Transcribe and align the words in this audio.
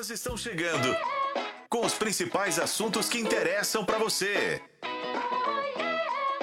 Elas 0.00 0.08
estão 0.08 0.34
chegando 0.34 0.96
com 1.68 1.84
os 1.84 1.92
principais 1.92 2.58
assuntos 2.58 3.06
que 3.06 3.18
interessam 3.18 3.84
para 3.84 3.98
você. 3.98 4.58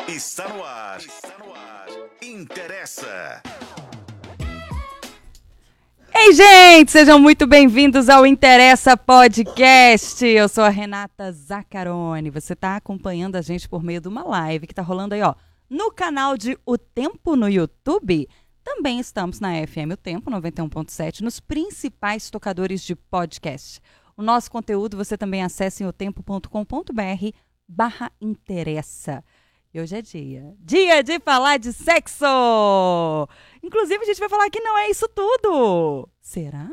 Está 0.08 0.48
no 0.48 0.64
ar. 0.64 1.00
Está 1.00 1.40
no 1.40 1.52
ar. 1.56 1.88
Interessa. 2.22 3.42
Ei, 6.14 6.34
gente, 6.34 6.92
sejam 6.92 7.18
muito 7.18 7.48
bem-vindos 7.48 8.10
ao 8.10 8.28
Interessa 8.28 8.96
Podcast. 8.96 10.24
Eu 10.24 10.48
sou 10.48 10.64
a 10.64 10.70
Renata 10.70 11.32
Zaccaroni. 11.32 12.30
Você 12.30 12.54
está 12.54 12.76
acompanhando 12.76 13.38
a 13.38 13.42
gente 13.42 13.68
por 13.68 13.82
meio 13.82 14.00
de 14.00 14.08
uma 14.08 14.24
live 14.24 14.68
que 14.68 14.74
está 14.74 14.84
rolando 14.84 15.16
aí, 15.16 15.24
ó, 15.24 15.34
no 15.68 15.92
canal 15.92 16.38
de 16.38 16.56
O 16.64 16.78
Tempo 16.78 17.36
no 17.36 17.50
YouTube. 17.50 18.30
Também 18.68 19.00
estamos 19.00 19.40
na 19.40 19.66
FM 19.66 19.94
O 19.94 19.98
Tempo 19.98 20.30
91.7, 20.30 21.22
nos 21.22 21.40
principais 21.40 22.30
tocadores 22.30 22.82
de 22.82 22.98
podcast. 22.98 23.80
O 24.18 24.22
nosso 24.22 24.52
conteúdo 24.52 24.98
você 24.98 25.18
também 25.18 25.42
acessa 25.42 25.84
em 25.84 25.88
otempo.com.br 25.88 26.50
barra 27.66 28.12
interessa. 28.20 29.24
E 29.74 29.80
hoje 29.80 29.96
é 29.96 30.02
dia. 30.02 30.54
Dia 30.60 31.02
de 31.02 31.18
falar 31.18 31.58
de 31.60 31.72
sexo! 31.72 32.26
Inclusive, 33.64 34.04
a 34.04 34.06
gente 34.06 34.20
vai 34.20 34.28
falar 34.28 34.50
que 34.50 34.60
não 34.60 34.78
é 34.78 34.90
isso 34.90 35.08
tudo. 35.08 36.10
Será? 36.20 36.70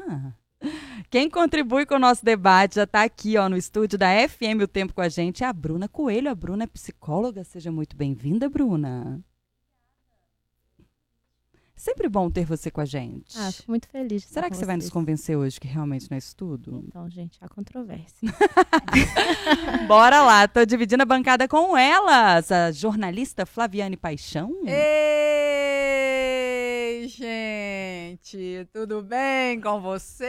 Quem 1.09 1.31
contribui 1.31 1.87
com 1.87 1.95
o 1.95 2.01
nosso 2.01 2.25
debate 2.25 2.75
já 2.75 2.83
está 2.83 3.05
aqui 3.05 3.39
ó, 3.39 3.49
no 3.49 3.57
estúdio 3.57 3.97
da 3.97 4.09
FM 4.29 4.65
O 4.65 4.67
Tempo 4.67 4.93
com 4.93 5.01
a 5.01 5.09
gente 5.09 5.45
é 5.45 5.47
a 5.47 5.53
Bruna 5.53 5.89
Coelho. 5.89 6.29
A 6.29 6.35
Bruna 6.35 6.65
é 6.65 6.67
psicóloga. 6.67 7.45
Seja 7.45 7.71
muito 7.71 7.95
bem-vinda, 7.95 8.49
Bruna. 8.49 9.23
Sempre 11.77 12.09
bom 12.09 12.31
ter 12.31 12.45
você 12.47 12.71
com 12.71 12.81
a 12.81 12.85
gente. 12.85 13.37
Ah, 13.37 13.51
fico 13.51 13.71
muito 13.71 13.89
feliz. 13.89 14.23
de 14.23 14.29
estar 14.29 14.35
Será 14.35 14.47
com 14.47 14.53
que 14.53 14.57
você 14.59 14.65
vai 14.65 14.77
nos 14.77 14.89
convencer 14.91 15.37
hoje 15.37 15.59
que 15.59 15.67
realmente 15.67 16.09
não 16.09 16.15
é 16.15 16.19
isso 16.19 16.37
tudo? 16.37 16.85
Então, 16.87 17.11
gente, 17.11 17.37
há 17.41 17.49
controvérsia. 17.49 18.33
Bora 19.89 20.23
lá, 20.23 20.47
tô 20.47 20.65
dividindo 20.65 21.03
a 21.03 21.07
bancada 21.07 21.49
com 21.49 21.77
elas, 21.77 22.53
a 22.53 22.71
jornalista 22.71 23.45
Flaviane 23.45 23.97
Paixão. 23.97 24.53
Ei, 24.65 24.75
gente, 27.09 28.69
tudo 28.73 29.03
bem 29.03 29.61
com 29.61 29.81
vocês? 29.81 30.29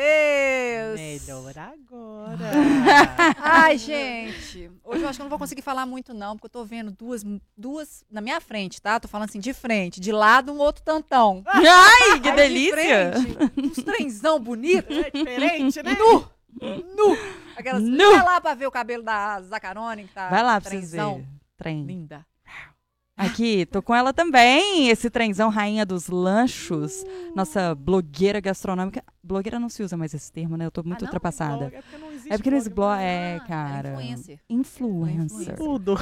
Melhor 0.95 1.53
agora. 1.57 2.51
Ai, 3.39 3.77
gente, 3.77 4.69
hoje 4.83 5.01
eu 5.03 5.09
acho 5.09 5.17
que 5.17 5.21
eu 5.21 5.25
não 5.25 5.29
vou 5.29 5.39
conseguir 5.39 5.61
falar 5.61 5.85
muito 5.85 6.13
não, 6.13 6.35
porque 6.35 6.45
eu 6.47 6.49
tô 6.61 6.65
vendo 6.65 6.91
duas, 6.91 7.23
duas 7.57 8.03
na 8.09 8.21
minha 8.21 8.39
frente, 8.41 8.81
tá? 8.81 8.99
Tô 8.99 9.07
falando 9.07 9.29
assim, 9.29 9.39
de 9.39 9.53
frente, 9.53 9.99
de 9.99 10.11
lado 10.11 10.51
um 10.51 10.57
outro 10.57 10.83
tantão. 10.83 11.43
Ai, 11.47 12.19
que 12.21 12.29
Aí, 12.29 12.35
delícia! 12.35 13.11
De 13.11 13.33
frente, 13.33 13.59
uns 13.59 13.83
trenzão 13.83 14.39
bonito, 14.39 14.93
É 14.93 15.09
diferente, 15.11 15.83
né? 15.83 15.95
nu, 15.97 16.27
nu. 16.95 17.17
Aquelas, 17.55 17.81
Nu. 17.81 18.11
vai 18.11 18.23
lá 18.25 18.41
pra 18.41 18.53
ver 18.53 18.67
o 18.67 18.71
cabelo 18.71 19.03
da 19.03 19.41
Zacarone, 19.41 20.03
que 20.05 20.13
tá 20.13 20.29
Vai 20.29 20.43
lá 20.43 20.59
pra 20.59 20.69
vocês 20.69 20.89
trenzão. 20.89 21.13
verem. 21.15 21.29
Trem. 21.57 21.85
Linda. 21.85 22.25
Aqui, 23.17 23.65
tô 23.65 23.81
com 23.81 23.95
ela 23.95 24.11
também, 24.11 24.89
esse 24.89 25.09
trenzão 25.09 25.49
rainha 25.49 25.85
dos 25.85 26.07
lanchos, 26.09 27.05
nossa 27.33 27.73
blogueira 27.73 28.41
gastronômica. 28.41 29.01
Blogueira 29.23 29.57
não 29.57 29.69
se 29.69 29.81
usa 29.81 29.95
mais 29.95 30.13
esse 30.13 30.29
termo, 30.31 30.57
né? 30.57 30.65
Eu 30.65 30.71
tô 30.71 30.83
muito 30.83 30.97
Ah, 30.97 31.01
não? 31.03 31.07
ultrapassada. 31.07 31.65
É 31.73 31.81
porque 31.81 31.97
não 31.97 32.11
existe 32.11 32.33
É 32.33 32.37
porque 32.37 32.49
blog 32.49 32.69
blog 32.71 32.99
é, 33.01 33.37
Ah, 33.41 33.47
cara. 33.47 33.89
influencer. 33.93 34.39
Influencer. 34.49 35.25
Influencer. 35.25 35.55
Tudo. 35.55 35.95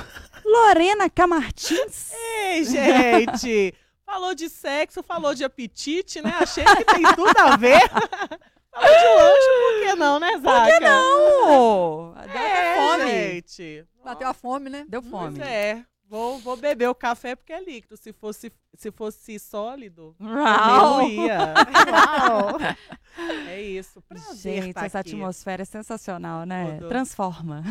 Lorena 0.44 1.08
Camartins. 1.08 2.12
Ei, 2.50 2.64
gente. 2.64 3.76
Falou 4.04 4.34
de 4.34 4.50
sexo, 4.50 5.04
falou 5.04 5.36
de 5.36 5.44
apetite, 5.44 6.20
né? 6.22 6.34
Achei 6.40 6.64
que 6.66 6.84
tem 6.84 7.04
tudo 7.16 7.38
a 7.38 7.56
ver. 7.56 7.80
falou 8.74 8.90
de 8.90 9.22
lanche, 9.22 9.48
por 9.62 9.84
que 9.90 9.96
não, 9.96 10.20
né, 10.20 10.32
Zaca? 10.40 10.64
Por 10.64 10.74
que 10.74 10.80
não? 10.80 12.14
Deu 12.14 12.14
até 12.18 12.40
É, 12.40 12.76
fome. 12.76 13.12
gente. 13.12 13.86
Bateu 14.04 14.28
a 14.28 14.34
fome, 14.34 14.70
né? 14.70 14.84
Deu 14.90 15.02
Pois 15.02 15.12
fome. 15.12 15.40
é. 15.42 15.84
Vou, 16.10 16.38
vou 16.40 16.56
beber 16.56 16.90
o 16.90 16.96
café 16.96 17.36
porque 17.36 17.54
é 17.54 17.64
líquido. 17.64 17.98
Se 17.98 18.14
fosse, 18.14 18.52
se 18.76 18.92
fosse 18.92 19.40
sólido, 19.40 20.16
Uau. 20.20 21.00
não 21.00 21.10
ia. 21.10 21.54
Uau! 21.92 22.58
É 23.48 23.62
isso. 23.62 24.02
Prazer 24.02 24.64
Gente, 24.64 24.74
tá 24.74 24.86
essa 24.88 25.00
aqui. 25.00 25.12
atmosfera 25.12 25.62
é 25.62 25.66
sensacional, 25.66 26.48
né? 26.48 26.78
Tudo. 26.80 26.90
Transforma. 26.90 27.62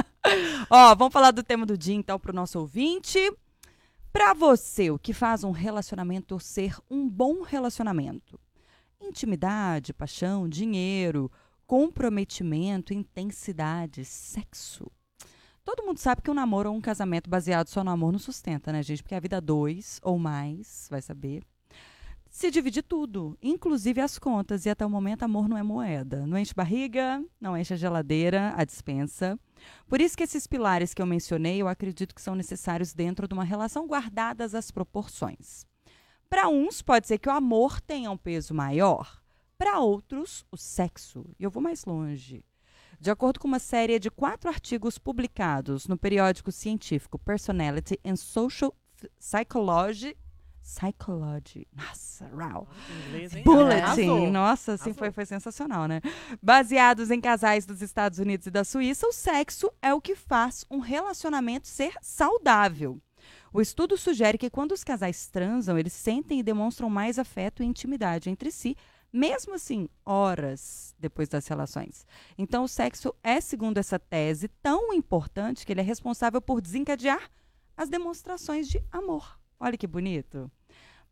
Ó, 0.70 0.94
vamos 0.94 1.12
falar 1.12 1.30
do 1.30 1.42
tema 1.42 1.66
do 1.66 1.76
dia, 1.76 1.94
então, 1.94 2.18
pro 2.18 2.32
nosso 2.32 2.58
ouvinte. 2.58 3.18
Pra 4.10 4.32
você, 4.32 4.90
o 4.90 4.98
que 4.98 5.12
faz 5.12 5.44
um 5.44 5.50
relacionamento 5.50 6.40
ser 6.40 6.74
um 6.90 7.06
bom 7.06 7.42
relacionamento? 7.42 8.40
Intimidade, 8.98 9.92
paixão, 9.92 10.48
dinheiro, 10.48 11.30
comprometimento, 11.66 12.94
intensidade, 12.94 14.06
sexo. 14.06 14.90
Todo 15.68 15.84
mundo 15.84 15.98
sabe 15.98 16.22
que 16.22 16.30
um 16.30 16.34
namoro 16.34 16.70
ou 16.70 16.76
um 16.76 16.80
casamento 16.80 17.28
baseado 17.28 17.68
só 17.68 17.84
no 17.84 17.90
amor 17.90 18.10
não 18.10 18.18
sustenta, 18.18 18.72
né, 18.72 18.82
gente? 18.82 19.02
Porque 19.02 19.14
a 19.14 19.20
vida 19.20 19.38
dois 19.38 20.00
ou 20.02 20.18
mais, 20.18 20.88
vai 20.90 21.02
saber, 21.02 21.42
se 22.30 22.50
divide 22.50 22.80
tudo, 22.80 23.36
inclusive 23.42 24.00
as 24.00 24.18
contas. 24.18 24.64
E 24.64 24.70
até 24.70 24.86
o 24.86 24.88
momento, 24.88 25.24
amor 25.24 25.46
não 25.46 25.58
é 25.58 25.62
moeda. 25.62 26.26
Não 26.26 26.38
enche 26.38 26.54
barriga, 26.54 27.22
não 27.38 27.54
enche 27.54 27.74
a 27.74 27.76
geladeira, 27.76 28.54
a 28.56 28.64
dispensa. 28.64 29.38
Por 29.86 30.00
isso 30.00 30.16
que 30.16 30.22
esses 30.22 30.46
pilares 30.46 30.94
que 30.94 31.02
eu 31.02 31.06
mencionei, 31.06 31.60
eu 31.60 31.68
acredito 31.68 32.14
que 32.14 32.22
são 32.22 32.34
necessários 32.34 32.94
dentro 32.94 33.28
de 33.28 33.34
uma 33.34 33.44
relação 33.44 33.86
guardadas 33.86 34.54
as 34.54 34.70
proporções. 34.70 35.66
Para 36.30 36.48
uns, 36.48 36.80
pode 36.80 37.06
ser 37.06 37.18
que 37.18 37.28
o 37.28 37.32
amor 37.32 37.78
tenha 37.78 38.10
um 38.10 38.16
peso 38.16 38.54
maior. 38.54 39.20
Para 39.58 39.80
outros, 39.80 40.46
o 40.50 40.56
sexo. 40.56 41.26
E 41.38 41.44
eu 41.44 41.50
vou 41.50 41.62
mais 41.62 41.84
longe. 41.84 42.42
De 43.00 43.10
acordo 43.10 43.38
com 43.38 43.46
uma 43.46 43.60
série 43.60 43.98
de 43.98 44.10
quatro 44.10 44.50
artigos 44.50 44.98
publicados 44.98 45.86
no 45.86 45.96
periódico 45.96 46.50
científico 46.50 47.18
Personality 47.18 47.98
and 48.04 48.16
Social 48.16 48.74
Psychology, 49.20 50.16
Psychology, 50.60 51.66
nossa, 51.74 52.30
Inglês, 53.06 53.34
hein? 53.34 53.42
Bulletin. 53.42 53.82
Arrasou. 53.82 54.30
Nossa, 54.30 54.72
assim 54.74 54.92
foi, 54.92 55.10
foi 55.10 55.24
sensacional, 55.24 55.86
né? 55.86 56.02
Baseados 56.42 57.10
em 57.10 57.20
casais 57.20 57.64
dos 57.64 57.80
Estados 57.80 58.18
Unidos 58.18 58.48
e 58.48 58.50
da 58.50 58.64
Suíça, 58.64 59.06
o 59.06 59.12
sexo 59.12 59.72
é 59.80 59.94
o 59.94 60.00
que 60.00 60.14
faz 60.14 60.66
um 60.70 60.78
relacionamento 60.78 61.66
ser 61.66 61.94
saudável. 62.02 63.00
O 63.50 63.62
estudo 63.62 63.96
sugere 63.96 64.36
que 64.36 64.50
quando 64.50 64.72
os 64.72 64.84
casais 64.84 65.26
transam, 65.28 65.78
eles 65.78 65.94
sentem 65.94 66.40
e 66.40 66.42
demonstram 66.42 66.90
mais 66.90 67.18
afeto 67.18 67.62
e 67.62 67.66
intimidade 67.66 68.28
entre 68.28 68.50
si, 68.50 68.76
mesmo 69.12 69.54
assim, 69.54 69.88
horas 70.04 70.94
depois 70.98 71.28
das 71.28 71.46
relações. 71.46 72.06
Então, 72.36 72.64
o 72.64 72.68
sexo 72.68 73.14
é, 73.22 73.40
segundo 73.40 73.78
essa 73.78 73.98
tese, 73.98 74.48
tão 74.62 74.92
importante 74.92 75.64
que 75.64 75.72
ele 75.72 75.80
é 75.80 75.84
responsável 75.84 76.40
por 76.40 76.60
desencadear 76.60 77.30
as 77.76 77.88
demonstrações 77.88 78.68
de 78.68 78.82
amor. 78.90 79.38
Olha 79.58 79.78
que 79.78 79.86
bonito. 79.86 80.50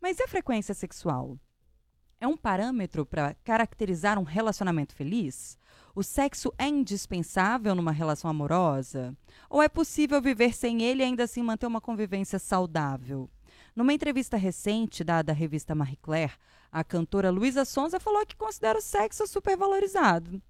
Mas 0.01 0.19
e 0.19 0.23
a 0.23 0.29
frequência 0.29 0.75
sexual? 0.75 1.39
É 2.21 2.27
um 2.27 2.37
parâmetro 2.37 3.05
para 3.05 3.34
caracterizar 3.45 4.19
um 4.19 4.23
relacionamento 4.23 4.95
feliz? 4.95 5.59
O 5.95 6.03
sexo 6.03 6.53
é 6.59 6.67
indispensável 6.67 7.75
numa 7.75 7.93
relação 7.93 8.31
amorosa? 8.31 9.17
Ou 9.49 9.63
é 9.63 9.69
possível 9.69 10.21
viver 10.21 10.55
sem 10.55 10.83
ele 10.83 11.03
e 11.03 11.07
ainda 11.07 11.25
assim 11.25 11.43
manter 11.43 11.67
uma 11.67 11.81
convivência 11.81 12.39
saudável? 12.39 13.31
Numa 13.76 13.92
entrevista 13.92 14.38
recente 14.38 15.04
dada 15.04 15.32
à 15.32 15.34
revista 15.34 15.75
Marie 15.75 15.98
Claire, 16.00 16.32
a 16.72 16.82
cantora 16.82 17.28
Luísa 17.28 17.62
Sonza 17.66 18.00
falou 18.00 18.25
que 18.25 18.34
considera 18.34 18.78
o 18.78 18.82
sexo 18.82 19.26
supervalorizado. 19.26 20.41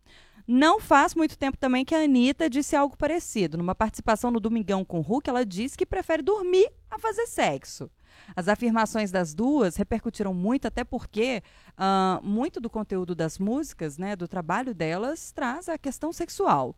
Não 0.46 0.78
faz 0.78 1.12
muito 1.12 1.36
tempo 1.36 1.56
também 1.58 1.84
que 1.84 1.92
a 1.92 2.04
Anitta 2.04 2.48
disse 2.48 2.76
algo 2.76 2.96
parecido. 2.96 3.58
Numa 3.58 3.74
participação 3.74 4.30
no 4.30 4.38
Domingão 4.38 4.84
com 4.84 5.00
Hulk, 5.00 5.28
ela 5.28 5.44
disse 5.44 5.76
que 5.76 5.84
prefere 5.84 6.22
dormir 6.22 6.70
a 6.88 7.00
fazer 7.00 7.26
sexo. 7.26 7.90
As 8.36 8.46
afirmações 8.46 9.10
das 9.10 9.34
duas 9.34 9.74
repercutiram 9.74 10.32
muito, 10.32 10.68
até 10.68 10.84
porque 10.84 11.42
ah, 11.76 12.20
muito 12.22 12.60
do 12.60 12.70
conteúdo 12.70 13.12
das 13.12 13.40
músicas, 13.40 13.98
né, 13.98 14.14
do 14.14 14.28
trabalho 14.28 14.72
delas, 14.72 15.32
traz 15.32 15.68
a 15.68 15.76
questão 15.76 16.12
sexual. 16.12 16.76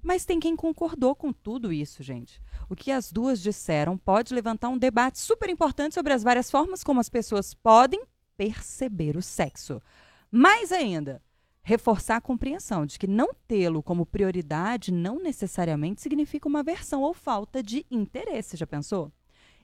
Mas 0.00 0.24
tem 0.24 0.38
quem 0.38 0.54
concordou 0.54 1.16
com 1.16 1.32
tudo 1.32 1.72
isso, 1.72 2.04
gente. 2.04 2.40
O 2.68 2.76
que 2.76 2.90
as 2.90 3.10
duas 3.10 3.40
disseram 3.40 3.96
pode 3.96 4.34
levantar 4.34 4.68
um 4.68 4.76
debate 4.76 5.18
super 5.18 5.48
importante 5.48 5.94
sobre 5.94 6.12
as 6.12 6.22
várias 6.22 6.50
formas 6.50 6.84
como 6.84 7.00
as 7.00 7.08
pessoas 7.08 7.54
podem 7.54 8.02
perceber 8.36 9.16
o 9.16 9.22
sexo. 9.22 9.80
Mais 10.30 10.70
ainda, 10.70 11.22
reforçar 11.62 12.16
a 12.16 12.20
compreensão 12.20 12.86
de 12.86 12.98
que 12.98 13.06
não 13.06 13.30
tê-lo 13.46 13.82
como 13.82 14.06
prioridade 14.06 14.92
não 14.92 15.18
necessariamente 15.22 16.02
significa 16.02 16.48
uma 16.48 16.60
aversão 16.60 17.02
ou 17.02 17.14
falta 17.14 17.62
de 17.62 17.86
interesse. 17.90 18.56
Já 18.56 18.66
pensou? 18.66 19.10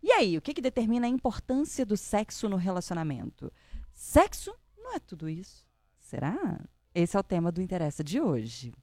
E 0.02 0.10
aí, 0.10 0.36
o 0.36 0.42
que, 0.42 0.52
que 0.52 0.60
determina 0.60 1.06
a 1.06 1.10
importância 1.10 1.86
do 1.86 1.96
sexo 1.96 2.48
no 2.48 2.56
relacionamento? 2.56 3.50
Sexo 3.92 4.54
não 4.76 4.94
é 4.94 4.98
tudo 4.98 5.28
isso. 5.28 5.66
Será? 5.98 6.60
Esse 6.94 7.16
é 7.16 7.20
o 7.20 7.24
tema 7.24 7.50
do 7.50 7.62
Interessa 7.62 8.04
de 8.04 8.20
hoje. 8.20 8.74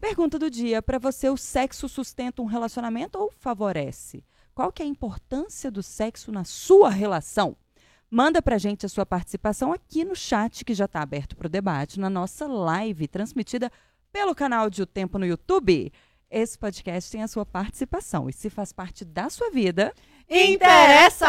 Pergunta 0.00 0.38
do 0.38 0.50
dia: 0.50 0.82
para 0.82 0.98
você, 0.98 1.28
o 1.28 1.36
sexo 1.36 1.88
sustenta 1.88 2.42
um 2.42 2.46
relacionamento 2.46 3.18
ou 3.18 3.30
favorece? 3.30 4.24
Qual 4.54 4.70
que 4.70 4.82
é 4.82 4.86
a 4.86 4.88
importância 4.88 5.70
do 5.70 5.82
sexo 5.82 6.30
na 6.30 6.44
sua 6.44 6.90
relação? 6.90 7.56
Manda 8.10 8.40
pra 8.40 8.58
gente 8.58 8.86
a 8.86 8.88
sua 8.88 9.04
participação 9.04 9.72
aqui 9.72 10.04
no 10.04 10.14
chat, 10.14 10.64
que 10.64 10.74
já 10.74 10.84
está 10.84 11.00
aberto 11.00 11.34
para 11.36 11.46
o 11.46 11.50
debate, 11.50 11.98
na 11.98 12.08
nossa 12.08 12.46
live, 12.46 13.08
transmitida 13.08 13.72
pelo 14.12 14.34
canal 14.34 14.70
de 14.70 14.82
O 14.82 14.86
Tempo 14.86 15.18
no 15.18 15.26
YouTube, 15.26 15.92
esse 16.30 16.56
podcast 16.58 17.10
tem 17.10 17.22
a 17.22 17.28
sua 17.28 17.44
participação. 17.44 18.28
E 18.28 18.32
se 18.32 18.48
faz 18.48 18.72
parte 18.72 19.04
da 19.04 19.28
sua 19.28 19.50
vida, 19.50 19.92
Interessa! 20.28 21.26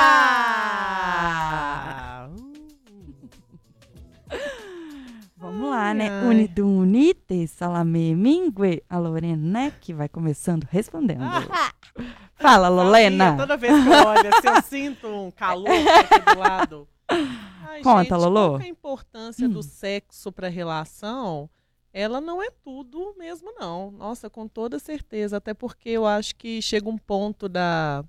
Né? 5.93 6.09
Ai. 6.09 6.27
Unido 6.27 6.67
unite, 6.67 7.47
salame 7.47 8.15
mingue. 8.15 8.83
A 8.89 8.97
Lorena 8.97 9.71
que 9.71 9.93
vai 9.93 10.07
começando 10.09 10.65
respondendo. 10.69 11.21
Fala, 12.35 12.67
Lorena. 12.69 13.37
Toda 13.37 13.55
vez 13.57 13.73
que 13.83 13.89
eu 13.89 14.07
olho, 14.07 14.29
assim, 14.35 14.47
eu 14.47 14.61
sinto 14.61 15.07
um 15.07 15.31
calor 15.31 15.67
aqui 15.69 16.33
do 16.33 16.39
lado. 16.39 16.87
Ai, 17.07 17.81
Conta, 17.81 18.03
gente, 18.03 18.11
Lolo. 18.13 18.49
Qual 18.51 18.59
é 18.61 18.63
a 18.63 18.67
importância 18.67 19.47
Hum. 19.47 19.51
do 19.51 19.63
sexo 19.63 20.31
para 20.31 20.47
relação? 20.49 21.49
Ela 21.93 22.19
não 22.19 22.43
é 22.43 22.49
tudo 22.49 23.15
mesmo, 23.17 23.53
não. 23.57 23.89
Nossa, 23.91 24.29
com 24.29 24.47
toda 24.49 24.79
certeza. 24.79 25.37
Até 25.37 25.53
porque 25.53 25.89
eu 25.89 26.05
acho 26.05 26.35
que 26.35 26.61
chega 26.61 26.89
um 26.89 26.97
ponto 26.97 27.47
da. 27.47 28.03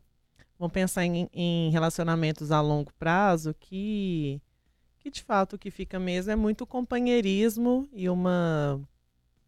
Vamos 0.59 0.73
pensar 0.73 1.05
em, 1.05 1.29
em 1.33 1.71
relacionamentos 1.71 2.51
a 2.51 2.61
longo 2.61 2.91
prazo 2.99 3.55
que, 3.61 4.41
que, 5.07 5.11
de 5.11 5.23
fato, 5.23 5.55
o 5.55 5.59
que 5.59 5.71
fica 5.71 6.01
mesmo 6.01 6.33
é 6.33 6.37
muito 6.37 6.67
companheirismo 6.67 7.89
e 7.93 8.09
uma, 8.11 8.81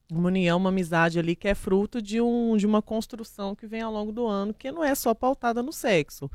uma 0.08 0.28
união, 0.28 0.56
uma 0.56 0.68
amizade 0.68 1.18
ali 1.18 1.34
que 1.34 1.48
é 1.48 1.54
fruto 1.54 2.00
de, 2.00 2.20
um, 2.20 2.56
de 2.56 2.64
uma 2.64 2.80
construção 2.80 3.56
que 3.56 3.66
vem 3.66 3.82
ao 3.82 3.92
longo 3.92 4.12
do 4.12 4.24
ano, 4.24 4.54
que 4.54 4.70
não 4.70 4.84
é 4.84 4.94
só 4.94 5.12
pautada 5.12 5.60
no 5.60 5.72
sexo. 5.72 6.30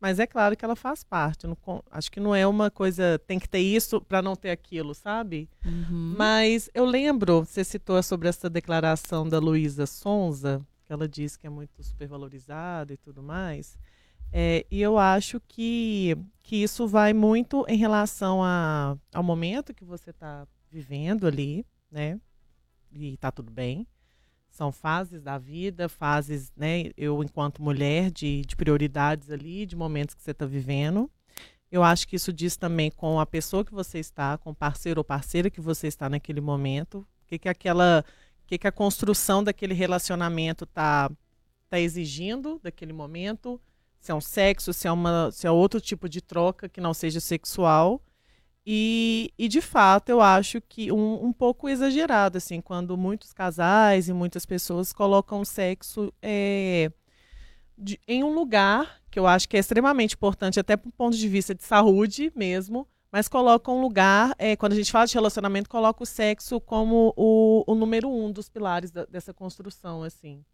Mas 0.00 0.20
é 0.20 0.28
claro 0.28 0.56
que 0.56 0.64
ela 0.64 0.76
faz 0.76 1.02
parte. 1.02 1.44
não 1.44 1.56
acho 1.90 2.08
que 2.08 2.20
não 2.20 2.32
é 2.32 2.46
uma 2.46 2.70
coisa, 2.70 3.20
tem 3.26 3.36
que 3.36 3.48
ter 3.48 3.58
isso 3.58 4.00
para 4.00 4.22
não 4.22 4.36
ter 4.36 4.50
aquilo, 4.50 4.94
sabe? 4.94 5.50
Uhum. 5.64 6.14
Mas 6.16 6.70
eu 6.72 6.84
lembro, 6.84 7.44
você 7.44 7.64
citou 7.64 8.00
sobre 8.00 8.28
essa 8.28 8.48
declaração 8.48 9.28
da 9.28 9.40
Luísa 9.40 9.86
Sonza, 9.86 10.64
que 10.86 10.92
ela 10.92 11.08
diz 11.08 11.36
que 11.36 11.48
é 11.48 11.50
muito 11.50 11.82
supervalorizada 11.82 12.92
e 12.92 12.96
tudo 12.96 13.24
mais. 13.24 13.76
É, 14.32 14.66
e 14.70 14.80
eu 14.80 14.98
acho 14.98 15.40
que, 15.48 16.16
que 16.42 16.56
isso 16.56 16.86
vai 16.86 17.12
muito 17.12 17.64
em 17.68 17.76
relação 17.76 18.42
a, 18.42 18.96
ao 19.12 19.22
momento 19.22 19.74
que 19.74 19.84
você 19.84 20.10
está 20.10 20.46
vivendo 20.70 21.26
ali, 21.26 21.64
né? 21.90 22.20
E 22.92 23.16
tá 23.16 23.30
tudo 23.30 23.50
bem. 23.50 23.86
São 24.50 24.72
fases 24.72 25.22
da 25.22 25.38
vida, 25.38 25.88
fases, 25.88 26.52
né? 26.56 26.90
Eu, 26.96 27.22
enquanto 27.22 27.62
mulher, 27.62 28.10
de, 28.10 28.42
de 28.42 28.56
prioridades 28.56 29.30
ali, 29.30 29.64
de 29.64 29.76
momentos 29.76 30.14
que 30.14 30.22
você 30.22 30.32
está 30.32 30.46
vivendo. 30.46 31.10
Eu 31.70 31.82
acho 31.82 32.08
que 32.08 32.16
isso 32.16 32.32
diz 32.32 32.56
também 32.56 32.90
com 32.90 33.20
a 33.20 33.26
pessoa 33.26 33.64
que 33.64 33.74
você 33.74 33.98
está, 33.98 34.38
com 34.38 34.50
o 34.50 34.54
parceiro 34.54 35.00
ou 35.00 35.04
parceira 35.04 35.50
que 35.50 35.60
você 35.60 35.86
está 35.86 36.08
naquele 36.08 36.40
momento. 36.40 37.06
O 37.22 37.26
que, 37.26 37.38
que 37.38 37.48
aquela. 37.48 38.04
O 38.44 38.46
que, 38.48 38.58
que 38.58 38.66
a 38.66 38.72
construção 38.72 39.44
daquele 39.44 39.74
relacionamento 39.74 40.64
está 40.64 41.10
tá 41.68 41.78
exigindo 41.78 42.58
daquele 42.62 42.92
momento. 42.92 43.60
Se 44.00 44.12
é 44.12 44.14
um 44.14 44.20
sexo, 44.20 44.72
se 44.72 44.86
é, 44.88 44.92
uma, 44.92 45.30
se 45.32 45.46
é 45.46 45.50
outro 45.50 45.80
tipo 45.80 46.08
de 46.08 46.20
troca 46.20 46.68
que 46.68 46.80
não 46.80 46.94
seja 46.94 47.20
sexual. 47.20 48.00
E, 48.66 49.32
e 49.38 49.48
de 49.48 49.60
fato, 49.62 50.10
eu 50.10 50.20
acho 50.20 50.60
que 50.60 50.92
um, 50.92 51.24
um 51.26 51.32
pouco 51.32 51.68
exagerado, 51.68 52.36
assim, 52.38 52.60
quando 52.60 52.96
muitos 52.98 53.32
casais 53.32 54.08
e 54.08 54.12
muitas 54.12 54.44
pessoas 54.44 54.92
colocam 54.92 55.40
o 55.40 55.44
sexo 55.44 56.12
é, 56.20 56.92
de- 57.76 57.98
em 58.06 58.22
um 58.24 58.34
lugar 58.34 59.00
que 59.10 59.18
eu 59.18 59.26
acho 59.26 59.48
que 59.48 59.56
é 59.56 59.60
extremamente 59.60 60.14
importante, 60.14 60.60
até 60.60 60.76
do 60.76 60.90
ponto 60.92 61.16
de 61.16 61.28
vista 61.28 61.54
de 61.54 61.62
saúde 61.62 62.30
mesmo, 62.36 62.86
mas 63.10 63.26
coloca 63.26 63.70
um 63.70 63.80
lugar, 63.80 64.34
é, 64.38 64.54
quando 64.54 64.72
a 64.74 64.76
gente 64.76 64.92
fala 64.92 65.06
de 65.06 65.14
relacionamento, 65.14 65.68
coloca 65.70 66.02
o 66.02 66.06
sexo 66.06 66.60
como 66.60 67.14
o, 67.16 67.64
o 67.66 67.74
número 67.74 68.10
um 68.10 68.30
dos 68.30 68.48
pilares 68.50 68.90
da- 68.90 69.06
dessa 69.06 69.32
construção, 69.32 70.02
assim. 70.02 70.44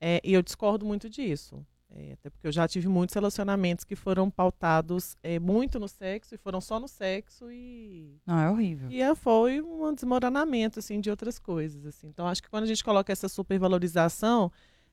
É, 0.00 0.20
e 0.24 0.32
eu 0.32 0.42
discordo 0.42 0.86
muito 0.86 1.08
disso. 1.10 1.64
É, 1.94 2.12
até 2.14 2.30
porque 2.30 2.46
eu 2.46 2.52
já 2.52 2.66
tive 2.66 2.88
muitos 2.88 3.14
relacionamentos 3.14 3.84
que 3.84 3.94
foram 3.94 4.30
pautados 4.30 5.14
é, 5.22 5.38
muito 5.38 5.78
no 5.78 5.86
sexo 5.86 6.34
e 6.34 6.38
foram 6.38 6.58
só 6.58 6.80
no 6.80 6.88
sexo 6.88 7.50
e 7.52 8.16
Não, 8.26 8.38
é 8.38 8.50
horrível. 8.50 8.90
e 8.90 9.02
é, 9.02 9.14
foi 9.14 9.60
um 9.60 9.92
desmoronamento 9.92 10.78
assim 10.78 11.00
de 11.00 11.10
outras 11.10 11.38
coisas 11.38 11.84
assim. 11.84 12.08
Então 12.08 12.26
acho 12.26 12.42
que 12.42 12.48
quando 12.48 12.64
a 12.64 12.66
gente 12.66 12.82
coloca 12.82 13.12
essa 13.12 13.28
supervalorização 13.28 14.50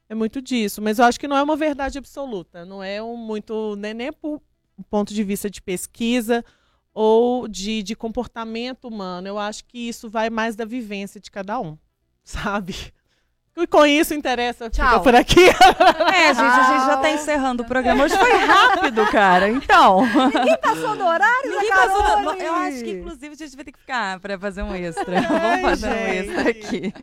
é 0.09 0.15
muito 0.15 0.41
disso, 0.41 0.81
mas 0.81 0.99
eu 0.99 1.05
acho 1.05 1.19
que 1.19 1.27
não 1.27 1.37
é 1.37 1.43
uma 1.43 1.55
verdade 1.55 1.97
absoluta, 1.97 2.65
não 2.65 2.83
é 2.83 3.01
um 3.01 3.15
muito 3.15 3.75
nem, 3.77 3.93
nem 3.93 4.11
por 4.11 4.41
ponto 4.89 5.13
de 5.13 5.23
vista 5.23 5.49
de 5.49 5.61
pesquisa 5.61 6.43
ou 6.93 7.47
de, 7.47 7.81
de 7.81 7.95
comportamento 7.95 8.89
humano. 8.89 9.27
Eu 9.27 9.37
acho 9.37 9.63
que 9.65 9.77
isso 9.87 10.09
vai 10.09 10.29
mais 10.29 10.55
da 10.55 10.65
vivência 10.65 11.19
de 11.21 11.31
cada 11.31 11.59
um, 11.61 11.77
sabe? 12.23 12.75
E 13.61 13.67
com 13.67 13.85
isso 13.85 14.13
interessa 14.13 14.65
fica 14.65 14.89
Tchau. 14.89 15.03
por 15.03 15.15
aqui. 15.15 15.47
É, 16.09 16.33
gente, 16.33 16.41
a 16.41 16.63
gente 16.63 16.85
já 16.85 16.97
tá 16.97 17.11
encerrando 17.11 17.63
o 17.63 17.65
programa. 17.65 18.03
Hoje 18.03 18.17
foi 18.17 18.31
rápido, 18.31 19.05
cara. 19.07 19.49
Então. 19.49 20.01
Ninguém 20.05 20.57
passou 20.57 20.95
do 20.95 21.05
horário, 21.05 21.49
Ninguém 21.49 21.69
passou 21.69 22.33
Eu 22.33 22.53
acho 22.55 22.83
que, 22.83 22.91
inclusive, 22.91 23.33
a 23.33 23.37
gente 23.37 23.55
vai 23.55 23.65
ter 23.65 23.71
que 23.71 23.79
ficar 23.79 24.19
pra 24.19 24.37
fazer 24.37 24.63
um 24.63 24.73
extra. 24.73 25.21
Vamos 25.21 25.61
fazer 25.61 25.87
um 25.87 25.91
gente. 25.91 26.29
extra 26.29 26.49
aqui. 26.49 26.93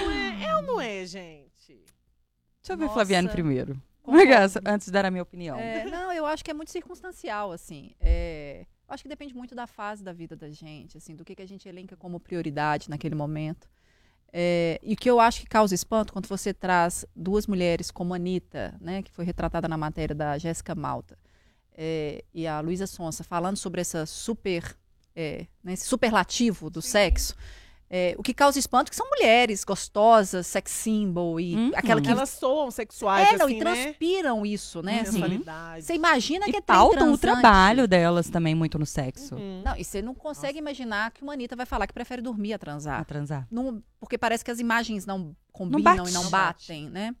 não 0.00 0.10
é, 0.10 0.44
é 0.44 0.56
ou 0.56 0.62
não 0.62 0.80
é, 0.80 1.04
gente? 1.04 1.44
Deixa 1.66 2.72
eu 2.72 2.76
ver 2.76 2.84
Nossa. 2.84 2.94
Flaviane 2.94 3.28
primeiro. 3.28 3.80
Concordo. 4.02 4.60
Antes 4.66 4.86
de 4.86 4.92
dar 4.92 5.04
a 5.04 5.10
minha 5.10 5.22
opinião. 5.22 5.58
É, 5.58 5.86
não, 5.86 6.12
eu 6.12 6.26
acho 6.26 6.44
que 6.44 6.50
é 6.50 6.54
muito 6.54 6.70
circunstancial, 6.70 7.50
assim. 7.50 7.92
É, 8.00 8.66
eu 8.88 8.94
acho 8.94 9.02
que 9.02 9.08
depende 9.08 9.34
muito 9.34 9.54
da 9.54 9.66
fase 9.66 10.04
da 10.04 10.12
vida 10.12 10.36
da 10.36 10.50
gente, 10.50 10.96
assim, 10.98 11.14
do 11.14 11.24
que, 11.24 11.34
que 11.34 11.42
a 11.42 11.48
gente 11.48 11.68
elenca 11.68 11.96
como 11.96 12.20
prioridade 12.20 12.90
naquele 12.90 13.14
momento. 13.14 13.68
É, 14.36 14.80
e 14.82 14.94
o 14.94 14.96
que 14.96 15.08
eu 15.08 15.20
acho 15.20 15.42
que 15.42 15.46
causa 15.46 15.76
espanto 15.76 16.12
quando 16.12 16.26
você 16.26 16.52
traz 16.52 17.06
duas 17.14 17.46
mulheres 17.46 17.92
como 17.92 18.14
a 18.14 18.16
Anitta, 18.16 18.74
né, 18.80 19.00
que 19.00 19.12
foi 19.12 19.24
retratada 19.24 19.68
na 19.68 19.76
matéria 19.76 20.12
da 20.12 20.36
Jéssica 20.38 20.74
Malta, 20.74 21.16
é, 21.72 22.24
e 22.34 22.44
a 22.44 22.58
Luísa 22.58 22.88
Sonsa 22.88 23.22
falando 23.22 23.56
sobre 23.56 23.80
essa 23.80 24.04
super, 24.06 24.76
é, 25.14 25.46
né, 25.62 25.74
esse 25.74 25.86
superlativo 25.86 26.68
do 26.68 26.82
sexo. 26.82 27.36
É, 27.90 28.14
o 28.18 28.22
que 28.22 28.32
causa 28.34 28.58
espanto 28.58 28.88
é 28.88 28.90
que 28.90 28.96
são 28.96 29.08
mulheres 29.08 29.62
gostosas, 29.64 30.46
sex 30.46 30.70
symbol 30.72 31.38
e 31.38 31.54
Uhum. 31.54 31.70
aquela 31.74 32.00
que 32.00 32.08
Elas 32.10 32.30
soam 32.30 32.70
sexuais, 32.70 33.28
é, 33.32 33.36
não, 33.36 33.46
assim, 33.46 33.54
e 33.56 33.58
né? 33.58 33.64
transpiram 33.64 34.46
isso, 34.46 34.82
né? 34.82 35.00
assim. 35.00 35.42
Você 35.80 35.94
imagina 35.94 36.46
que 36.46 36.56
é 36.56 36.60
pautam 36.60 37.12
o 37.12 37.18
trabalho 37.18 37.86
delas 37.86 38.28
também 38.30 38.54
muito 38.54 38.78
no 38.78 38.86
sexo. 38.86 39.34
Uhum. 39.36 39.62
Não, 39.64 39.76
e 39.76 39.84
você 39.84 40.00
não 40.02 40.14
consegue 40.14 40.58
imaginar 40.58 41.10
que 41.12 41.22
uma 41.22 41.32
Anitta 41.34 41.54
vai 41.56 41.66
falar 41.66 41.86
que 41.86 41.92
prefere 41.92 42.20
dormir 42.22 42.52
a 42.52 42.56
A 42.56 42.58
transar. 42.58 43.04
transar. 43.04 43.46
Não- 43.50 43.82
porque 44.00 44.18
parece 44.18 44.44
que 44.44 44.50
as 44.50 44.58
imagens 44.60 45.06
não 45.06 45.34
combinam 45.52 45.82
bate. 45.82 46.10
e 46.10 46.12
não 46.12 46.22
Não 46.24 46.30
bate. 46.30 46.68
batem, 46.68 46.90
né? 46.90 47.14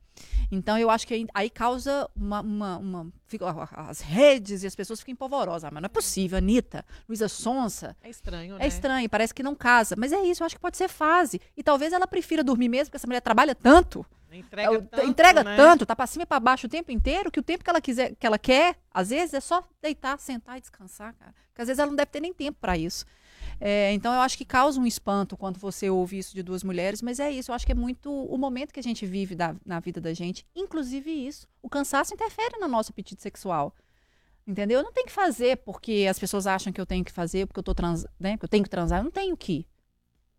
Então 0.50 0.78
eu 0.78 0.90
acho 0.90 1.06
que 1.06 1.26
aí, 1.34 1.50
causa 1.50 2.08
uma. 2.14 2.40
uma, 2.40 2.76
uma- 2.78 3.12
fica- 3.26 3.46
as 3.88 4.00
redes 4.00 4.62
e 4.62 4.66
as 4.66 4.74
pessoas 4.76 5.00
ficam 5.00 5.12
empolvorosas. 5.12 5.64
Ah, 5.64 5.70
mas 5.72 5.82
não 5.82 5.86
é 5.86 5.88
possível, 5.88 6.38
Anitta, 6.38 6.84
Luísa 7.08 7.28
Sonsa. 7.28 7.96
É 8.02 8.08
estranho, 8.10 8.56
né? 8.56 8.64
É 8.64 8.68
estranho, 8.68 9.08
parece 9.08 9.34
que 9.34 9.42
não 9.42 9.54
casa. 9.54 9.94
Mas 9.98 10.12
é 10.12 10.20
isso, 10.20 10.42
eu 10.42 10.46
acho 10.46 10.54
que 10.54 10.60
pode 10.60 10.76
ser 10.76 10.88
fase. 10.88 11.40
E 11.56 11.62
talvez 11.62 11.92
ela 11.92 12.06
prefira 12.06 12.44
dormir 12.44 12.68
mesmo, 12.68 12.86
porque 12.86 12.96
essa 12.96 13.06
mulher 13.06 13.20
trabalha 13.20 13.54
tanto. 13.54 14.04
Entrega 14.30 14.74
É, 14.74 14.80
tanto, 14.80 15.06
entrega 15.06 15.44
né? 15.44 15.56
tanto, 15.56 15.86
tá 15.86 15.94
pra 15.94 16.08
cima 16.08 16.24
e 16.24 16.26
pra 16.26 16.40
baixo 16.40 16.66
o 16.66 16.70
tempo 16.70 16.90
inteiro, 16.90 17.30
que 17.30 17.38
o 17.38 17.42
tempo 17.42 17.62
que 17.62 17.70
ela 17.70 17.80
quiser, 17.80 18.16
que 18.16 18.26
ela 18.26 18.36
quer, 18.38 18.76
às 18.92 19.10
vezes 19.10 19.32
é 19.34 19.40
só 19.40 19.62
deitar, 19.80 20.18
sentar 20.18 20.58
e 20.58 20.60
descansar, 20.60 21.14
cara. 21.14 21.32
Porque 21.50 21.62
às 21.62 21.68
vezes 21.68 21.78
ela 21.78 21.88
não 21.88 21.94
deve 21.96 22.10
ter 22.10 22.18
nem 22.18 22.34
tempo 22.34 22.58
pra 22.60 22.76
isso. 22.76 23.06
É, 23.66 23.92
então 23.94 24.12
eu 24.12 24.20
acho 24.20 24.36
que 24.36 24.44
causa 24.44 24.78
um 24.78 24.84
espanto 24.86 25.38
quando 25.38 25.58
você 25.58 25.88
ouve 25.88 26.18
isso 26.18 26.34
de 26.34 26.42
duas 26.42 26.62
mulheres, 26.62 27.00
mas 27.00 27.18
é 27.18 27.30
isso, 27.30 27.50
eu 27.50 27.54
acho 27.54 27.64
que 27.64 27.72
é 27.72 27.74
muito 27.74 28.12
o 28.12 28.36
momento 28.36 28.74
que 28.74 28.78
a 28.80 28.82
gente 28.82 29.06
vive 29.06 29.34
da- 29.34 29.56
na 29.64 29.80
vida 29.80 30.02
da 30.02 30.12
gente, 30.12 30.46
inclusive 30.54 31.10
isso. 31.10 31.48
O 31.62 31.68
cansaço 31.70 32.12
interfere 32.12 32.58
no 32.60 32.68
nosso 32.68 32.90
apetite 32.90 33.22
sexual. 33.22 33.74
Entendeu? 34.46 34.80
Eu 34.80 34.84
não 34.84 34.92
tenho 34.92 35.06
que 35.06 35.12
fazer 35.12 35.56
porque 35.58 36.06
as 36.10 36.18
pessoas 36.18 36.46
acham 36.46 36.72
que 36.72 36.80
eu 36.80 36.84
tenho 36.86 37.04
que 37.04 37.12
fazer, 37.12 37.46
porque 37.46 37.58
eu 37.60 37.64
tô 37.64 37.74
trans, 37.74 38.06
né? 38.20 38.36
Eu 38.42 38.48
tenho 38.48 38.62
que 38.64 38.68
transar. 38.70 39.00
Eu 39.00 39.04
não 39.04 39.10
tenho 39.10 39.36
que. 39.36 39.66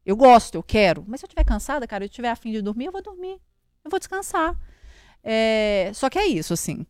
Eu 0.05 0.15
gosto, 0.15 0.55
eu 0.55 0.63
quero. 0.63 1.03
Mas 1.07 1.19
se 1.21 1.25
eu 1.25 1.27
estiver 1.27 1.43
cansada, 1.43 1.87
cara, 1.87 2.03
eu 2.03 2.07
estiver 2.07 2.29
afim 2.29 2.51
de 2.51 2.61
dormir, 2.61 2.85
eu 2.85 2.91
vou 2.91 3.01
dormir. 3.01 3.41
Eu 3.83 3.89
vou 3.91 3.99
descansar. 3.99 4.55
É, 5.23 5.91
só 5.93 6.09
que 6.09 6.19
é 6.19 6.27
isso, 6.27 6.53
assim. 6.53 6.85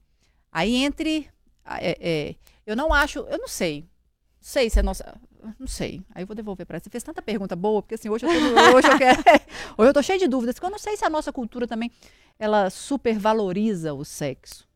Aí 0.51 0.75
entre. 0.75 1.29
é, 1.65 1.97
é, 2.31 2.35
eu 2.65 2.75
não 2.75 2.93
acho. 2.93 3.19
Eu 3.19 3.37
não 3.37 3.47
sei. 3.47 3.81
Não 3.83 3.87
sei 4.41 4.69
se 4.69 4.79
é 4.79 4.83
nossa. 4.83 5.19
Não 5.59 5.67
sei. 5.67 6.01
Aí 6.13 6.23
eu 6.23 6.27
vou 6.27 6.35
devolver 6.35 6.65
para 6.65 6.79
você. 6.79 6.89
fez 6.89 7.03
tanta 7.03 7.21
pergunta 7.21 7.55
boa, 7.55 7.81
porque 7.81 7.95
assim, 7.95 8.09
hoje 8.09 8.25
eu 8.25 8.29
tô, 8.29 8.75
hoje 8.77 8.87
eu 8.87 8.97
quero, 8.97 9.21
hoje 9.77 9.89
eu 9.89 9.93
tô 9.93 10.01
cheia 10.01 10.19
de 10.19 10.27
dúvidas. 10.27 10.55
Porque 10.55 10.65
eu 10.65 10.71
não 10.71 10.79
sei 10.79 10.95
se 10.97 11.05
a 11.05 11.09
nossa 11.09 11.31
cultura 11.33 11.67
também 11.67 11.91
ela 12.39 12.69
supervaloriza 12.69 13.93
o 13.93 14.03
sexo. 14.03 14.67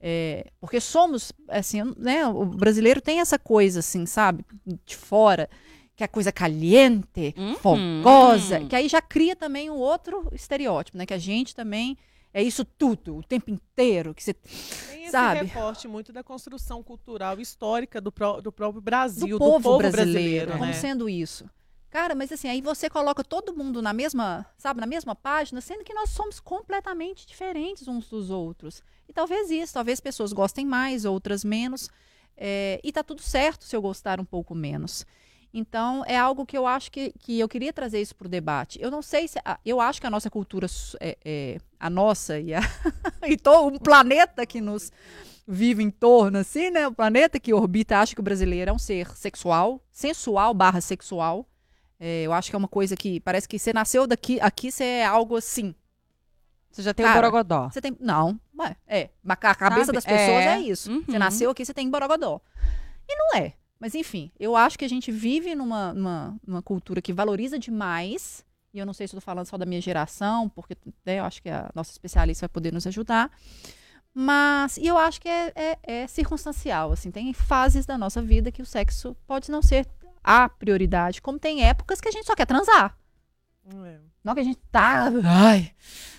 É, 0.00 0.46
porque 0.60 0.80
somos, 0.80 1.32
assim, 1.48 1.82
né? 1.96 2.26
O 2.26 2.44
brasileiro 2.44 3.00
tem 3.00 3.20
essa 3.20 3.38
coisa, 3.38 3.80
assim, 3.80 4.06
sabe? 4.06 4.44
De 4.86 4.96
fora, 4.96 5.48
que 5.96 6.04
é 6.04 6.06
a 6.06 6.08
coisa 6.08 6.30
caliente, 6.30 7.34
Uhum. 7.36 7.54
fogosa, 7.56 8.60
que 8.60 8.76
aí 8.76 8.88
já 8.88 9.02
cria 9.02 9.34
também 9.34 9.68
um 9.70 9.76
outro 9.76 10.28
estereótipo, 10.32 10.96
né? 10.96 11.04
Que 11.04 11.14
a 11.14 11.18
gente 11.18 11.54
também 11.54 11.96
é 12.32 12.42
isso 12.42 12.64
tudo, 12.64 13.16
o 13.18 13.22
tempo 13.22 13.50
inteiro, 13.50 14.14
que 14.14 14.22
você 14.22 14.34
Tem 14.34 15.02
esse 15.04 15.10
Sabe? 15.10 15.44
recorte 15.46 15.88
muito 15.88 16.12
da 16.12 16.22
construção 16.22 16.82
cultural 16.82 17.40
histórica 17.40 18.00
do, 18.00 18.12
pró- 18.12 18.40
do 18.40 18.52
próprio 18.52 18.80
Brasil, 18.82 19.38
do 19.38 19.38
do 19.38 19.38
povo, 19.38 19.60
povo 19.62 19.78
brasileiro, 19.78 20.12
brasileiro, 20.12 20.52
como 20.52 20.64
né? 20.66 20.72
sendo 20.72 21.08
isso. 21.08 21.48
Cara, 21.90 22.14
mas 22.14 22.30
assim, 22.30 22.48
aí 22.48 22.60
você 22.60 22.90
coloca 22.90 23.24
todo 23.24 23.54
mundo 23.56 23.80
na 23.80 23.94
mesma, 23.94 24.44
sabe, 24.58 24.78
na 24.78 24.86
mesma 24.86 25.14
página, 25.14 25.58
sendo 25.60 25.82
que 25.84 25.94
nós 25.94 26.10
somos 26.10 26.38
completamente 26.38 27.26
diferentes 27.26 27.88
uns 27.88 28.08
dos 28.10 28.28
outros. 28.30 28.82
E 29.08 29.12
talvez 29.12 29.50
isso, 29.50 29.72
talvez 29.72 29.98
pessoas 29.98 30.34
gostem 30.34 30.66
mais, 30.66 31.06
outras 31.06 31.42
menos. 31.42 31.88
é, 32.36 32.78
e 32.84 32.92
tá 32.92 33.02
tudo 33.02 33.22
certo 33.22 33.64
se 33.64 33.74
eu 33.74 33.80
gostar 33.80 34.20
um 34.20 34.24
pouco 34.24 34.54
menos. 34.54 35.06
Então, 35.52 36.04
é 36.06 36.16
algo 36.16 36.44
que 36.44 36.56
eu 36.56 36.66
acho 36.66 36.90
que, 36.90 37.12
que 37.18 37.40
eu 37.40 37.48
queria 37.48 37.72
trazer 37.72 38.00
isso 38.00 38.14
para 38.14 38.26
o 38.26 38.30
debate. 38.30 38.78
Eu 38.82 38.90
não 38.90 39.00
sei 39.02 39.26
se. 39.26 39.38
a- 39.44 39.58
Eu 39.64 39.80
acho 39.80 40.00
que 40.00 40.06
a 40.06 40.10
nossa 40.10 40.30
cultura, 40.30 40.66
é, 41.00 41.16
é, 41.24 41.58
a 41.80 41.88
nossa 41.88 42.38
e, 42.38 42.52
a, 42.54 42.60
e 43.26 43.36
todo 43.36 43.76
o 43.76 43.80
planeta 43.80 44.44
que 44.44 44.60
nos 44.60 44.92
vive 45.46 45.82
em 45.82 45.90
torno, 45.90 46.38
assim, 46.38 46.70
né? 46.70 46.86
O 46.86 46.92
planeta 46.92 47.40
que 47.40 47.54
orbita 47.54 47.98
acha 47.98 48.14
que 48.14 48.20
o 48.20 48.22
brasileiro 48.24 48.70
é 48.70 48.72
um 48.74 48.78
ser 48.78 49.10
sexual, 49.16 49.82
sensual 49.90 50.52
barra 50.52 50.80
sexual. 50.82 51.48
É, 51.98 52.22
eu 52.22 52.32
acho 52.32 52.50
que 52.50 52.54
é 52.54 52.58
uma 52.58 52.68
coisa 52.68 52.94
que 52.94 53.18
parece 53.20 53.48
que 53.48 53.58
você 53.58 53.72
nasceu 53.72 54.06
daqui, 54.06 54.38
aqui 54.40 54.70
você 54.70 54.84
é 54.84 55.06
algo 55.06 55.34
assim. 55.36 55.74
Você 56.70 56.82
já 56.82 56.92
tem 56.92 57.04
Cara, 57.06 57.18
o 57.18 57.22
Borogodó. 57.22 57.70
Você 57.70 57.80
tem. 57.80 57.96
Não, 57.98 58.38
é. 58.86 59.08
mas 59.24 59.38
A 59.40 59.54
cabeça 59.54 59.86
Sabe? 59.86 59.96
das 59.96 60.04
pessoas 60.04 60.28
é, 60.44 60.56
É. 60.56 60.60
isso. 60.60 60.90
Uhum. 60.92 61.02
Você 61.06 61.18
nasceu 61.18 61.50
aqui, 61.50 61.64
você 61.64 61.72
tem 61.72 61.90
Borogodó. 61.90 62.40
E 63.08 63.16
não 63.16 63.40
é. 63.42 63.54
Mas 63.80 63.94
enfim, 63.94 64.32
eu 64.38 64.56
acho 64.56 64.78
que 64.78 64.84
a 64.84 64.88
gente 64.88 65.10
vive 65.12 65.54
numa, 65.54 65.92
numa, 65.94 66.36
numa 66.46 66.62
cultura 66.62 67.00
que 67.00 67.12
valoriza 67.12 67.58
demais. 67.58 68.44
E 68.74 68.78
eu 68.78 68.84
não 68.84 68.92
sei 68.92 69.06
se 69.08 69.14
eu 69.14 69.20
tô 69.20 69.24
falando 69.24 69.46
só 69.46 69.56
da 69.56 69.64
minha 69.64 69.80
geração, 69.80 70.48
porque 70.48 70.76
né, 71.06 71.20
eu 71.20 71.24
acho 71.24 71.40
que 71.40 71.48
a 71.48 71.70
nossa 71.74 71.90
especialista 71.90 72.46
vai 72.46 72.52
poder 72.52 72.72
nos 72.72 72.86
ajudar. 72.86 73.30
Mas, 74.12 74.76
e 74.78 74.86
eu 74.86 74.98
acho 74.98 75.20
que 75.20 75.28
é, 75.28 75.52
é- 75.54 75.78
é 75.82 76.06
circunstancial, 76.06 76.90
assim, 76.92 77.10
tem 77.10 77.32
fases 77.32 77.86
da 77.86 77.96
nossa 77.96 78.20
vida 78.20 78.50
que 78.50 78.60
o 78.60 78.66
sexo 78.66 79.16
pode 79.26 79.50
não 79.50 79.62
ser 79.62 79.86
a 80.24 80.48
prioridade, 80.48 81.22
como 81.22 81.38
tem 81.38 81.62
épocas 81.64 82.00
que 82.00 82.08
a 82.08 82.10
gente 82.10 82.26
só 82.26 82.34
quer 82.34 82.46
transar. 82.46 82.98
É. 83.86 83.98
Não 84.24 84.34
que 84.34 84.40
a 84.40 84.44
gente 84.44 84.58
tá. 84.70 85.04
Ai. 85.24 85.72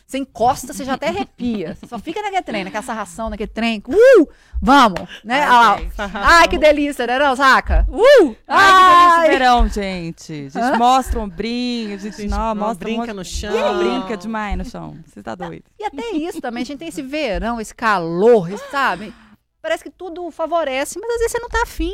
Você 0.10 0.18
encosta, 0.18 0.74
você 0.74 0.84
já 0.84 0.96
até 0.96 1.10
arrepia. 1.10 1.76
Você 1.76 1.86
só 1.86 2.00
fica 2.00 2.20
naquele 2.20 2.42
trem, 2.42 2.64
naquela 2.64 2.82
sarração, 2.82 3.30
naquele 3.30 3.46
trem. 3.52 3.84
Uh! 3.88 4.28
Vamos! 4.60 5.02
Né? 5.24 5.44
Ah, 5.44 5.76
lá. 5.76 5.80
Ai, 6.40 6.48
que 6.48 6.58
delícia, 6.58 7.06
né? 7.06 7.20
Não, 7.20 7.36
saca? 7.36 7.86
Uh! 7.88 8.36
Ai, 8.48 8.72
que 8.72 8.90
delícia 8.90 9.20
Ai! 9.20 9.30
verão, 9.30 9.70
gente. 9.70 10.34
A 10.34 10.36
gente 10.50 10.58
Hã? 10.58 10.78
mostra 10.80 11.20
um 11.20 11.24
ombrinho, 11.26 11.94
a 11.94 11.98
gente, 11.98 12.18
Gente, 12.18 12.32
não, 12.32 12.56
não, 12.56 12.56
mostra 12.56 12.88
um 12.90 12.92
brinca 12.92 13.06
monte- 13.14 13.16
no 13.18 13.24
chão. 13.24 13.54
Não, 13.54 13.78
brinca 14.00 14.18
demais 14.18 14.58
no 14.58 14.66
chão. 14.66 14.98
Você 15.06 15.22
tá 15.22 15.36
doido. 15.36 15.66
E 15.80 15.84
até 15.86 16.10
isso 16.14 16.42
também, 16.42 16.64
a 16.64 16.66
gente 16.66 16.80
tem 16.80 16.88
esse 16.88 17.04
verão, 17.04 17.62
esse 17.62 17.76
calor, 17.76 18.52
esse- 18.52 18.68
sabe? 18.72 19.14
Parece 19.62 19.84
que 19.84 19.92
tudo 19.92 20.32
favorece, 20.32 20.98
mas 21.00 21.08
às 21.12 21.18
vezes 21.20 21.34
você 21.34 21.40
não 21.40 21.50
tá 21.50 21.62
afim. 21.62 21.94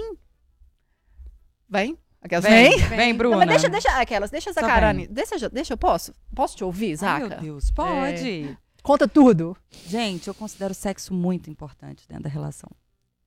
Vem? 1.70 1.98
Aquelas 2.26 2.44
Vem, 2.44 2.76
vem? 2.80 2.88
vem, 2.98 3.12
Não, 3.14 3.18
Bruna. 3.20 3.38
mas 3.38 3.48
deixa, 3.50 3.70
deixa 3.70 4.02
aquelas, 4.02 4.32
deixa 4.32 4.52
carane. 4.52 5.06
Deixa, 5.06 5.48
deixa, 5.48 5.74
eu 5.74 5.78
posso? 5.78 6.12
Posso 6.34 6.58
te 6.58 6.64
ouvir, 6.64 6.90
Ai, 6.90 6.96
Zaca? 6.96 7.28
meu 7.28 7.40
Deus, 7.40 7.70
pode. 7.70 8.58
Conta 8.82 9.08
tudo. 9.08 9.56
Gente, 9.86 10.28
eu 10.28 10.34
considero 10.34 10.72
o 10.72 10.76
sexo 10.76 11.14
muito 11.14 11.52
importante 11.52 12.08
dentro 12.08 12.24
da 12.24 12.30
relação. 12.30 12.72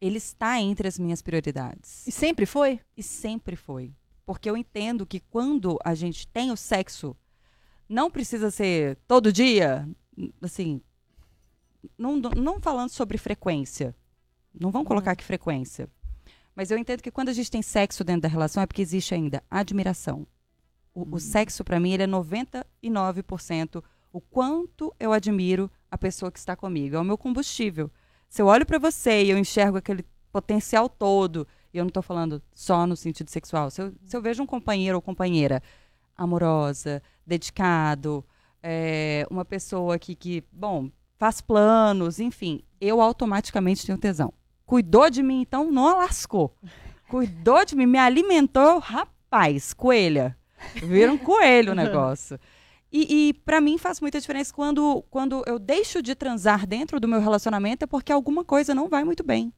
Ele 0.00 0.18
está 0.18 0.60
entre 0.60 0.88
as 0.88 0.98
minhas 0.98 1.22
prioridades. 1.22 2.08
E 2.08 2.10
sempre 2.10 2.44
foi? 2.44 2.80
E 2.96 3.02
sempre 3.02 3.54
foi. 3.54 3.94
Porque 4.26 4.50
eu 4.50 4.56
entendo 4.56 5.06
que 5.06 5.20
quando 5.20 5.78
a 5.84 5.94
gente 5.94 6.26
tem 6.26 6.50
o 6.50 6.56
sexo, 6.56 7.16
não 7.88 8.10
precisa 8.10 8.50
ser 8.50 8.98
todo 9.06 9.32
dia, 9.32 9.88
assim, 10.42 10.80
não, 11.96 12.16
não 12.16 12.60
falando 12.60 12.90
sobre 12.90 13.16
frequência. 13.16 13.94
Não 14.52 14.72
vamos 14.72 14.88
colocar 14.88 15.12
aqui 15.12 15.22
frequência. 15.22 15.88
Mas 16.58 16.72
eu 16.72 16.76
entendo 16.76 17.02
que 17.02 17.12
quando 17.12 17.28
a 17.28 17.32
gente 17.32 17.52
tem 17.52 17.62
sexo 17.62 18.02
dentro 18.02 18.22
da 18.22 18.28
relação 18.28 18.60
é 18.60 18.66
porque 18.66 18.82
existe 18.82 19.14
ainda 19.14 19.44
admiração. 19.48 20.26
O, 20.92 21.14
o 21.14 21.20
sexo, 21.20 21.62
para 21.62 21.78
mim, 21.78 21.92
ele 21.92 22.02
é 22.02 22.06
99% 22.08 23.80
o 24.12 24.20
quanto 24.20 24.92
eu 24.98 25.12
admiro 25.12 25.70
a 25.88 25.96
pessoa 25.96 26.32
que 26.32 26.38
está 26.40 26.56
comigo. 26.56 26.96
É 26.96 26.98
o 26.98 27.04
meu 27.04 27.16
combustível. 27.16 27.88
Se 28.28 28.42
eu 28.42 28.46
olho 28.46 28.66
para 28.66 28.76
você 28.76 29.22
e 29.22 29.30
eu 29.30 29.38
enxergo 29.38 29.78
aquele 29.78 30.04
potencial 30.32 30.88
todo, 30.88 31.46
e 31.72 31.78
eu 31.78 31.84
não 31.84 31.90
estou 31.90 32.02
falando 32.02 32.42
só 32.52 32.88
no 32.88 32.96
sentido 32.96 33.30
sexual, 33.30 33.70
se 33.70 33.80
eu, 33.80 33.94
se 34.04 34.16
eu 34.16 34.20
vejo 34.20 34.42
um 34.42 34.46
companheiro 34.46 34.98
ou 34.98 35.00
companheira 35.00 35.62
amorosa, 36.16 37.00
dedicado, 37.24 38.24
é, 38.60 39.24
uma 39.30 39.44
pessoa 39.44 39.96
que, 39.96 40.12
que, 40.16 40.42
bom, 40.50 40.90
faz 41.18 41.40
planos, 41.40 42.18
enfim, 42.18 42.64
eu 42.80 43.00
automaticamente 43.00 43.86
tenho 43.86 43.96
tesão. 43.96 44.34
Cuidou 44.68 45.08
de 45.08 45.22
mim, 45.22 45.40
então 45.40 45.72
não 45.72 45.96
lascou. 45.96 46.54
Cuidou 47.08 47.64
de 47.64 47.74
mim, 47.74 47.86
me 47.86 47.98
alimentou, 47.98 48.78
rapaz, 48.78 49.72
coelha. 49.72 50.36
Vira 50.74 51.10
um 51.10 51.16
coelho 51.16 51.72
o 51.72 51.74
negócio. 51.74 52.38
E, 52.92 53.28
e 53.30 53.32
para 53.32 53.62
mim 53.62 53.78
faz 53.78 53.98
muita 53.98 54.20
diferença 54.20 54.52
quando, 54.52 55.02
quando 55.08 55.42
eu 55.46 55.58
deixo 55.58 56.02
de 56.02 56.14
transar 56.14 56.66
dentro 56.66 57.00
do 57.00 57.08
meu 57.08 57.18
relacionamento 57.18 57.84
é 57.84 57.86
porque 57.86 58.12
alguma 58.12 58.44
coisa 58.44 58.74
não 58.74 58.90
vai 58.90 59.04
muito 59.04 59.24
bem. 59.24 59.54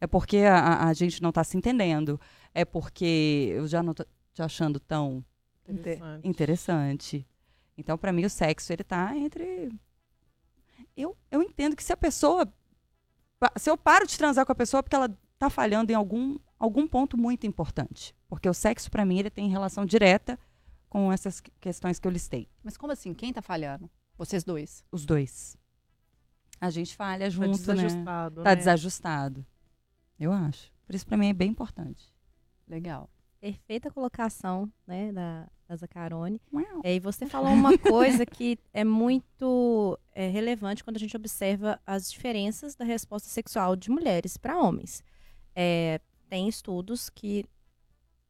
É 0.00 0.06
porque 0.06 0.38
a, 0.38 0.86
a- 0.88 0.92
gente 0.94 1.22
não 1.22 1.32
tá 1.32 1.44
se 1.44 1.58
entendendo. 1.58 2.18
É 2.54 2.64
porque 2.64 3.52
eu 3.54 3.66
já 3.68 3.82
não 3.82 3.92
tô 3.92 4.06
te 4.32 4.40
achando 4.40 4.80
tão 4.80 5.22
Interessante. 5.68 6.26
interessante. 6.28 7.26
Então, 7.76 7.98
para 7.98 8.10
mim, 8.10 8.24
o 8.24 8.30
sexo, 8.30 8.72
ele 8.72 8.84
tá 8.84 9.14
entre. 9.14 9.70
Eu, 10.96 11.14
eu 11.30 11.42
entendo 11.42 11.76
que 11.76 11.84
se 11.84 11.92
a 11.92 11.96
pessoa. 11.96 12.50
Se 13.58 13.70
eu 13.70 13.76
paro 13.76 14.06
de 14.06 14.16
transar 14.16 14.44
com 14.46 14.52
a 14.52 14.54
pessoa, 14.54 14.78
é 14.80 14.82
porque 14.82 14.96
ela 14.96 15.08
tá 15.38 15.50
falhando 15.50 15.92
em 15.92 15.94
algum, 15.94 16.38
algum 16.58 16.86
ponto 16.88 17.16
muito 17.16 17.46
importante. 17.46 18.14
Porque 18.28 18.48
o 18.48 18.54
sexo, 18.54 18.90
para 18.90 19.04
mim, 19.04 19.18
ele 19.18 19.30
tem 19.30 19.48
relação 19.48 19.84
direta 19.84 20.38
com 20.88 21.12
essas 21.12 21.40
que- 21.40 21.50
questões 21.60 21.98
que 21.98 22.06
eu 22.08 22.12
listei. 22.12 22.48
Mas 22.62 22.76
como 22.76 22.92
assim? 22.92 23.12
Quem 23.12 23.32
tá 23.32 23.42
falhando? 23.42 23.90
Vocês 24.16 24.42
dois. 24.44 24.82
Os 24.90 25.04
dois. 25.04 25.56
A 26.60 26.70
gente 26.70 26.96
falha 26.96 27.26
Tá 27.26 27.30
junto, 27.30 27.48
né? 27.48 27.52
desajustado. 27.74 28.42
Tá 28.42 28.50
né? 28.50 28.56
desajustado. 28.56 29.46
Eu 30.18 30.32
acho. 30.32 30.72
Por 30.86 30.94
isso, 30.94 31.06
para 31.06 31.16
mim, 31.18 31.28
é 31.28 31.34
bem 31.34 31.50
importante. 31.50 32.14
Legal. 32.66 33.10
Perfeita 33.38 33.90
colocação, 33.90 34.72
né, 34.86 35.12
da, 35.12 35.46
da 35.68 35.76
Zacarone. 35.76 36.40
É, 36.84 36.94
e 36.94 37.00
você 37.00 37.26
falou 37.26 37.50
uma 37.52 37.76
coisa 37.78 38.24
que 38.24 38.58
é 38.72 38.84
muito 38.84 39.98
é, 40.14 40.28
relevante 40.28 40.84
quando 40.84 40.96
a 40.96 41.00
gente 41.00 41.16
observa 41.16 41.80
as 41.86 42.10
diferenças 42.10 42.74
da 42.74 42.84
resposta 42.84 43.28
sexual 43.28 43.74
de 43.76 43.90
mulheres 43.90 44.36
para 44.36 44.58
homens. 44.58 45.02
É, 45.54 46.00
tem 46.28 46.48
estudos 46.48 47.08
que 47.10 47.44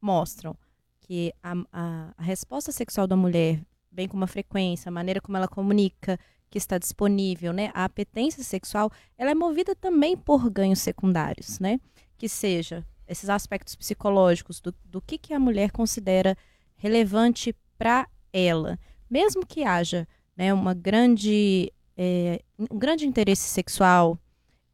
mostram 0.01 0.55
que 1.01 1.33
a, 1.41 1.53
a- 1.71 2.13
a 2.17 2.23
resposta 2.23 2.71
sexual 2.71 3.07
da 3.07 3.15
mulher, 3.15 3.61
bem 3.91 4.07
como 4.07 4.23
a 4.23 4.27
frequência, 4.27 4.89
a 4.89 4.91
maneira 4.91 5.21
como 5.21 5.37
ela 5.37 5.47
comunica, 5.47 6.19
que 6.49 6.57
está 6.57 6.77
disponível, 6.77 7.51
né, 7.51 7.71
a 7.73 7.83
apetência 7.83 8.41
sexual, 8.43 8.89
ela 9.17 9.31
é 9.31 9.35
movida 9.35 9.75
também 9.75 10.15
por 10.15 10.49
ganhos 10.49 10.79
secundários, 10.79 11.59
né? 11.59 11.77
Que 12.17 12.29
seja 12.29 12.85
esses 13.05 13.29
aspectos 13.29 13.75
psicológicos 13.75 14.61
do, 14.61 14.73
do 14.85 15.01
que, 15.01 15.17
que 15.17 15.33
a 15.33 15.39
mulher 15.39 15.71
considera 15.71 16.37
relevante 16.77 17.55
para 17.77 18.07
ela, 18.31 18.79
mesmo 19.09 19.45
que 19.45 19.63
haja 19.63 20.07
né, 20.35 20.53
uma 20.53 20.73
grande, 20.73 21.71
é, 21.95 22.41
um 22.57 22.77
grande 22.77 23.05
interesse 23.05 23.49
sexual, 23.49 24.17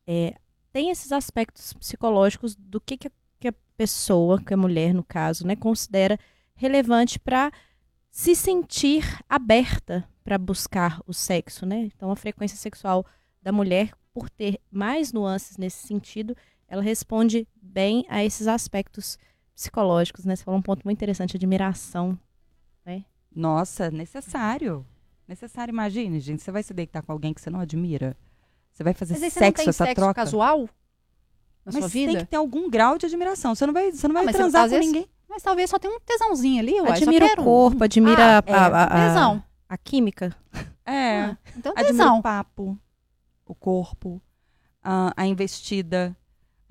é, 0.05 0.36
tem 0.72 0.89
esses 0.89 1.12
aspectos 1.12 1.74
psicológicos 1.74 2.55
do 2.55 2.81
que, 2.81 2.98
que, 2.98 3.07
a, 3.07 3.12
que 3.39 3.48
a 3.48 3.53
pessoa, 3.77 4.41
que 4.41 4.53
a 4.53 4.57
mulher 4.57 4.93
no 4.93 5.03
caso, 5.03 5.45
né, 5.45 5.55
considera 5.55 6.19
relevante 6.55 7.19
para 7.19 7.51
se 8.12 8.36
sentir 8.36 9.03
aberta 9.27 10.07
para 10.24 10.38
buscar 10.38 11.01
o 11.05 11.13
sexo, 11.13 11.65
né? 11.65 11.89
Então 11.95 12.12
a 12.12 12.15
frequência 12.15 12.57
sexual 12.57 13.05
da 13.41 13.51
mulher, 13.51 13.91
por 14.13 14.29
ter 14.29 14.60
mais 14.72 15.12
nuances 15.12 15.57
nesse 15.57 15.88
sentido, 15.88 16.36
ela 16.67 16.81
responde 16.81 17.48
bem 17.62 18.05
a 18.07 18.24
esses 18.24 18.48
aspectos 18.48 19.17
psicológicos, 19.17 19.32
né? 20.25 20.36
Você 20.36 20.43
falou 20.43 20.60
um 20.60 20.63
ponto 20.63 20.83
muito 20.86 20.98
interessante, 20.98 21.36
admiração. 21.38 22.17
Nossa, 23.36 23.89
necessário. 23.89 24.86
Necessário, 25.27 25.72
imagine, 25.72 26.19
gente. 26.19 26.43
Você 26.43 26.51
vai 26.51 26.62
se 26.62 26.72
deitar 26.72 27.01
com 27.01 27.12
alguém 27.12 27.33
que 27.33 27.41
você 27.41 27.50
não 27.50 27.60
admira? 27.60 28.15
Você 28.72 28.83
vai 28.83 28.93
fazer 28.93 29.13
Mas 29.13 29.22
você 29.22 29.29
sexo, 29.31 29.55
tem 29.63 29.69
essa 29.69 29.86
sexo 29.86 29.95
troca? 29.95 30.13
casual 30.13 30.60
na 31.65 31.72
Mas 31.72 31.75
sua 31.75 31.89
tem 31.89 32.07
vida? 32.07 32.19
que 32.19 32.25
ter 32.25 32.38
algum 32.38 32.69
grau 32.69 32.95
de 32.98 33.07
admiração. 33.07 33.55
Você 33.55 33.65
não 33.65 33.74
vai, 33.74 33.91
você 33.91 34.07
não 34.07 34.13
vai 34.13 34.24
mas 34.25 34.33
você- 34.36 34.38
transar 34.41 34.65
às 34.65 34.69
com 34.72 34.75
vezes- 34.77 34.91
ninguém. 34.91 35.10
Mas 35.27 35.41
talvez 35.41 35.67
só 35.69 35.79
tenha 35.79 35.95
um 35.95 36.00
tesãozinho 36.00 36.60
ali, 36.60 36.79
uai. 36.79 36.91
admira 36.91 37.25
o 37.25 37.41
um. 37.41 37.43
corpo, 37.43 37.83
admira 37.83 38.38
Ah, 38.38 38.43
a, 38.45 38.67
a- 38.67 38.83
a- 38.83 39.07
Tesão. 39.07 39.43
a 39.67 39.77
química. 39.79 40.36
É. 40.86 41.22
Ah, 41.22 41.38
então 41.57 41.72
admira 41.72 41.88
tesão. 41.88 42.19
o 42.19 42.22
papo, 42.22 42.77
o 43.48 43.55
corpo, 43.55 44.22
a, 44.83 45.12
a 45.17 45.25
investida, 45.25 46.15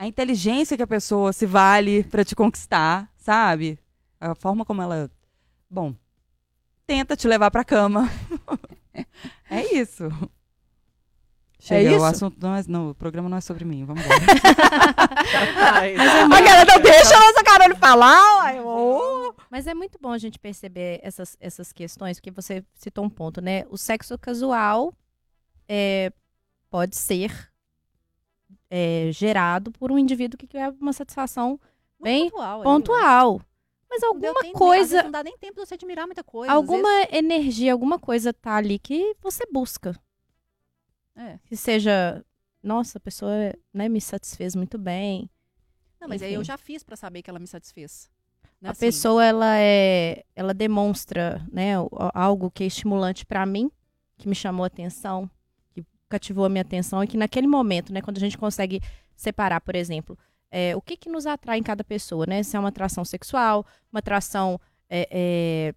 a 0.03 0.07
inteligência 0.09 0.77
que 0.77 0.83
a 0.83 0.87
pessoa 0.87 1.33
se 1.33 1.47
vale 1.47 2.03
pra 2.03 2.25
te 2.25 2.35
conquistar, 2.35 3.09
sabe? 3.17 3.79
A 4.21 4.35
forma 4.35 4.65
como 4.65 4.83
ela, 4.83 5.09
bom, 5.71 5.95
tenta 6.85 7.17
te 7.17 7.29
levar 7.29 7.53
pra 7.53 7.63
cama. 7.63 8.11
é 9.49 9.73
isso. 9.77 10.09
Chega, 11.61 11.93
isso? 11.93 12.01
o 12.01 12.05
assunto 12.05 12.37
não 12.41 12.53
é, 12.53 12.65
não, 12.67 12.91
o 12.91 12.95
programa 12.97 13.29
não 13.29 13.37
é 13.37 13.41
sobre 13.41 13.65
mim, 13.65 13.85
vamos 13.85 14.05
embora. 14.05 14.21
Ai, 15.73 15.95
A 15.95 16.41
galera 16.41 16.65
não 16.65 16.83
deixa 16.83 17.17
a 17.17 17.21
nossa 17.21 17.45
Carol 17.45 17.77
falar, 17.77 18.39
uai. 18.39 18.61
Ô, 18.61 19.33
Mas 19.49 19.69
é 19.69 19.75
muito 19.75 20.01
bom 20.03 20.11
a 20.11 20.19
gente 20.19 20.37
perceber 20.37 20.99
essas, 21.05 21.37
essas 21.39 21.73
questões, 21.73 22.19
porque 22.19 22.33
você 22.33 22.65
citou 22.75 23.05
um 23.05 23.09
ponto, 23.09 23.41
né? 23.41 23.67
O 23.71 23.79
sexo 23.79 24.19
casual 24.19 24.93
é, 25.69 26.13
pode 26.69 26.97
ser 26.97 27.52
é, 28.75 29.11
gerado 29.13 29.71
por 29.73 29.93
um 29.93 29.99
indivíduo 29.99 30.39
que 30.39 30.47
quer 30.47 30.71
uma 30.81 30.95
satisfação 30.95 31.61
bem 32.01 32.31
pontual. 32.31 32.55
ali, 32.55 32.63
pontual. 32.65 33.41
Mas 33.91 34.03
alguma 34.03 34.41
tempo, 34.41 34.59
coisa, 34.59 34.89
vezes 34.97 35.05
Não 35.05 35.11
dá 35.11 35.23
nem 35.23 35.37
tempo 35.37 35.61
de 35.61 35.67
você 35.67 35.75
admirar 35.75 36.07
muita 36.07 36.25
coisa. 36.25 36.51
alguma 36.51 36.89
energia, 37.13 37.71
alguma 37.75 37.99
coisa 37.99 38.33
tá 38.33 38.57
ali 38.57 38.79
que 38.79 39.15
você 39.21 39.45
busca. 39.53 39.91
vezes- 41.15 41.33
É. 41.35 41.39
Que 41.45 41.55
seja, 41.55 42.25
nossa, 42.63 42.97
a 42.97 43.01
pessoa 43.01 43.31
né, 43.75 43.91
me 43.91 44.01
satisfez 44.01 44.57
muito 44.57 44.79
bem. 44.79 45.29
Não, 46.01 46.09
mas 46.09 46.23
aí 46.23 46.33
eu 46.33 46.41
Enfim. 46.41 46.47
já 46.49 46.57
fiz 46.57 46.83
pra 46.83 46.97
saber 46.97 47.21
que 47.21 47.29
ela 47.29 47.39
me 47.39 47.47
satisfez. 47.47 48.09
Né, 48.59 48.71
a 48.71 48.73
assim, 48.73 48.81
pessoa 48.87 49.23
ela 49.23 49.59
é 49.59 50.25
ela 50.35 50.55
demonstra 50.55 51.47
né 51.53 51.73
algo 52.15 52.51
que 52.51 52.65
é 52.65 52.67
estimulante 52.67 53.27
pra 53.27 53.45
mim 53.45 53.71
que 54.17 54.27
me 54.29 54.35
chamou 54.35 54.65
a 54.65 54.69
atenção 54.69 55.29
cativou 56.13 56.45
a 56.45 56.49
minha 56.49 56.63
atenção 56.69 57.03
e 57.03 57.07
que 57.07 57.17
naquele 57.17 57.47
momento 57.47 57.93
né 57.93 58.01
quando 58.03 58.19
a 58.19 58.21
gente 58.21 58.37
consegue 58.37 58.81
separar 59.17 59.61
por 59.61 59.75
exemplo 59.75 60.13
é, 60.51 60.77
o 60.77 60.83
que 60.83 60.97
que 60.99 61.09
nos 61.09 61.25
atrai 61.27 61.59
em 61.59 61.63
cada 61.63 61.83
pessoa 61.83 62.27
né? 62.27 62.43
Se 62.43 62.57
é 62.57 62.61
uma 62.61 62.69
atração 62.69 63.05
sexual 63.05 63.65
uma 63.91 64.01
atração 64.01 64.61
é, 64.91 65.09
é, 65.11 65.75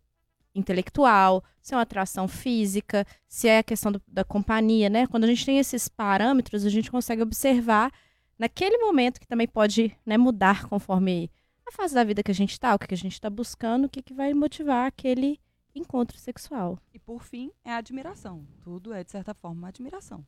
intelectual 0.54 1.44
se 1.62 1.74
é 1.74 1.78
uma 1.78 1.84
atração 1.84 2.28
física 2.28 3.06
se 3.28 3.48
é 3.48 3.60
a 3.60 3.64
questão 3.64 3.92
do- 3.92 4.02
da 4.08 4.24
companhia 4.24 4.90
né? 4.90 5.08
Quando 5.08 5.24
a 5.24 5.28
gente 5.28 5.46
tem 5.46 5.58
esses 5.60 5.88
parâmetros 5.88 6.66
a 6.66 6.70
gente 6.70 6.92
consegue 6.92 7.22
observar 7.22 7.92
naquele 8.38 8.78
momento 8.80 9.20
que 9.20 9.28
também 9.28 9.48
pode 9.48 9.96
né, 10.06 10.18
mudar 10.18 10.68
conforme 10.68 11.32
a 11.66 11.72
fase 11.72 11.96
da 11.96 12.04
vida 12.04 12.22
que 12.22 12.32
a 12.32 12.40
gente 12.42 12.60
tá, 12.60 12.76
o 12.76 12.80
que 12.80 12.88
que 12.88 12.94
a 12.94 13.04
gente 13.06 13.20
tá 13.20 13.30
buscando, 13.30 13.86
o 13.86 13.90
que, 13.90 14.02
que 14.02 14.14
vai 14.14 14.34
motivar 14.34 14.86
aquele 14.88 15.40
encontro 15.76 16.18
sexual. 16.18 16.80
E 16.94 17.00
por 17.00 17.22
fim, 17.24 17.52
é 17.64 17.72
a 17.74 17.78
admiração. 17.78 18.46
Tudo 18.64 18.94
é, 18.94 19.04
de 19.04 19.12
certa 19.12 19.34
forma, 19.34 19.58
uma 19.60 19.68
admiração. 19.70 20.26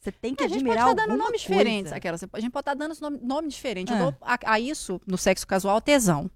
Você 0.00 0.12
tem 0.12 0.34
que 0.34 0.42
É, 0.42 0.46
a 0.46 0.48
gente 0.48 0.58
pode 0.60 0.70
admirar 0.70 0.90
estar 0.90 0.94
dando 1.02 1.10
alguma 1.12 1.24
nomes 1.24 1.42
coisa. 1.44 1.58
diferentes. 1.58 1.92
Aquelas, 1.92 2.22
a 2.32 2.40
gente 2.40 2.52
pode 2.52 2.62
estar 2.62 2.74
dando 2.74 2.94
nome, 3.00 3.18
nome 3.22 3.48
diferente. 3.48 3.90
Eu 3.90 3.96
É. 3.98 4.00
dou 4.02 4.14
a, 4.20 4.38
a 4.46 4.60
isso, 4.60 5.00
no 5.06 5.18
sexo 5.18 5.46
casual, 5.46 5.80
tesão. 5.80 6.30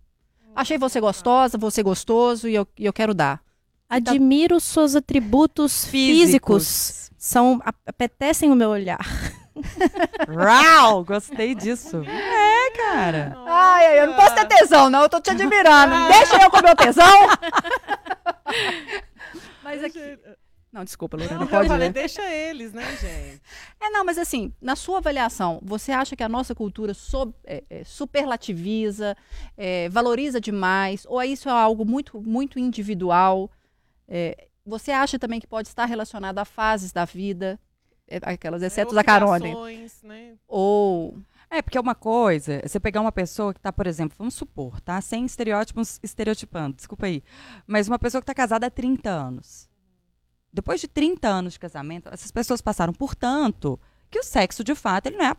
Achei 0.55 0.77
você 0.77 1.01
gostosa, 1.01 1.57
você 1.57 1.83
gostoso 1.83 2.49
e 2.49 2.55
eu, 2.57 2.67
e 2.77 2.85
eu 2.85 2.93
quero 2.93 3.15
dar. 3.15 3.41
Admiro 3.89 4.59
seus 4.61 4.97
atributos 4.97 5.85
físicos. 5.85 7.11
São, 7.17 7.61
a- 7.65 7.73
apetecem 7.87 8.51
o 8.51 8.57
meu 8.57 8.71
olhar. 8.71 8.99
Rau! 10.29 11.05
Gostei 11.05 11.55
disso. 11.55 11.99
É, 12.05 12.40
cara. 12.71 13.35
Ai, 13.47 13.87
ai, 13.87 14.01
eu 14.01 14.07
não 14.09 14.15
posso 14.17 14.35
ter 14.35 14.47
tesão, 14.47 14.91
não. 14.91 15.03
Eu 15.03 15.09
tô 15.09 15.21
te 15.21 15.31
admirando. 15.31 15.95
Deixa 16.09 16.43
eu 16.43 16.51
com 16.51 16.59
o 16.59 16.63
meu 16.63 16.77
tesão. 16.77 17.07
Mas 19.63 19.85
aqui. 19.85 20.19
Não, 20.73 20.85
desculpa, 20.85 21.17
Lorena, 21.17 21.41
Não, 21.41 21.49
pode 21.49 21.65
eu 21.65 21.69
falei, 21.69 21.89
deixa 21.91 22.23
eles, 22.31 22.73
né, 22.73 22.85
gente? 22.93 23.43
É, 23.81 23.91
não, 23.91 24.05
mas 24.05 24.17
assim, 24.19 24.53
na 24.63 24.77
sua 24.77 24.99
avaliação, 24.99 25.59
você 25.65 25.91
acha 25.91 26.15
que 26.15 26.23
a 26.23 26.29
nossa 26.29 26.55
cultura 26.55 26.95
so- 26.95 27.35
é, 27.45 27.65
é, 27.69 27.83
superlativiza, 27.83 29.17
é, 29.57 29.89
valoriza 29.89 30.41
demais, 30.41 31.05
ou 31.09 31.21
isso 31.25 31.49
é 31.49 31.53
algo 31.53 31.85
muito, 31.85 32.23
muito 32.23 32.57
individual? 32.57 33.51
É, 34.07 34.47
você 34.65 34.93
acha 34.93 35.19
também 35.19 35.41
que 35.41 35.47
pode 35.47 35.67
estar 35.67 35.87
relacionado 35.87 36.39
a 36.39 36.45
fases 36.45 36.93
da 36.93 37.05
vida, 37.05 37.59
é, 38.07 38.21
aquelas 38.23 38.63
excetos 38.63 38.95
da 38.95 39.03
carona? 39.03 39.39
Obrigações, 39.39 40.01
Né? 40.05 40.35
Ou. 40.47 41.19
É, 41.53 41.61
porque 41.61 41.77
é 41.77 41.81
uma 41.81 41.97
coisa, 41.97 42.63
você 42.65 42.79
pegar 42.79 43.01
uma 43.01 43.11
pessoa 43.11 43.53
que 43.53 43.59
tá, 43.61 43.73
por 43.73 43.87
exemplo, 43.87 44.15
vamos 44.17 44.35
supor, 44.35 44.81
tá? 44.81 45.01
Sem 45.01 45.25
estereótipos, 45.27 45.99
estereotipando, 46.03 46.77
desculpa 46.77 47.07
aí. 47.07 47.25
Mas 47.67 47.89
uma 47.89 47.99
pessoa 47.99 48.23
que 48.23 48.27
tá 48.27 48.35
casada 48.35 48.67
há 48.67 48.71
30 48.71 49.11
anos. 49.11 49.69
Depois 50.53 50.81
de 50.81 50.87
30 50.87 51.29
anos 51.29 51.55
de 51.55 51.59
casamento, 51.59 52.09
essas 52.13 52.31
pessoas 52.31 52.61
passaram 52.61 52.93
por 52.93 53.15
tanto 53.17 53.79
que 54.09 54.19
o 54.19 54.23
sexo, 54.23 54.63
de 54.63 54.75
fato, 54.77 55.07
ele 55.07 55.17
não 55.17 55.25
é 55.25 55.29
a 55.31 55.37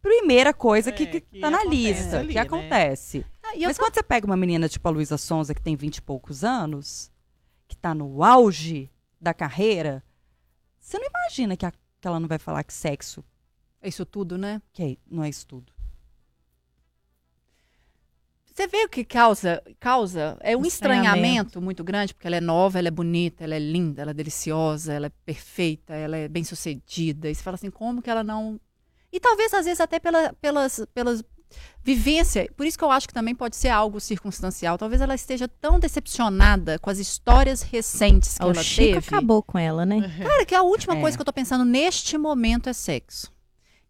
primeira 0.00 0.54
coisa 0.54 0.90
que, 0.90 1.02
É, 1.02 1.06
que 1.06 1.20
que 1.20 1.40
tá 1.40 1.50
na 1.50 1.64
lista, 1.64 2.18
ali, 2.20 2.28
que 2.28 2.34
né? 2.34 2.40
acontece. 2.40 3.24
Ah, 3.42 3.54
eu 3.56 3.68
Mas 3.68 3.76
quando 3.78 3.94
você 3.94 4.02
pega 4.02 4.26
uma 4.26 4.36
menina 4.36 4.68
tipo 4.70 4.86
a 4.88 4.90
Luísa 4.90 5.18
Sonza, 5.18 5.54
que 5.54 5.60
tem 5.62 5.76
20 5.76 5.98
e 5.98 6.02
poucos 6.02 6.44
anos, 6.44 7.10
que 7.68 7.76
tá 7.76 7.94
no 7.94 8.22
auge 8.24 8.90
da 9.20 9.34
carreira, 9.34 10.02
você 10.80 10.98
não 10.98 11.06
imagina 11.06 11.56
que, 11.56 11.66
a- 11.66 11.72
que 11.72 12.08
ela 12.08 12.20
não 12.20 12.28
vai 12.28 12.38
falar 12.38 12.62
que 12.64 12.72
sexo 12.72 13.22
Isso 13.88 14.04
tudo, 14.04 14.36
né? 14.36 14.60
que 14.72 14.82
é- 14.82 14.96
não 15.10 15.22
é 15.24 15.28
isso 15.28 15.46
tudo. 15.46 15.72
Você 18.52 18.66
vê 18.68 18.84
o 18.84 18.88
que 18.88 19.04
causa, 19.04 19.62
causa 19.78 20.38
é 20.40 20.56
um 20.56 20.64
Estranhamento. 20.64 21.06
estranhamento 21.12 21.60
muito 21.60 21.84
grande, 21.84 22.14
porque 22.14 22.26
ela 22.26 22.36
é 22.36 22.40
nova, 22.40 22.78
ela 22.78 22.88
é 22.88 22.90
bonita, 22.90 23.44
ela 23.44 23.54
é 23.54 23.58
linda, 23.58 24.00
ela 24.00 24.12
é 24.12 24.14
deliciosa, 24.14 24.94
ela 24.94 25.06
é 25.08 25.12
perfeita, 25.26 25.92
ela 25.94 26.16
é 26.16 26.26
bem 26.26 26.42
sucedida. 26.42 27.28
E 27.28 27.34
você 27.34 27.42
fala 27.42 27.56
assim, 27.56 27.70
como 27.70 28.00
que 28.00 28.08
ela 28.08 28.24
não. 28.24 28.58
E 29.12 29.20
talvez, 29.20 29.52
às 29.52 29.66
vezes, 29.66 29.78
até 29.80 29.98
pela, 30.00 30.32
pelas, 30.40 30.80
pelas 30.94 31.22
vivência. 31.84 32.50
Por 32.56 32.64
isso 32.66 32.78
que 32.78 32.82
eu 32.82 32.90
acho 32.90 33.06
que 33.06 33.12
também 33.14 33.34
pode 33.34 33.56
ser 33.56 33.68
algo 33.68 34.00
circunstancial. 34.00 34.78
Talvez 34.78 35.02
ela 35.02 35.14
esteja 35.14 35.46
tão 35.46 35.78
decepcionada 35.78 36.78
com 36.78 36.88
as 36.88 36.98
histórias 36.98 37.60
recentes 37.60 38.38
que 38.38 38.44
o 38.44 38.50
ela 38.50 38.62
Chico 38.62 38.94
teve. 38.94 38.98
acabou 39.14 39.42
com 39.42 39.58
ela, 39.58 39.84
né? 39.84 40.00
Cara, 40.22 40.46
que 40.46 40.54
a 40.54 40.62
última 40.62 40.96
É. 40.96 41.00
coisa 41.00 41.16
que 41.16 41.20
eu 41.20 41.24
tô 41.26 41.32
pensando 41.32 41.64
neste 41.64 42.16
momento 42.16 42.68
é 42.70 42.72
sexo. 42.72 43.30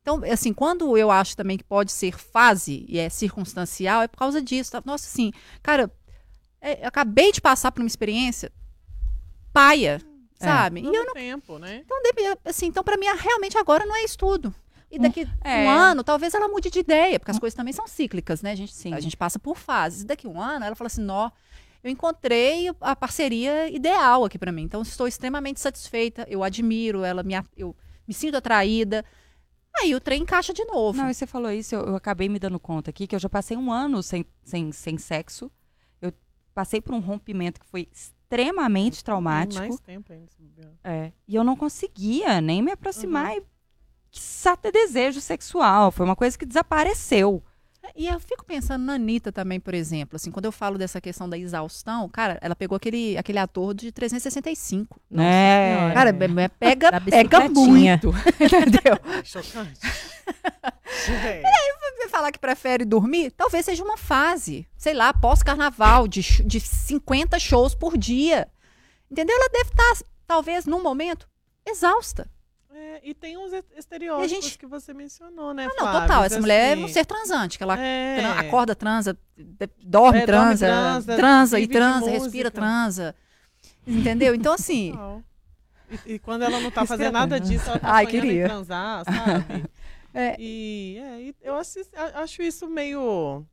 Então, 0.06 0.20
assim, 0.32 0.52
quando 0.52 0.96
eu 0.96 1.10
acho 1.10 1.36
também 1.36 1.58
que 1.58 1.64
pode 1.64 1.90
ser 1.90 2.16
fase 2.16 2.86
e 2.88 2.96
é 2.96 3.08
circunstancial, 3.08 4.02
é 4.02 4.06
por 4.06 4.16
causa 4.16 4.40
disso. 4.40 4.70
tá? 4.70 4.80
Nossa, 4.84 5.04
assim, 5.08 5.32
cara, 5.60 5.92
é, 6.60 6.84
eu 6.84 6.86
acabei 6.86 7.32
de 7.32 7.40
passar 7.40 7.72
por 7.72 7.82
uma 7.82 7.88
experiência 7.88 8.52
paia, 9.52 10.00
É. 10.38 10.44
sabe? 10.44 10.80
Não 10.80 10.92
E 10.92 10.96
eu 10.96 11.06
dá 11.06 11.12
tempo, 11.12 11.58
né? 11.58 11.82
então, 11.84 11.98
assim, 12.44 12.66
então 12.66 12.84
para 12.84 12.96
mim, 12.96 13.06
realmente 13.18 13.58
agora 13.58 13.84
não 13.84 13.96
é 13.96 14.04
estudo. 14.04 14.54
E 14.88 14.96
daqui 14.96 15.26
é. 15.42 15.64
um 15.64 15.70
ano, 15.70 16.04
talvez 16.04 16.32
ela 16.34 16.46
mude 16.46 16.70
de 16.70 16.78
ideia, 16.78 17.18
porque 17.18 17.32
as 17.32 17.38
coisas 17.40 17.56
também 17.56 17.72
são 17.72 17.88
cíclicas, 17.88 18.42
né? 18.42 18.52
A 18.52 18.54
gente, 18.54 18.72
Sim. 18.72 18.94
a 18.94 19.00
gente 19.00 19.16
passa 19.16 19.40
por 19.40 19.56
fases. 19.56 20.02
E 20.02 20.06
daqui 20.06 20.28
um 20.28 20.40
ano, 20.40 20.64
ela 20.64 20.76
fala 20.76 20.86
assim, 20.86 21.02
nó, 21.02 21.32
eu 21.82 21.90
encontrei 21.90 22.70
a 22.80 22.94
parceria 22.94 23.68
ideal 23.68 24.24
aqui 24.24 24.38
para 24.38 24.52
mim. 24.52 24.62
Então, 24.62 24.82
estou 24.82 25.08
extremamente 25.08 25.58
satisfeita, 25.58 26.24
eu 26.30 26.44
admiro 26.44 27.02
ela, 27.02 27.24
me, 27.24 27.34
eu 27.56 27.74
me 28.06 28.14
sinto 28.14 28.36
atraída. 28.36 29.04
Aí 29.78 29.94
o 29.94 30.00
trem 30.00 30.22
encaixa 30.22 30.52
de 30.52 30.64
novo. 30.64 30.96
Não, 30.96 31.10
e 31.10 31.14
você 31.14 31.26
falou 31.26 31.50
isso, 31.50 31.74
eu, 31.74 31.80
eu 31.82 31.96
acabei 31.96 32.28
me 32.28 32.38
dando 32.38 32.58
conta 32.58 32.90
aqui 32.90 33.06
que 33.06 33.14
eu 33.14 33.20
já 33.20 33.28
passei 33.28 33.56
um 33.56 33.70
ano 33.70 34.02
sem, 34.02 34.24
sem, 34.42 34.72
sem 34.72 34.98
sexo. 34.98 35.50
Eu 36.00 36.12
passei 36.54 36.80
por 36.80 36.94
um 36.94 37.00
rompimento 37.00 37.60
que 37.60 37.66
foi 37.66 37.88
extremamente 37.92 38.96
Tem 38.96 39.04
traumático. 39.04 39.60
mais 39.60 39.78
tempo 39.80 40.12
ainda. 40.12 40.78
É, 40.82 41.12
e 41.28 41.34
eu 41.34 41.44
não 41.44 41.56
conseguia 41.56 42.40
nem 42.40 42.62
me 42.62 42.72
aproximar 42.72 43.36
e 43.36 43.42
quiçá 44.10 44.56
ter 44.56 44.72
desejo 44.72 45.20
sexual. 45.20 45.90
Foi 45.90 46.04
uma 46.04 46.16
coisa 46.16 46.36
que 46.38 46.46
desapareceu. 46.46 47.42
E 47.94 48.06
eu 48.08 48.18
fico 48.20 48.44
pensando 48.44 48.84
na 48.84 48.94
Anitta 48.94 49.30
também, 49.30 49.60
por 49.60 49.72
exemplo. 49.74 50.16
Assim, 50.16 50.30
quando 50.30 50.44
eu 50.46 50.52
falo 50.52 50.76
dessa 50.78 51.00
questão 51.00 51.28
da 51.28 51.38
exaustão, 51.38 52.08
cara, 52.08 52.38
ela 52.40 52.56
pegou 52.56 52.76
aquele, 52.76 53.16
aquele 53.16 53.38
ator 53.38 53.74
de 53.74 53.92
365. 53.92 55.00
né? 55.10 55.74
Senhora. 55.76 55.94
Cara, 55.94 56.12
be- 56.12 56.28
be- 56.28 56.48
pega, 56.48 57.00
pega 57.00 57.38
muito. 57.48 58.10
Entendeu? 58.40 59.22
Chocante. 59.24 59.80
Gente. 61.06 61.66
Você 61.96 62.08
falar 62.08 62.30
que 62.30 62.38
prefere 62.38 62.84
dormir, 62.84 63.30
talvez 63.32 63.64
seja 63.64 63.82
uma 63.82 63.96
fase, 63.96 64.66
sei 64.76 64.92
lá, 64.94 65.12
pós-carnaval, 65.12 66.06
de, 66.06 66.20
de 66.44 66.60
50 66.60 67.38
shows 67.38 67.74
por 67.74 67.96
dia. 67.96 68.48
Entendeu? 69.10 69.34
Ela 69.36 69.48
deve 69.50 69.70
estar, 69.70 70.04
talvez, 70.26 70.66
num 70.66 70.82
momento, 70.82 71.28
exausta. 71.66 72.28
É, 72.78 73.00
e 73.02 73.14
tem 73.14 73.38
uns 73.38 73.52
estereótipos 73.74 74.30
gente- 74.44 74.58
que 74.58 74.66
você 74.66 74.92
mencionou, 74.92 75.54
né, 75.54 75.64
Ah, 75.64 75.82
não, 75.82 75.92
total. 76.00 76.24
Essa 76.24 76.38
mulher 76.38 76.60
é 76.60 76.72
Assim, 76.74 76.84
um 76.84 76.88
ser 76.88 77.06
transante, 77.06 77.56
que 77.56 77.62
ela 77.64 77.80
é, 77.80 78.22
acorda, 78.38 78.74
transa, 78.74 79.16
dorme, 79.82 80.18
É, 80.18 80.26
dorme, 80.26 80.26
transa, 80.26 80.66
transa, 80.66 81.16
transa, 81.16 81.60
e 81.60 81.66
transa, 81.66 82.10
respira, 82.10 82.50
transa. 82.50 83.14
Entendeu? 83.86 84.34
Então, 84.34 84.52
assim. 84.52 84.92
E, 86.04 86.14
e 86.14 86.18
quando 86.18 86.42
ela 86.42 86.60
não 86.60 86.70
tá 86.70 86.84
fazendo 86.84 87.12
nada 87.12 87.36
transa. 87.36 87.50
disso, 87.50 87.66
ela 87.70 87.78
tá 87.78 87.94
Ai, 87.94 88.06
queria. 88.06 88.44
transar, 88.44 89.04
sabe? 89.06 89.64
É. 90.18 90.34
E, 90.38 90.96
é, 90.98 91.20
e 91.20 91.34
eu 91.42 91.54
acho 91.56 92.42
isso 92.42 92.66
meio... 92.68 93.44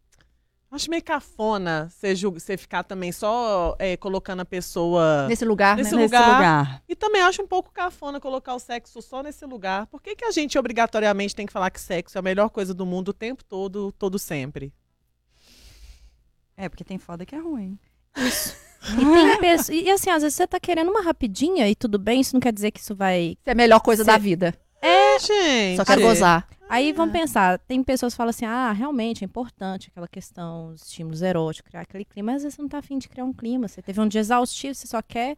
Acho 0.75 0.89
meio 0.89 1.03
cafona 1.03 1.87
você, 1.89 2.15
julga- 2.15 2.39
você 2.39 2.57
ficar 2.57 2.83
também 2.83 3.11
só 3.11 3.75
é, 3.77 3.95
colocando 3.95 4.39
a 4.41 4.45
pessoa... 4.45 5.27
nesse 5.27 5.45
lugar, 5.45 5.77
Nesse 5.77 5.93
né? 5.95 6.01
Nesse 6.01 6.15
lugar. 6.15 6.33
lugar. 6.35 6.83
E 6.89 6.95
também 6.95 7.21
acho 7.21 7.41
um 7.43 7.47
pouco 7.47 7.71
cafona 7.71 8.19
colocar 8.19 8.53
o 8.55 8.59
sexo 8.59 9.01
só 9.01 9.21
nesse 9.21 9.45
lugar. 9.45 9.85
Por 9.87 10.01
que, 10.01 10.15
que 10.15 10.25
a 10.25 10.31
gente 10.31 10.57
obrigatoriamente 10.57 11.35
tem 11.35 11.45
que 11.45 11.53
falar 11.53 11.69
que 11.69 11.79
sexo 11.79 12.17
é 12.17 12.19
a 12.19 12.21
melhor 12.23 12.49
coisa 12.49 12.73
do 12.73 12.85
mundo 12.85 13.09
o 13.09 13.13
tempo 13.13 13.43
todo, 13.43 13.91
todo 13.93 14.17
sempre? 14.17 14.73
É, 16.55 16.69
porque 16.69 16.83
tem 16.83 16.97
foda 16.97 17.25
que 17.25 17.35
é 17.35 17.39
ruim. 17.39 17.77
E, 18.85 18.95
tem 18.97 19.39
pesso- 19.39 19.71
e, 19.71 19.89
assim, 19.89 20.09
às 20.09 20.21
vezes 20.23 20.35
você 20.35 20.45
tá 20.45 20.59
querendo 20.59 20.91
uma 20.91 21.01
rapidinha 21.01 21.69
e 21.69 21.73
tudo 21.73 21.97
bem, 21.97 22.19
isso 22.19 22.33
não 22.35 22.41
quer 22.41 22.51
dizer 22.51 22.69
que 22.69 22.81
isso 22.81 22.93
vai. 22.93 23.27
Isso 23.27 23.37
é 23.45 23.51
a 23.51 23.55
melhor 23.55 23.79
coisa 23.79 24.03
Cê- 24.03 24.11
da 24.11 24.17
vida. 24.17 24.53
É, 24.81 25.17
gente. 25.19 25.77
Só 25.77 25.85
quero 25.85 26.01
gozar. 26.01 26.45
Aí 26.73 26.91
vamos 26.91 27.13
pensar, 27.13 27.59
tem 27.59 27.83
pessoas 27.83 28.13
que 28.13 28.17
falam 28.17 28.31
assim, 28.31 28.45
ah, 28.45 28.71
realmente 28.71 29.23
é 29.23 29.25
importante 29.25 29.89
aquela 29.89 30.07
questão 30.07 30.71
dos 30.71 30.83
estímulos 30.87 31.21
eróticos, 31.21 31.69
criar 31.69 31.81
aquele 31.81 32.03
clima, 32.03 32.31
mas 32.31 32.37
às 32.37 32.43
vezes 32.43 32.55
você 32.55 32.61
não 32.63 32.69
tá 32.69 32.79
afim 32.79 32.97
de 32.97 33.07
criar 33.07 33.25
um 33.25 33.33
clima, 33.33 33.67
você 33.67 33.81
teve 33.81 34.01
um 34.01 34.07
dia 34.07 34.21
exaustivo, 34.21 34.73
você 34.73 34.87
só 34.87 35.01
quer 35.01 35.37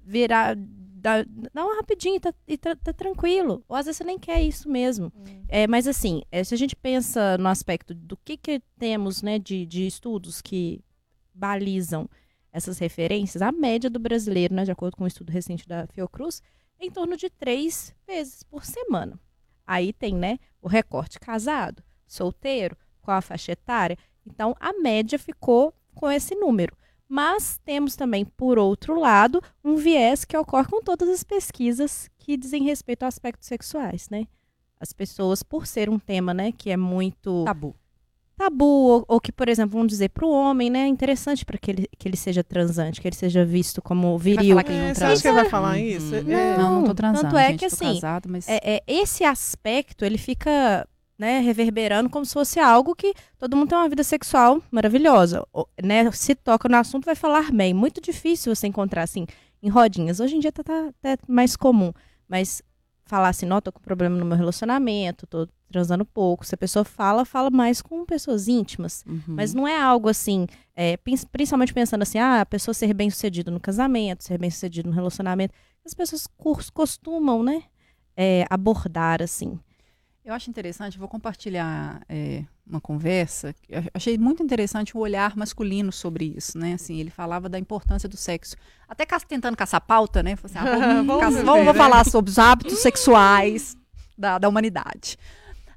virar, 0.00 0.54
dar, 0.56 1.26
dar 1.52 1.64
uma 1.64 1.74
rapidinho 1.76 2.16
e 2.16 2.20
tá, 2.20 2.34
e 2.46 2.56
tá- 2.56 2.76
tá 2.76 2.92
tranquilo. 2.92 3.64
Ou 3.68 3.74
às 3.76 3.86
vezes 3.86 3.96
você 3.96 4.04
nem 4.04 4.16
quer 4.16 4.40
isso 4.42 4.68
mesmo. 4.68 5.12
É, 5.48 5.66
mas 5.66 5.88
assim, 5.88 6.22
é, 6.30 6.44
se 6.44 6.54
a 6.54 6.56
gente 6.58 6.76
pensa 6.76 7.36
no 7.36 7.48
aspecto 7.48 7.92
do 7.92 8.16
que, 8.18 8.36
que 8.36 8.62
temos 8.78 9.22
né, 9.22 9.40
de, 9.40 9.66
de 9.66 9.88
estudos 9.88 10.40
que 10.40 10.80
balizam 11.34 12.08
essas 12.52 12.78
referências, 12.78 13.42
a 13.42 13.50
média 13.50 13.90
do 13.90 13.98
brasileiro, 13.98 14.54
né, 14.54 14.64
de 14.64 14.70
acordo 14.70 14.96
com 14.96 15.02
um 15.02 15.08
estudo 15.08 15.30
recente 15.30 15.66
da 15.66 15.86
Fiocruz, 15.88 16.40
é 16.78 16.86
em 16.86 16.90
torno 16.92 17.16
de 17.16 17.28
três 17.28 17.92
vezes 18.06 18.44
por 18.44 18.64
semana. 18.64 19.18
Aí 19.66 19.92
tem, 19.92 20.14
né, 20.14 20.38
o 20.62 20.68
recorte 20.68 21.18
casado, 21.18 21.82
solteiro, 22.06 22.76
qual 23.02 23.18
a 23.18 23.22
faixa 23.22 23.52
etária. 23.52 23.98
Então, 24.24 24.54
a 24.60 24.72
média 24.72 25.18
ficou 25.18 25.74
com 25.94 26.10
esse 26.10 26.34
número. 26.34 26.76
Mas 27.08 27.58
temos 27.64 27.94
também, 27.94 28.24
por 28.24 28.58
outro 28.58 28.98
lado, 28.98 29.40
um 29.64 29.76
viés 29.76 30.24
que 30.24 30.36
ocorre 30.36 30.68
com 30.68 30.82
todas 30.82 31.08
as 31.08 31.22
pesquisas 31.22 32.08
que 32.18 32.36
dizem 32.36 32.64
respeito 32.64 33.04
a 33.04 33.06
aspectos 33.06 33.46
sexuais, 33.46 34.08
né? 34.10 34.26
As 34.80 34.92
pessoas, 34.92 35.42
por 35.42 35.66
ser 35.66 35.88
um 35.88 35.98
tema, 35.98 36.34
né, 36.34 36.52
que 36.52 36.70
é 36.70 36.76
muito 36.76 37.44
Tabu. 37.44 37.74
Tabu, 38.36 38.64
ou, 38.64 39.04
ou 39.08 39.20
que, 39.20 39.32
por 39.32 39.48
exemplo, 39.48 39.72
vamos 39.78 39.88
dizer 39.88 40.10
para 40.10 40.24
o 40.26 40.30
homem, 40.30 40.68
né, 40.70 40.80
é 40.80 40.86
interessante 40.86 41.44
para 41.44 41.56
que 41.58 41.70
ele, 41.70 41.88
que 41.98 42.06
ele 42.08 42.16
seja 42.16 42.44
transante, 42.44 43.00
que 43.00 43.08
ele 43.08 43.16
seja 43.16 43.44
visto 43.44 43.80
como 43.80 44.16
viril. 44.18 44.50
falar 44.50 44.64
que 44.64 44.72
ele 44.72 44.80
não 44.80 44.88
É, 44.88 44.94
você 44.94 45.04
acha 45.04 45.22
que 45.22 45.28
ele 45.28 45.34
vai 45.34 45.48
falar 45.48 45.78
isso? 45.78 46.14
Uhum. 46.14 46.30
É, 46.30 46.56
Não, 46.58 46.70
não 46.76 46.84
tô 46.84 46.94
transando. 46.94 47.22
tanto 47.24 47.36
é 47.38 47.48
gente, 47.50 47.58
que, 47.60 47.64
assim, 47.66 47.94
casado, 47.94 48.28
mas 48.28 48.48
É, 48.48 48.60
é, 48.76 48.82
esse 48.86 49.24
aspecto, 49.24 50.04
ele 50.04 50.18
fica 50.18 50.86
né, 51.18 51.40
reverberando 51.40 52.10
como 52.10 52.26
se 52.26 52.34
fosse 52.34 52.60
algo 52.60 52.94
que 52.94 53.14
todo 53.38 53.56
mundo 53.56 53.70
tem 53.70 53.78
uma 53.78 53.88
vida 53.88 54.04
sexual 54.04 54.60
maravilhosa. 54.70 55.42
O- 55.52 55.66
né? 55.82 56.10
Se 56.12 56.34
toca 56.34 56.68
no 56.68 56.76
assunto, 56.76 57.06
vai 57.06 57.14
falar 57.14 57.50
bem. 57.50 57.72
Muito 57.72 58.02
difícil 58.02 58.54
você 58.54 58.66
encontrar, 58.66 59.02
assim, 59.04 59.26
em 59.62 59.70
rodinhas. 59.70 60.20
Hoje 60.20 60.36
em 60.36 60.40
dia 60.40 60.52
tá, 60.52 60.62
tá 60.62 60.88
até 60.90 61.16
mais 61.26 61.56
comum. 61.56 61.90
Mas 62.28 62.60
falar 63.06 63.28
assim, 63.30 63.46
não, 63.46 63.62
tô 63.62 63.72
com 63.72 63.80
problema 63.80 64.14
no 64.18 64.26
meu 64.26 64.36
relacionamento, 64.36 65.26
tô 65.26 65.48
transando 65.68 66.04
pouco. 66.04 66.44
Se 66.46 66.54
a 66.54 66.58
pessoa 66.58 66.84
fala, 66.84 67.24
fala 67.24 67.50
mais 67.50 67.82
com 67.82 68.04
pessoas 68.04 68.48
íntimas. 68.48 69.04
Uhum. 69.06 69.22
Mas 69.26 69.52
não 69.54 69.66
é 69.66 69.80
algo 69.80 70.08
assim, 70.08 70.46
é, 70.74 70.96
prin- 70.96 71.16
principalmente 71.32 71.74
pensando 71.74 72.02
assim, 72.02 72.18
ah, 72.18 72.40
a 72.42 72.46
pessoa 72.46 72.72
ser 72.74 72.92
bem 72.94 73.10
sucedido 73.10 73.50
no 73.50 73.60
casamento, 73.60 74.22
ser 74.24 74.38
bem 74.38 74.50
sucedido 74.50 74.88
no 74.88 74.94
relacionamento. 74.94 75.54
As 75.84 75.94
pessoas 75.94 76.26
cos- 76.36 76.70
costumam, 76.70 77.42
né, 77.42 77.62
é, 78.16 78.44
abordar 78.50 79.22
assim. 79.22 79.58
Eu 80.24 80.34
acho 80.34 80.50
interessante, 80.50 80.98
vou 80.98 81.06
compartilhar 81.06 82.02
é, 82.08 82.42
uma 82.66 82.80
conversa. 82.80 83.52
que 83.52 83.72
Eu 83.72 83.84
achei 83.94 84.18
muito 84.18 84.42
interessante 84.42 84.96
o 84.96 85.00
olhar 85.00 85.36
masculino 85.36 85.92
sobre 85.92 86.34
isso, 86.36 86.58
né? 86.58 86.72
Assim, 86.72 86.98
ele 86.98 87.10
falava 87.10 87.48
da 87.48 87.60
importância 87.60 88.08
do 88.08 88.16
sexo. 88.16 88.56
Até 88.88 89.06
tentando 89.28 89.56
caçar 89.56 89.80
pauta, 89.80 90.24
né? 90.24 90.36
Assim, 90.42 90.58
ah, 90.58 90.64
vamos, 91.04 91.06
Vamos 91.06 91.06
vamos- 91.34 91.42
vamos 91.44 91.66
né? 91.66 91.74
falar 91.74 92.04
sobre 92.04 92.28
os 92.32 92.40
hábitos 92.40 92.78
sexuais 92.80 93.76
da, 94.18 94.36
da 94.38 94.48
humanidade. 94.48 95.16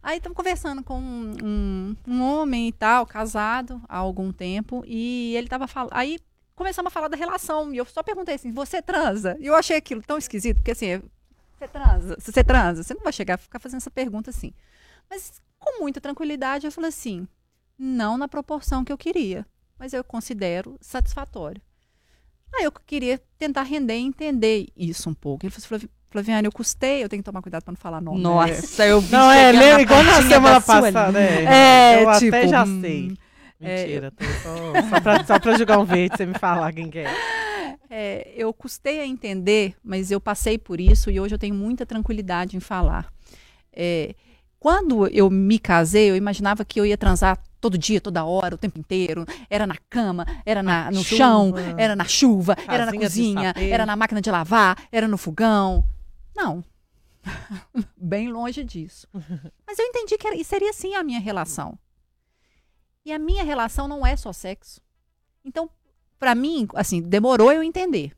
Aí 0.01 0.17
estamos 0.17 0.35
conversando 0.35 0.83
com 0.83 0.97
um, 0.99 1.35
um- 1.43 1.95
um 2.07 2.21
homem 2.23 2.69
e 2.69 2.71
tal, 2.71 3.05
casado 3.05 3.81
há 3.87 3.97
algum 3.97 4.31
tempo, 4.31 4.83
e 4.87 5.35
ele 5.35 5.47
estava 5.47 5.67
falando. 5.67 5.91
Aí 5.93 6.17
começamos 6.55 6.89
a 6.89 6.93
falar 6.93 7.07
da 7.09 7.17
relação, 7.17 7.73
e 7.73 7.77
eu 7.77 7.85
só 7.85 8.01
perguntei 8.01 8.35
assim: 8.35 8.51
você 8.51 8.81
transa? 8.81 9.35
E 9.39 9.45
eu 9.47 9.55
achei 9.55 9.77
aquilo 9.77 10.01
tão 10.01 10.17
esquisito, 10.17 10.57
porque 10.57 10.71
assim, 10.71 11.01
você 11.57 11.67
transa? 11.67 12.15
Você 12.19 12.43
transa, 12.43 12.83
você 12.83 12.93
não 12.93 13.01
vai 13.03 13.11
chegar 13.13 13.33
a 13.35 13.37
ficar 13.37 13.59
fazendo 13.59 13.77
essa 13.79 13.91
pergunta 13.91 14.29
assim. 14.29 14.53
Mas 15.09 15.41
com 15.59 15.81
muita 15.81 15.99
tranquilidade 15.99 16.65
eu 16.65 16.71
falei 16.71 16.89
assim: 16.89 17.27
não 17.77 18.17
na 18.17 18.27
proporção 18.27 18.85
que 18.85 18.91
eu 18.93 18.97
queria, 18.97 19.45
mas 19.77 19.91
eu 19.93 20.03
considero 20.03 20.77
satisfatório. 20.79 21.61
Aí 22.55 22.63
eu 22.63 22.71
queria 22.71 23.21
tentar 23.37 23.63
render 23.63 23.95
e 23.97 24.01
entender 24.05 24.67
isso 24.75 25.09
um 25.09 25.13
pouco. 25.13 25.45
Ele 25.45 25.51
falou 25.51 25.87
"Flavi- 26.09 26.25
Flaviane, 26.25 26.45
eu 26.47 26.51
custei, 26.51 27.03
eu 27.03 27.09
tenho 27.09 27.21
que 27.21 27.25
tomar 27.25 27.41
cuidado 27.41 27.63
para 27.63 27.71
não 27.71 27.77
falar 27.77 28.01
nome. 28.01 28.17
né? 28.17 28.23
Nossa, 28.23 28.85
eu 28.85 28.99
vi 29.01 29.11
Não, 29.11 29.31
é, 29.31 29.45
chegando 29.47 29.61
lembra 29.63 29.81
igual 29.81 30.03
na 30.03 30.21
semana 30.21 30.61
passada. 30.61 31.19
É, 31.19 31.43
É, 31.45 32.03
eu 32.03 32.19
tipo, 32.19 32.35
até 32.35 32.47
já 32.47 32.63
hum, 32.63 32.81
sei. 32.81 33.17
é, 33.61 33.83
Mentira, 33.85 34.11
tô 34.11 34.25
só, 34.25 34.89
só, 34.89 34.99
pra, 35.01 35.23
só 35.25 35.39
pra 35.39 35.53
jogar 35.57 35.77
um 35.79 35.85
verde, 35.85 36.15
você 36.17 36.25
me 36.25 36.33
falar 36.33 36.71
quem 36.73 36.89
que 36.89 36.99
é. 36.99 37.09
É, 37.91 38.31
eu 38.37 38.53
custei 38.53 38.99
a 38.99 39.05
entender, 39.07 39.73
mas 39.83 40.11
eu 40.11 40.21
passei 40.21 40.59
por 40.59 40.79
isso 40.79 41.09
e 41.09 41.19
hoje 41.19 41.33
eu 41.33 41.39
tenho 41.39 41.55
muita 41.55 41.87
tranquilidade 41.87 42.55
em 42.55 42.59
falar. 42.59 43.11
É, 43.73 44.13
quando 44.59 45.07
eu 45.07 45.27
me 45.27 45.57
casei, 45.57 46.07
eu 46.11 46.15
imaginava 46.15 46.63
que 46.63 46.79
eu 46.79 46.85
ia 46.85 46.95
transar 46.95 47.39
todo 47.59 47.79
dia, 47.79 47.99
toda 47.99 48.23
hora, 48.23 48.53
o 48.53 48.57
tempo 48.59 48.77
inteiro. 48.77 49.25
Era 49.49 49.65
na 49.65 49.75
cama, 49.89 50.23
era 50.45 50.61
na- 50.61 50.91
no 50.91 51.03
chuva. 51.03 51.15
chão, 51.17 51.53
era 51.77 51.95
na 51.95 52.05
chuva, 52.05 52.55
era 52.67 52.85
na 52.85 52.93
cozinha, 52.93 53.53
era 53.71 53.85
na 53.87 53.95
máquina 53.95 54.21
de 54.21 54.29
lavar, 54.29 54.77
era 54.91 55.07
no 55.07 55.17
fogão. 55.17 55.83
Não. 56.39 56.63
Bem 57.97 58.31
longe 58.31 58.63
disso. 58.63 59.07
Mas 59.67 59.77
eu 59.77 59.85
entendi 59.85 60.17
que 60.17 60.25
era, 60.25 60.41
seria 60.43 60.69
assim 60.69 60.95
a 60.95 61.03
minha 61.03 61.19
relação. 61.19 61.77
E 63.05 63.11
a 63.11 63.19
minha 63.19 63.43
relação 63.43 63.87
não 63.87 64.05
é 64.05 64.15
só 64.15 64.31
sexo. 64.31 64.79
Então, 65.43 65.69
para 66.17 66.33
mim, 66.33 66.65
assim, 66.75 67.01
demorou 67.01 67.51
eu 67.51 67.61
entender 67.61 68.15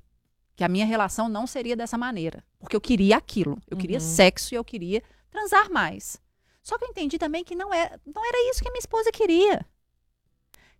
que 0.55 0.63
a 0.63 0.67
minha 0.67 0.85
relação 0.85 1.27
não 1.27 1.47
seria 1.47 1.75
dessa 1.75 1.97
maneira, 1.97 2.43
porque 2.59 2.75
eu 2.75 2.81
queria 2.81 3.17
aquilo, 3.17 3.59
eu 3.67 3.77
queria 3.77 3.97
Uhum. 3.97 4.03
sexo 4.03 4.53
e 4.53 4.57
eu 4.57 4.63
queria 4.63 5.01
transar 5.31 5.71
mais. 5.71 6.21
Só 6.61 6.77
que 6.77 6.85
eu 6.85 6.89
entendi 6.89 7.17
também 7.17 7.43
que 7.43 7.55
não 7.55 7.73
era, 7.73 7.99
não 8.05 8.23
era 8.23 8.49
isso 8.51 8.61
que 8.61 8.67
a 8.67 8.71
minha 8.71 8.79
esposa 8.79 9.11
queria. 9.11 9.65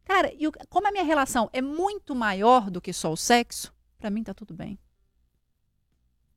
Cara, 0.03 0.31
e 0.33 0.51
como 0.69 0.87
a 0.87 0.91
minha 0.91 1.03
relação 1.03 1.49
é 1.53 1.61
muito 1.61 2.13
maior 2.13 2.69
do 2.69 2.81
que 2.81 2.93
só 2.93 3.11
o 3.11 3.17
sexo, 3.17 3.73
pra 3.97 4.09
mim 4.11 4.23
tá 4.23 4.33
tudo 4.33 4.53
bem. 4.53 4.77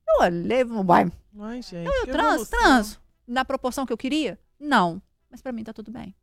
Eu 0.07 0.21
olhei, 0.23 0.63
vai, 0.63 1.11
Ai, 1.39 1.61
gente. 1.61 1.85
eu 1.87 2.05
que 2.05 2.11
transo, 2.11 2.33
evolução. 2.43 2.59
transo. 2.59 3.01
Na 3.27 3.43
proporção 3.43 3.85
que 3.85 3.93
eu 3.93 3.97
queria? 3.97 4.39
Não. 4.59 5.01
Mas 5.29 5.41
pra 5.41 5.51
mim 5.51 5.63
tá 5.63 5.73
tudo 5.73 5.91
bem. 5.91 6.15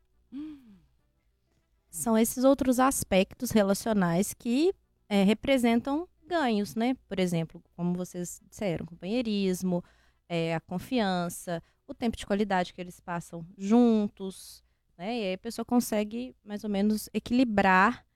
São 1.91 2.17
esses 2.17 2.43
outros 2.45 2.81
aspectos 2.81 3.51
relacionais 3.51 4.33
que 4.33 4.73
é, 5.09 5.23
representam 5.25 6.09
ganhos, 6.27 6.75
né? 6.75 6.95
Por 7.07 7.19
exemplo, 7.21 7.63
como 7.77 7.93
vocês 7.95 8.41
disseram, 8.49 8.87
companheirismo, 8.87 9.85
é, 10.27 10.55
a 10.55 10.61
confiança, 10.61 11.63
o 11.87 11.93
tempo 11.93 12.17
de 12.17 12.25
qualidade 12.25 12.73
que 12.73 12.81
eles 12.81 12.99
passam 12.99 13.45
juntos, 13.59 14.65
né? 14.97 15.19
E 15.19 15.25
aí 15.27 15.35
a 15.35 15.39
pessoa 15.39 15.65
consegue 15.67 16.35
mais 16.43 16.65
ou 16.65 16.71
menos 16.71 17.11
equilibrar 17.13 18.07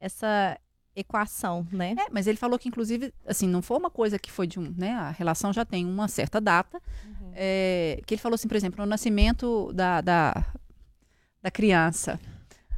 essa 0.00 0.58
equação, 0.96 1.66
né? 1.70 1.94
É, 1.98 2.06
mas 2.10 2.26
ele 2.26 2.38
falou 2.38 2.58
que, 2.58 2.68
inclusive, 2.68 3.12
assim, 3.26 3.46
não 3.46 3.60
foi 3.60 3.76
uma 3.76 3.90
coisa 3.90 4.18
que 4.18 4.32
foi 4.32 4.46
de 4.46 4.58
um, 4.58 4.74
né? 4.76 4.92
A 4.92 5.10
relação 5.10 5.52
já 5.52 5.64
tem 5.64 5.84
uma 5.84 6.08
certa 6.08 6.40
data. 6.40 6.80
Uhum. 7.04 7.32
é, 7.34 8.00
que 8.06 8.14
ele 8.14 8.20
falou 8.20 8.34
assim, 8.34 8.48
por 8.48 8.56
exemplo, 8.56 8.82
no 8.82 8.88
nascimento 8.88 9.70
da, 9.72 10.00
da, 10.00 10.44
da 11.42 11.50
criança, 11.50 12.18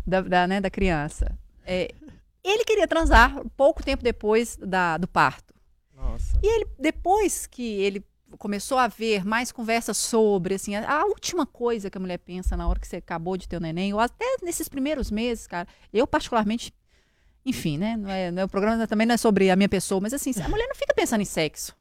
da, 0.07 0.21
da, 0.21 0.47
né, 0.47 0.61
da 0.61 0.69
criança. 0.69 1.39
é, 1.65 1.95
ele 2.43 2.65
queria 2.65 2.89
transar 2.89 3.43
pouco 3.57 3.83
tempo 3.83 4.03
depois 4.03 4.57
da, 4.57 4.97
do 4.97 5.07
parto. 5.07 5.55
Nossa. 5.95 6.39
E 6.43 6.47
ele, 6.47 6.67
depois 6.79 7.47
que 7.47 7.63
ele 7.63 8.05
começou 8.39 8.79
a 8.79 8.89
ver 8.89 9.25
mais 9.25 9.51
conversas 9.51 9.97
sobre, 9.97 10.55
assim, 10.55 10.75
a, 10.75 11.01
a 11.01 11.05
última 11.05 11.47
coisa 11.47 11.91
que 11.91 11.99
a 11.99 12.01
mulher 12.01 12.19
pensa 12.19 12.57
na 12.57 12.69
hora 12.69 12.79
que 12.79 12.87
você 12.87 12.97
acabou 12.97 13.37
de 13.37 13.49
ter 13.49 13.57
o 13.57 13.61
neném, 13.61 13.93
ou 13.93 14.01
até 14.01 14.25
nesses 14.43 14.69
primeiros 14.69 15.11
meses, 15.11 15.47
cara, 15.47 15.67
eu 15.93 16.07
particularmente, 16.07 16.73
enfim, 17.49 17.79
né, 17.79 17.97
não 17.97 18.11
é, 18.11 18.31
não 18.31 18.43
é- 18.43 18.45
o 18.45 18.49
programa 18.49 18.87
também 18.87 19.07
não 19.07 19.15
é 19.15 19.19
sobre 19.19 19.51
a 19.51 19.57
minha 19.57 19.69
pessoa, 19.69 20.01
mas 20.01 20.13
assim, 20.15 20.33
a 20.43 20.49
mulher 20.49 20.67
não 20.69 20.75
fica 20.77 20.95
pensando 20.95 21.21
em 21.23 21.25
sexo. 21.25 21.77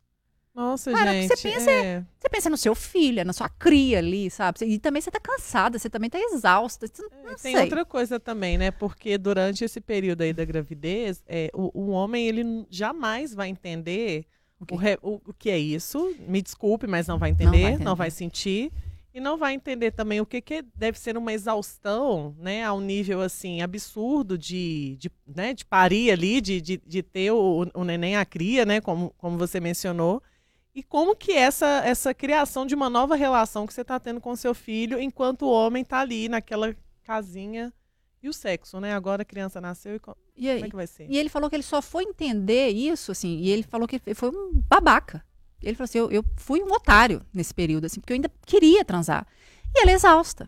Nossa, 0.56 0.92
Cara, 0.92 1.12
gente. 1.14 1.28
você 1.38 1.50
pensa 1.52 1.70
é... 1.70 2.04
Você 2.20 2.30
pensa 2.30 2.50
no 2.50 2.58
seu 2.58 2.74
filho, 2.74 3.20
é 3.20 3.24
na 3.24 3.32
sua 3.32 3.48
cria 3.48 4.00
ali, 4.00 4.28
sabe? 4.32 4.66
E 4.66 4.80
também 4.80 5.00
você 5.00 5.12
tá 5.12 5.20
cansada, 5.20 5.78
você 5.78 5.88
também 5.88 6.10
tá 6.10 6.20
exausta. 6.20 6.88
Não, 6.98 7.10
não 7.30 7.36
Tem 7.36 7.54
sei. 7.54 7.62
outra 7.62 7.86
coisa 7.86 8.20
também, 8.20 8.58
né? 8.58 8.72
Porque 8.72 9.20
durante 9.20 9.64
esse 9.64 9.80
período 9.80 10.24
aí 10.24 10.34
da 10.34 10.44
gravidez, 10.44 11.24
é, 11.28 11.52
o, 11.54 11.70
o 11.80 11.90
homem, 11.92 12.28
ele 12.28 12.66
jamais 12.72 13.36
vai 13.36 13.50
entender 13.50 14.26
O 14.60 14.66
o, 15.04 15.22
o- 15.28 15.34
que 15.36 15.52
é 15.52 15.60
isso. 15.60 16.12
Me 16.28 16.42
desculpe, 16.42 16.88
mas 16.88 17.06
não 17.06 17.20
vai 17.20 17.30
entender, 17.30 17.78
não 17.78 17.96
vai, 17.96 18.08
entender. 18.08 18.18
sentir. 18.18 18.72
E 19.18 19.20
não 19.20 19.36
vai 19.36 19.56
entender 19.56 19.90
também 19.90 20.22
o 20.22 20.28
que, 20.28 20.40
que 20.40 20.64
deve 20.76 21.00
ser 21.00 21.18
uma 21.18 21.34
exaustão, 21.34 22.36
né? 22.38 22.64
A 22.64 22.72
um 22.72 22.80
nível, 22.80 23.20
assim, 23.20 23.64
absurdo 23.64 24.38
de, 24.38 24.96
de, 24.98 25.10
né, 25.26 25.56
de 25.56 25.66
parir 25.66 26.12
ali, 26.12 26.40
de, 26.40 26.62
de, 26.62 26.78
de 26.86 27.02
ter 27.02 27.32
o, 27.32 27.68
o 27.74 27.84
neném, 27.84 28.16
a 28.16 28.24
cria, 28.24 28.64
né? 28.64 28.80
Como, 28.80 29.10
como 29.18 29.36
você 29.36 29.60
mencionou. 29.60 30.22
E 30.76 30.84
como 30.84 31.16
que 31.16 31.32
essa 31.32 31.82
essa 31.84 32.14
criação 32.14 32.64
de 32.64 32.76
uma 32.76 32.92
nova 32.92 33.16
relação 33.16 33.66
que 33.66 33.74
você 33.74 33.82
está 33.82 34.00
tendo 34.00 34.22
com 34.22 34.36
seu 34.36 34.54
filho, 34.54 35.02
enquanto 35.02 35.48
o 35.48 35.52
homem 35.52 35.82
está 35.82 36.02
ali 36.02 36.30
naquela 36.30 36.76
casinha 37.04 37.74
e 38.22 38.30
o 38.30 38.34
sexo, 38.34 38.80
né? 38.80 38.94
Agora 38.94 39.24
a 39.24 39.26
criança 39.26 39.60
nasceu 39.60 39.96
e 39.96 40.00
E, 40.36 40.54
como 40.54 40.66
é 40.66 40.70
que 40.70 40.76
vai 40.76 40.86
ser? 40.86 41.10
e 41.10 41.18
ele 41.18 41.30
falou 41.30 41.50
que 41.50 41.56
ele 41.56 41.64
só 41.64 41.82
foi 41.82 42.04
entender 42.04 42.70
isso, 42.70 43.12
assim, 43.12 43.40
e 43.40 43.50
ele 43.50 43.64
falou 43.64 43.88
que 43.88 44.00
foi 44.14 44.30
um 44.30 44.62
babaca. 44.70 45.26
Ele 45.62 45.76
falou 45.76 45.86
assim, 45.86 45.98
eu, 45.98 46.12
eu 46.12 46.26
fui 46.36 46.62
um 46.62 46.72
otário 46.72 47.26
nesse 47.34 47.54
período, 47.54 47.86
assim, 47.86 48.00
porque 48.00 48.14
eu 48.14 48.16
ainda 48.16 48.32
queria 48.46 48.86
transar. 48.86 49.26
E 49.76 49.82
ela 49.82 49.92
é 49.92 49.94
exausta. 49.94 50.48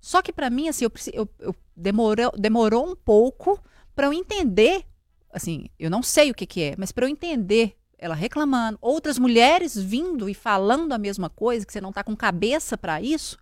Só 0.00 0.22
que 0.22 0.32
para 0.32 0.50
mim, 0.50 0.68
assim, 0.68 0.84
eu, 0.84 0.92
eu, 1.12 1.28
eu 1.38 1.54
demorou, 1.76 2.32
demorou 2.36 2.90
um 2.90 2.96
pouco 2.96 3.62
para 3.94 4.06
eu 4.06 4.12
entender, 4.12 4.84
assim, 5.32 5.68
eu 5.78 5.90
não 5.90 6.02
sei 6.02 6.30
o 6.30 6.34
que 6.34 6.46
que 6.46 6.62
é, 6.62 6.74
mas 6.78 6.92
para 6.92 7.04
eu 7.04 7.08
entender 7.08 7.76
ela 7.98 8.14
reclamando, 8.14 8.78
outras 8.80 9.18
mulheres 9.18 9.76
vindo 9.76 10.28
e 10.28 10.34
falando 10.34 10.92
a 10.92 10.98
mesma 10.98 11.28
coisa, 11.28 11.66
que 11.66 11.72
você 11.72 11.80
não 11.80 11.92
tá 11.92 12.04
com 12.04 12.16
cabeça 12.16 12.78
para 12.78 13.02
isso, 13.02 13.36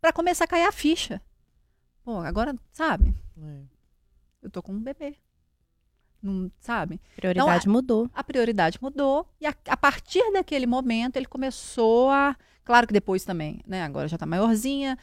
para 0.00 0.12
começar 0.12 0.44
a 0.44 0.48
cair 0.48 0.64
a 0.64 0.72
ficha. 0.72 1.20
Pô, 2.02 2.18
agora, 2.18 2.56
sabe? 2.72 3.14
É. 3.38 3.60
Eu 4.42 4.50
tô 4.50 4.62
com 4.62 4.72
um 4.72 4.80
bebê. 4.80 5.16
Não, 6.22 6.50
sabe? 6.60 7.00
Prioridade 7.16 7.68
mudou. 7.68 8.08
a 8.14 8.22
prioridade 8.22 8.78
mudou 8.80 9.26
e 9.40 9.46
a, 9.46 9.54
a 9.68 9.76
partir 9.76 10.22
daquele 10.32 10.66
momento 10.66 11.16
ele 11.16 11.26
começou 11.26 12.10
a, 12.10 12.36
claro 12.64 12.86
que 12.86 12.92
depois 12.92 13.24
também, 13.24 13.60
né? 13.66 13.82
Agora 13.82 14.06
já 14.06 14.16
tá 14.16 14.24
maiorzinha, 14.26 14.96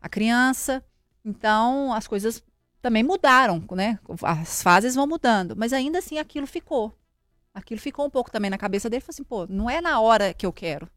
a 0.00 0.08
criança, 0.08 0.82
então 1.24 1.92
as 1.92 2.06
coisas 2.06 2.42
também 2.80 3.02
mudaram, 3.02 3.62
né? 3.72 3.98
As 4.22 4.62
fases 4.62 4.94
vão 4.94 5.06
mudando, 5.06 5.54
mas 5.56 5.72
ainda 5.72 5.98
assim 5.98 6.18
aquilo 6.18 6.46
ficou. 6.46 6.96
Aquilo 7.52 7.80
ficou 7.80 8.06
um 8.06 8.10
pouco 8.10 8.30
também 8.30 8.50
na 8.50 8.58
cabeça 8.58 8.88
dele, 8.88 9.00
falou 9.00 9.14
assim, 9.14 9.24
pô, 9.24 9.46
não 9.48 9.68
é 9.68 9.80
na 9.80 9.98
hora 10.00 10.32
que 10.34 10.44
eu 10.46 10.52
quero. 10.52 10.88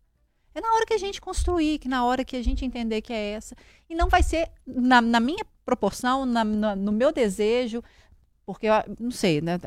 É 0.54 0.60
na 0.62 0.74
hora 0.74 0.86
que 0.86 0.93
a 0.93 0.98
gente 0.98 1.22
construir, 1.22 1.80
que 1.80 1.88
na 1.88 2.04
hora 2.04 2.24
que 2.26 2.36
a 2.36 2.43
gente 2.43 2.65
entender 2.65 3.02
que 3.02 3.13
é 3.13 3.32
essa. 3.32 3.56
E 3.89 3.95
não 3.95 4.10
vai 4.10 4.22
ser 4.22 4.50
na, 4.65 5.00
na 5.02 5.19
minha 5.19 5.45
proporção, 5.65 6.26
na- 6.26 6.43
na- 6.43 6.76
no 6.76 6.91
meu 6.91 7.12
desejo, 7.13 7.82
porque 8.49 8.65
não 8.99 9.12
sei, 9.12 9.41
né? 9.41 9.59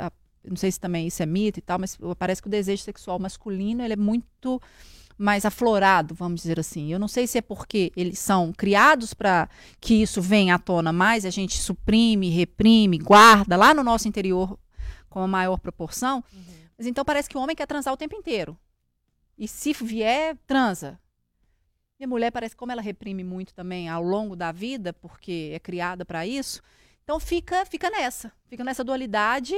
não 0.42 0.56
sei 0.56 0.72
se 0.72 0.80
também 0.80 1.06
isso 1.06 1.22
é 1.22 1.26
mito 1.26 1.60
e 1.60 1.62
tal, 1.62 1.78
mas 1.78 1.96
parece 2.18 2.42
que 2.42 2.48
o 2.48 2.50
desejo 2.50 2.82
sexual 2.82 3.16
masculino 3.16 3.80
ele 3.80 3.92
é 3.92 3.96
muito 3.96 4.60
mais 5.16 5.44
aflorado, 5.44 6.16
vamos 6.16 6.42
dizer 6.42 6.58
assim. 6.58 6.92
Eu 6.92 6.98
não 6.98 7.06
sei 7.06 7.28
se 7.28 7.38
é 7.38 7.40
porque 7.40 7.92
eles 7.96 8.18
são 8.18 8.52
criados 8.52 9.14
para 9.14 9.48
que 9.80 10.02
isso 10.02 10.20
venha 10.20 10.56
à 10.56 10.58
tona 10.58 10.92
mais, 10.92 11.24
a 11.24 11.30
gente 11.30 11.58
suprime, 11.58 12.28
reprime, 12.28 12.98
guarda 12.98 13.54
lá 13.54 13.72
no 13.72 13.84
nosso 13.84 14.08
interior 14.08 14.58
com 15.08 15.20
a 15.20 15.28
maior 15.28 15.58
proporção. 15.58 16.24
Mas 16.76 16.84
então 16.84 17.04
parece 17.04 17.28
que 17.28 17.38
o 17.38 17.40
homem 17.40 17.54
quer 17.54 17.66
transar 17.66 17.94
o 17.94 17.96
tempo 17.96 18.16
inteiro. 18.16 18.58
E 19.38 19.46
se 19.46 19.72
vier, 19.72 20.36
transa. 20.44 20.98
E 22.00 22.04
a 22.04 22.08
mulher 22.08 22.32
parece 22.32 22.56
como 22.56 22.72
ela 22.72 22.82
reprime 22.82 23.22
muito 23.22 23.54
também 23.54 23.88
ao 23.88 24.02
longo 24.02 24.34
da 24.34 24.50
vida, 24.50 24.92
porque 24.92 25.52
é 25.54 25.60
criada 25.60 26.04
para 26.04 26.26
isso, 26.26 26.60
então 27.04 27.18
fica, 27.18 27.64
fica 27.66 27.90
nessa, 27.90 28.32
fica 28.46 28.62
nessa 28.62 28.84
dualidade 28.84 29.54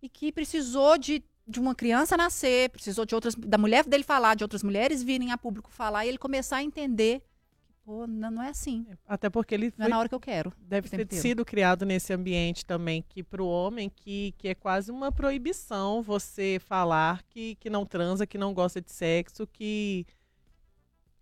e 0.00 0.08
que 0.08 0.32
precisou 0.32 0.96
de, 0.98 1.22
de 1.46 1.60
uma 1.60 1.74
criança 1.74 2.16
nascer, 2.16 2.70
precisou 2.70 3.04
de 3.04 3.14
outras, 3.14 3.34
da 3.34 3.58
mulher 3.58 3.84
dele 3.84 4.04
falar, 4.04 4.34
de 4.34 4.44
outras 4.44 4.62
mulheres 4.62 5.02
virem 5.02 5.30
a 5.30 5.38
público 5.38 5.70
falar 5.70 6.04
e 6.04 6.08
ele 6.08 6.18
começar 6.18 6.56
a 6.58 6.62
entender 6.62 7.22
que, 7.66 7.74
pô, 7.84 8.06
não, 8.06 8.42
é 8.42 8.48
assim, 8.48 8.86
Até 9.06 9.28
porque 9.28 9.54
ele 9.54 9.68
é 9.68 9.70
foi 9.70 9.88
na 9.88 9.98
hora 9.98 10.08
que 10.08 10.14
eu 10.14 10.20
quero. 10.20 10.52
Deve 10.58 10.88
o 10.88 10.90
ter 10.90 11.02
inteiro. 11.02 11.22
sido 11.22 11.44
criado 11.44 11.84
nesse 11.84 12.12
ambiente 12.12 12.64
também, 12.64 13.02
que 13.02 13.22
para 13.22 13.42
o 13.42 13.48
homem 13.48 13.90
que, 13.90 14.34
que 14.38 14.48
é 14.48 14.54
quase 14.54 14.90
uma 14.90 15.12
proibição 15.12 16.02
você 16.02 16.58
falar 16.60 17.22
que, 17.24 17.56
que 17.56 17.68
não 17.68 17.84
transa, 17.84 18.26
que 18.26 18.38
não 18.38 18.54
gosta 18.54 18.80
de 18.80 18.90
sexo, 18.90 19.46
que. 19.46 20.06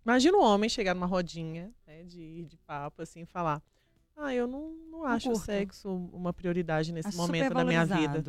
Imagina 0.05 0.37
um 0.37 0.43
homem 0.43 0.69
chegar 0.69 0.93
numa 0.93 1.05
rodinha 1.05 1.71
né, 1.87 2.03
de, 2.03 2.43
de 2.43 2.57
papo 2.57 3.01
assim 3.01 3.23
falar. 3.23 3.61
Ah, 4.15 4.33
eu 4.33 4.47
não, 4.47 4.69
não 4.89 5.03
acho 5.03 5.31
o 5.31 5.35
sexo 5.35 5.89
uma 6.13 6.31
prioridade 6.31 6.93
nesse 6.93 7.09
Acho 7.09 7.17
momento 7.17 7.53
da 7.53 7.65
minha 7.65 7.85
vida. 7.85 8.23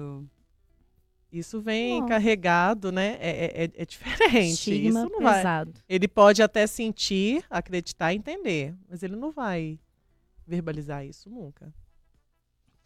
Isso 1.30 1.60
vem 1.60 2.00
Não. 2.00 2.06
carregado, 2.06 2.92
né? 2.92 3.16
É, 3.20 3.64
é, 3.64 3.70
é 3.74 3.84
diferente. 3.84 4.52
Estigma 4.52 5.00
Isso 5.00 5.10
não 5.10 5.20
vai. 5.20 5.36
pesado. 5.38 5.74
Ele 5.88 6.06
pode 6.06 6.40
até 6.42 6.64
sentir, 6.64 7.44
acreditar 7.50 8.12
e 8.12 8.16
entender, 8.16 8.72
mas 8.88 9.02
ele 9.02 9.16
não 9.16 9.32
vai 9.32 9.80
verbalizar 10.46 11.04
isso 11.04 11.28
nunca. 11.28 11.74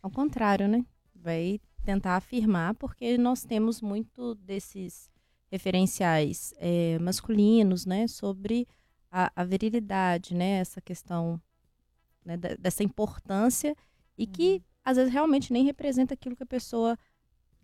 Ao 0.02 0.10
contrário, 0.10 0.66
né? 0.66 0.84
Vai 1.14 1.60
tentar 1.84 2.16
afirmar, 2.16 2.74
porque 2.74 3.18
nós 3.18 3.44
temos 3.44 3.82
muito 3.82 4.34
desses 4.36 5.10
referenciais 5.50 6.54
eh, 6.58 6.98
masculinos, 7.00 7.84
né? 7.84 8.06
Sobre 8.08 8.66
a, 9.10 9.30
a 9.36 9.44
virilidade, 9.44 10.34
né? 10.34 10.58
Essa 10.60 10.80
questão 10.80 11.38
né, 12.28 12.36
dessa 12.58 12.82
importância 12.82 13.74
e 14.16 14.26
que 14.26 14.62
às 14.84 14.96
vezes 14.96 15.12
realmente 15.12 15.52
nem 15.52 15.64
representa 15.64 16.14
aquilo 16.14 16.36
que 16.36 16.42
a 16.42 16.46
pessoa 16.46 16.96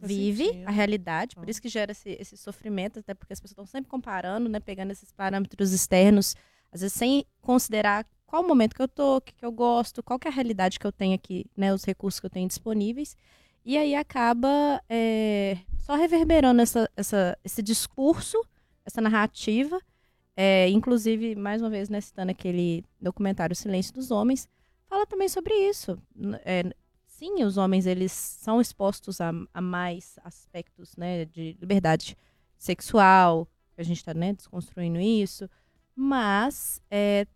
Tá 0.00 0.06
vive, 0.08 0.62
a 0.66 0.70
realidade, 0.70 1.36
por 1.36 1.48
isso 1.48 1.62
que 1.62 1.68
gera 1.68 1.92
esse, 1.92 2.16
esse 2.20 2.36
sofrimento, 2.36 2.98
até 2.98 3.14
porque 3.14 3.32
as 3.32 3.40
pessoas 3.40 3.52
estão 3.52 3.66
sempre 3.66 3.88
comparando, 3.88 4.48
né? 4.48 4.58
Pegando 4.58 4.90
esses 4.90 5.12
parâmetros 5.12 5.72
externos, 5.72 6.34
às 6.72 6.80
vezes 6.80 6.96
sem 6.96 7.24
considerar 7.40 8.04
qual 8.26 8.42
o 8.42 8.48
momento 8.48 8.74
que 8.74 8.82
eu 8.82 8.88
tô, 8.88 9.16
o 9.18 9.20
que, 9.20 9.32
que 9.32 9.44
eu 9.44 9.52
gosto, 9.52 10.02
qual 10.02 10.18
que 10.18 10.26
é 10.26 10.30
a 10.30 10.34
realidade 10.34 10.78
que 10.78 10.86
eu 10.86 10.92
tenho 10.92 11.14
aqui, 11.14 11.46
né? 11.56 11.72
Os 11.72 11.84
recursos 11.84 12.18
que 12.18 12.26
eu 12.26 12.30
tenho 12.30 12.48
disponíveis. 12.48 13.16
E 13.64 13.78
aí 13.78 13.94
acaba 13.94 14.82
é, 14.90 15.58
só 15.78 15.94
reverberando 15.94 16.60
essa, 16.60 16.90
essa, 16.96 17.38
esse 17.44 17.62
discurso, 17.62 18.38
essa 18.84 19.00
narrativa. 19.00 19.80
É, 20.36 20.68
inclusive, 20.68 21.36
mais 21.36 21.62
uma 21.62 21.70
vez, 21.70 21.88
né, 21.88 22.00
citando 22.00 22.32
aquele 22.32 22.84
documentário 23.00 23.54
Silêncio 23.54 23.94
dos 23.94 24.10
Homens, 24.10 24.48
fala 24.94 25.06
também 25.06 25.28
sobre 25.28 25.52
isso. 25.54 26.00
É, 26.44 26.62
sim, 27.04 27.42
os 27.42 27.56
homens 27.56 27.84
eles 27.84 28.12
são 28.12 28.60
expostos 28.60 29.20
a, 29.20 29.32
a 29.52 29.60
mais 29.60 30.16
aspectos 30.22 30.96
né, 30.96 31.24
de 31.24 31.56
liberdade 31.60 32.16
sexual, 32.56 33.48
a 33.76 33.82
gente 33.82 33.96
está 33.96 34.14
né, 34.14 34.32
desconstruindo 34.32 35.00
isso, 35.00 35.50
mas 35.96 36.80
é, 36.88 37.26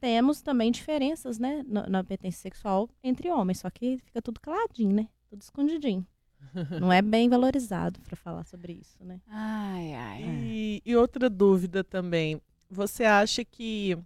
temos 0.00 0.40
também 0.40 0.70
diferenças 0.70 1.40
né, 1.40 1.64
na, 1.66 1.88
na 1.88 2.04
pertença 2.04 2.38
sexual 2.38 2.88
entre 3.02 3.28
homens, 3.28 3.58
só 3.58 3.68
que 3.68 3.98
fica 3.98 4.22
tudo 4.22 4.40
caladinho, 4.40 4.94
né? 4.94 5.08
Tudo 5.28 5.42
escondidinho. 5.42 6.06
Não 6.80 6.92
é 6.92 7.02
bem 7.02 7.28
valorizado 7.28 8.00
para 8.00 8.14
falar 8.14 8.44
sobre 8.44 8.74
isso, 8.74 8.96
né? 9.04 9.20
Ai, 9.26 9.92
ai. 9.92 10.22
E, 10.22 10.82
e 10.86 10.96
outra 10.96 11.28
dúvida 11.28 11.82
também. 11.82 12.40
Você 12.70 13.02
acha 13.02 13.44
que 13.44 13.98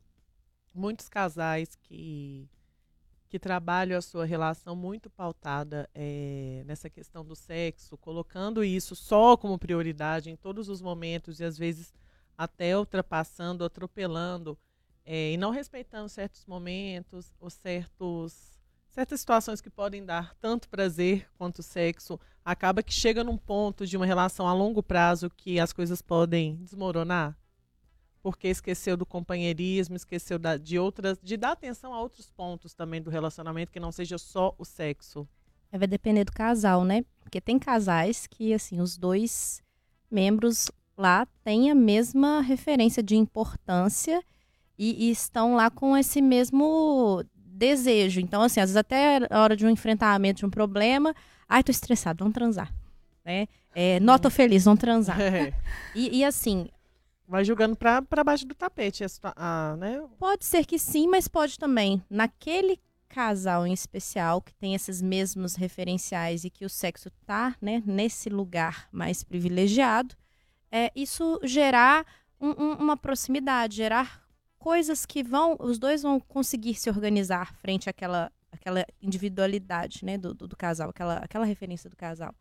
muitos 0.75 1.11
casais 1.11 1.77
que, 1.77 2.48
que 3.33 3.38
trabalham 3.38 3.97
a 3.97 4.03
sua 4.03 4.27
relação 4.27 4.77
muito 4.77 5.09
pautada 5.09 5.88
eh, 5.95 6.62
nessa 6.66 6.90
questão 6.90 7.25
do 7.25 7.35
sexo, 7.35 7.97
colocando 7.97 8.62
isso 8.62 8.95
só 8.95 9.38
como 9.38 9.59
prioridade 9.59 10.29
em 10.29 10.37
todos 10.37 10.68
os 10.68 10.83
momentos 10.83 11.40
e 11.40 11.45
às 11.45 11.57
vezes 11.57 11.95
até 12.37 12.77
ultrapassando, 12.77 13.64
atropelando 13.64 14.59
eh, 15.03 15.33
e 15.33 15.38
não 15.38 15.49
respeitando 15.49 16.11
certos 16.11 16.45
momentos 16.45 17.33
ou 17.40 17.49
certos 17.49 18.53
certas 18.90 19.21
situações 19.21 19.62
que 19.62 19.71
podem 19.71 20.05
dar 20.05 20.35
tanto 20.35 20.68
prazer 20.68 21.27
quanto 21.38 21.62
sexo, 21.62 22.21
acaba 22.45 22.83
que 22.83 22.92
chega 22.92 23.25
num 23.25 23.38
ponto 23.38 23.87
de 23.87 23.97
uma 23.97 24.05
relação 24.05 24.47
a 24.47 24.53
longo 24.53 24.83
prazo 24.83 25.31
que 25.31 25.59
as 25.59 25.73
coisas 25.73 26.03
podem 26.03 26.57
desmoronar? 26.57 27.35
Porque 28.23 28.49
esqueceu 28.49 28.97
do 28.97 29.05
companheirismo, 29.05 29.97
esqueceu 29.97 30.39
da- 30.39 30.57
de 30.57 30.79
outras, 30.79 31.19
de 31.23 31.37
dar 31.37 31.53
atenção 31.53 31.93
a 31.93 32.01
outros 32.01 32.31
pontos 32.31 32.73
também 32.73 33.03
do 33.03 33.11
relacionamento 33.11 33.73
que 33.73 33.81
não 33.81 33.91
seja 33.91 34.17
só 34.17 34.55
o 34.59 34.65
sexo. 34.65 35.27
Aí 35.73 35.79
Vai 35.79 35.89
depender 35.89 36.25
do 36.25 36.33
casal, 36.33 36.85
né? 36.85 37.05
Porque 37.21 37.41
tem 37.41 37.59
casais 37.59 38.27
que, 38.27 38.55
assim, 38.55 38.81
os 38.81 38.97
dois 38.97 39.61
membros 40.11 40.71
lá 40.97 41.27
têm 41.43 41.71
a 41.71 41.75
mesma 41.75 42.41
referência 42.41 43.03
de 43.03 43.17
importância 43.17 44.23
e, 44.79 45.09
e 45.09 45.11
estão 45.11 45.55
lá 45.57 45.71
com 45.71 45.97
esse 45.97 46.21
mesmo 46.23 47.25
desejo. 47.35 48.21
Então, 48.21 48.43
assim, 48.43 48.61
às 48.61 48.69
vezes 48.69 48.77
até 48.77 49.27
a 49.31 49.41
hora 49.43 49.57
de 49.57 49.67
um 49.67 49.71
enfrentamento, 49.71 50.41
de 50.41 50.47
um 50.47 50.51
problema, 50.51 51.15
ai, 51.49 51.63
tô 51.63 51.71
estressado, 51.71 52.19
vamos 52.23 52.35
transar, 52.35 52.73
né? 53.25 53.47
É, 53.75 53.99
nota 54.01 54.29
feliz, 54.31 54.65
vamos 54.65 54.81
transar. 54.81 55.19
É. 55.21 55.53
E, 55.95 56.19
e, 56.19 56.25
assim, 56.25 56.69
Vai 57.33 57.47
jogando 57.47 57.75
pra 57.75 58.03
baixo 58.23 58.45
do 58.47 58.55
tapete, 58.55 59.03
a, 59.05 59.09
a, 59.73 59.77
né? 59.79 60.07
Pode 60.18 60.45
ser 60.45 60.66
que 60.66 60.79
sim, 60.79 61.09
mas 61.09 61.27
pode 61.27 61.59
também. 61.59 62.03
Naquele 62.11 62.79
casal 63.09 63.66
em 63.66 63.73
especial 63.73 64.42
que 64.42 64.55
tem 64.55 64.75
esses 64.75 65.01
mesmos 65.01 65.55
referenciais 65.55 66.45
e 66.45 66.51
que 66.51 66.66
o 66.66 66.68
sexo 66.68 67.11
tá, 67.25 67.57
né, 67.59 67.83
nesse 67.87 68.29
lugar 68.29 68.87
mais 68.92 69.25
privilegiado, 69.25 70.14
é 70.71 70.92
isso 70.95 71.40
gerar 71.42 72.05
um- 72.38 72.51
um- 72.51 72.75
uma 72.75 72.99
proximidade, 72.99 73.77
gerar 73.77 74.23
coisas 74.59 75.07
que 75.07 75.23
vão, 75.23 75.57
os 75.59 75.79
dois 75.79 76.03
vão 76.03 76.21
conseguir 76.21 76.75
se 76.75 76.90
organizar 76.90 77.55
frente 77.55 77.88
àquela, 77.88 78.31
àquela 78.53 78.85
individualidade, 79.01 80.05
né, 80.05 80.18
do, 80.18 80.35
do, 80.35 80.47
do 80.49 80.57
casal, 80.57 80.90
aquela, 80.90 81.14
aquela 81.16 81.47
referência 81.47 81.88
do 81.88 81.97
casal. 81.97 82.35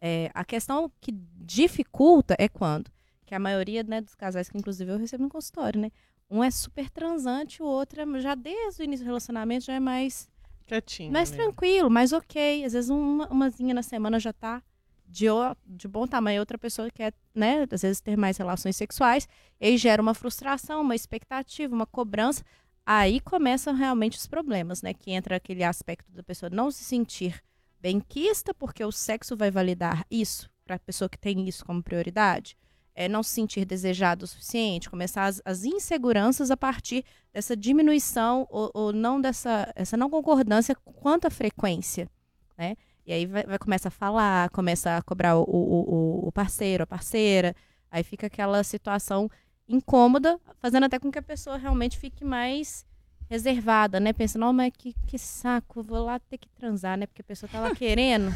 É, 0.00 0.30
a 0.32 0.42
questão 0.42 0.90
que 1.02 1.12
dificulta 1.12 2.34
é 2.38 2.48
quando, 2.48 2.90
que 3.28 3.34
a 3.34 3.38
maioria 3.38 3.82
né, 3.82 4.00
dos 4.00 4.14
casais 4.14 4.48
que 4.48 4.56
inclusive 4.56 4.90
eu 4.90 4.96
recebo 4.96 5.22
no 5.22 5.28
consultório, 5.28 5.78
né, 5.78 5.90
um 6.30 6.42
é 6.42 6.50
super 6.50 6.88
transante, 6.88 7.62
o 7.62 7.66
outro 7.66 8.00
é, 8.00 8.20
já 8.20 8.34
desde 8.34 8.80
o 8.80 8.84
início 8.84 9.04
do 9.04 9.08
relacionamento 9.08 9.66
já 9.66 9.74
é 9.74 9.80
mais, 9.80 10.30
Quietinho. 10.66 11.12
mais 11.12 11.30
né? 11.30 11.36
tranquilo, 11.36 11.90
mais 11.90 12.14
ok. 12.14 12.64
Às 12.64 12.72
vezes 12.72 12.88
uma, 12.88 13.28
umazinha 13.28 13.74
na 13.74 13.82
semana 13.82 14.18
já 14.18 14.32
tá 14.32 14.62
de, 15.06 15.26
de 15.66 15.86
bom 15.86 16.06
tamanho. 16.06 16.40
Outra 16.40 16.56
pessoa 16.56 16.90
quer, 16.90 17.12
né, 17.34 17.66
às 17.70 17.82
vezes 17.82 18.00
ter 18.00 18.16
mais 18.16 18.38
relações 18.38 18.76
sexuais. 18.76 19.28
E 19.60 19.66
aí 19.66 19.76
gera 19.76 20.00
uma 20.00 20.14
frustração, 20.14 20.80
uma 20.80 20.94
expectativa, 20.94 21.74
uma 21.74 21.86
cobrança. 21.86 22.42
aí 22.84 23.20
começam 23.20 23.74
realmente 23.74 24.16
os 24.16 24.26
problemas, 24.26 24.80
né? 24.80 24.94
Que 24.94 25.10
entra 25.10 25.36
aquele 25.36 25.64
aspecto 25.64 26.10
da 26.12 26.22
pessoa 26.22 26.48
não 26.48 26.70
se 26.70 26.82
sentir 26.82 27.42
benquista, 27.78 28.54
porque 28.54 28.82
o 28.84 28.92
sexo 28.92 29.36
vai 29.36 29.50
validar 29.50 30.04
isso 30.10 30.48
para 30.64 30.76
a 30.76 30.78
pessoa 30.78 31.08
que 31.08 31.18
tem 31.18 31.48
isso 31.48 31.64
como 31.64 31.82
prioridade. 31.82 32.56
É 33.00 33.08
não 33.08 33.22
se 33.22 33.30
sentir 33.30 33.64
desejado 33.64 34.24
o 34.24 34.26
suficiente, 34.26 34.90
começar 34.90 35.26
as, 35.26 35.40
as 35.44 35.62
inseguranças 35.62 36.50
a 36.50 36.56
partir 36.56 37.04
dessa 37.32 37.56
diminuição 37.56 38.44
ou, 38.50 38.72
ou, 38.74 38.92
não 38.92 39.20
dessa 39.20 39.72
essa 39.76 39.96
não 39.96 40.10
concordância 40.10 40.74
quanto 40.74 41.26
à 41.26 41.30
frequência, 41.30 42.10
né? 42.56 42.74
E 43.06 43.12
aí 43.12 43.24
vai, 43.24 43.44
vai 43.44 43.56
começa 43.56 43.86
a 43.86 43.90
falar, 43.90 44.50
começa 44.50 44.96
a 44.96 45.02
cobrar 45.02 45.36
o, 45.36 45.44
o, 45.44 46.28
o 46.28 46.32
parceiro, 46.32 46.82
a 46.82 46.86
parceira, 46.86 47.54
aí 47.88 48.02
fica 48.02 48.26
aquela 48.26 48.64
situação 48.64 49.30
incômoda, 49.68 50.40
fazendo 50.58 50.84
até 50.84 50.98
com 50.98 51.12
que 51.12 51.20
a 51.20 51.22
pessoa 51.22 51.56
realmente 51.56 51.96
fique 51.96 52.24
mais 52.24 52.84
reservada, 53.30 54.00
né? 54.00 54.12
Pensando, 54.12 54.40
não, 54.40 54.52
mas 54.52 54.72
que, 54.76 54.94
que 55.06 55.18
saco, 55.18 55.82
vou 55.84 56.04
lá 56.04 56.18
ter 56.18 56.38
que 56.38 56.48
transar, 56.48 56.98
né? 56.98 57.06
Porque 57.06 57.22
a 57.22 57.24
pessoa 57.24 57.48
tá 57.48 57.60
lá 57.60 57.74
querendo, 57.74 58.34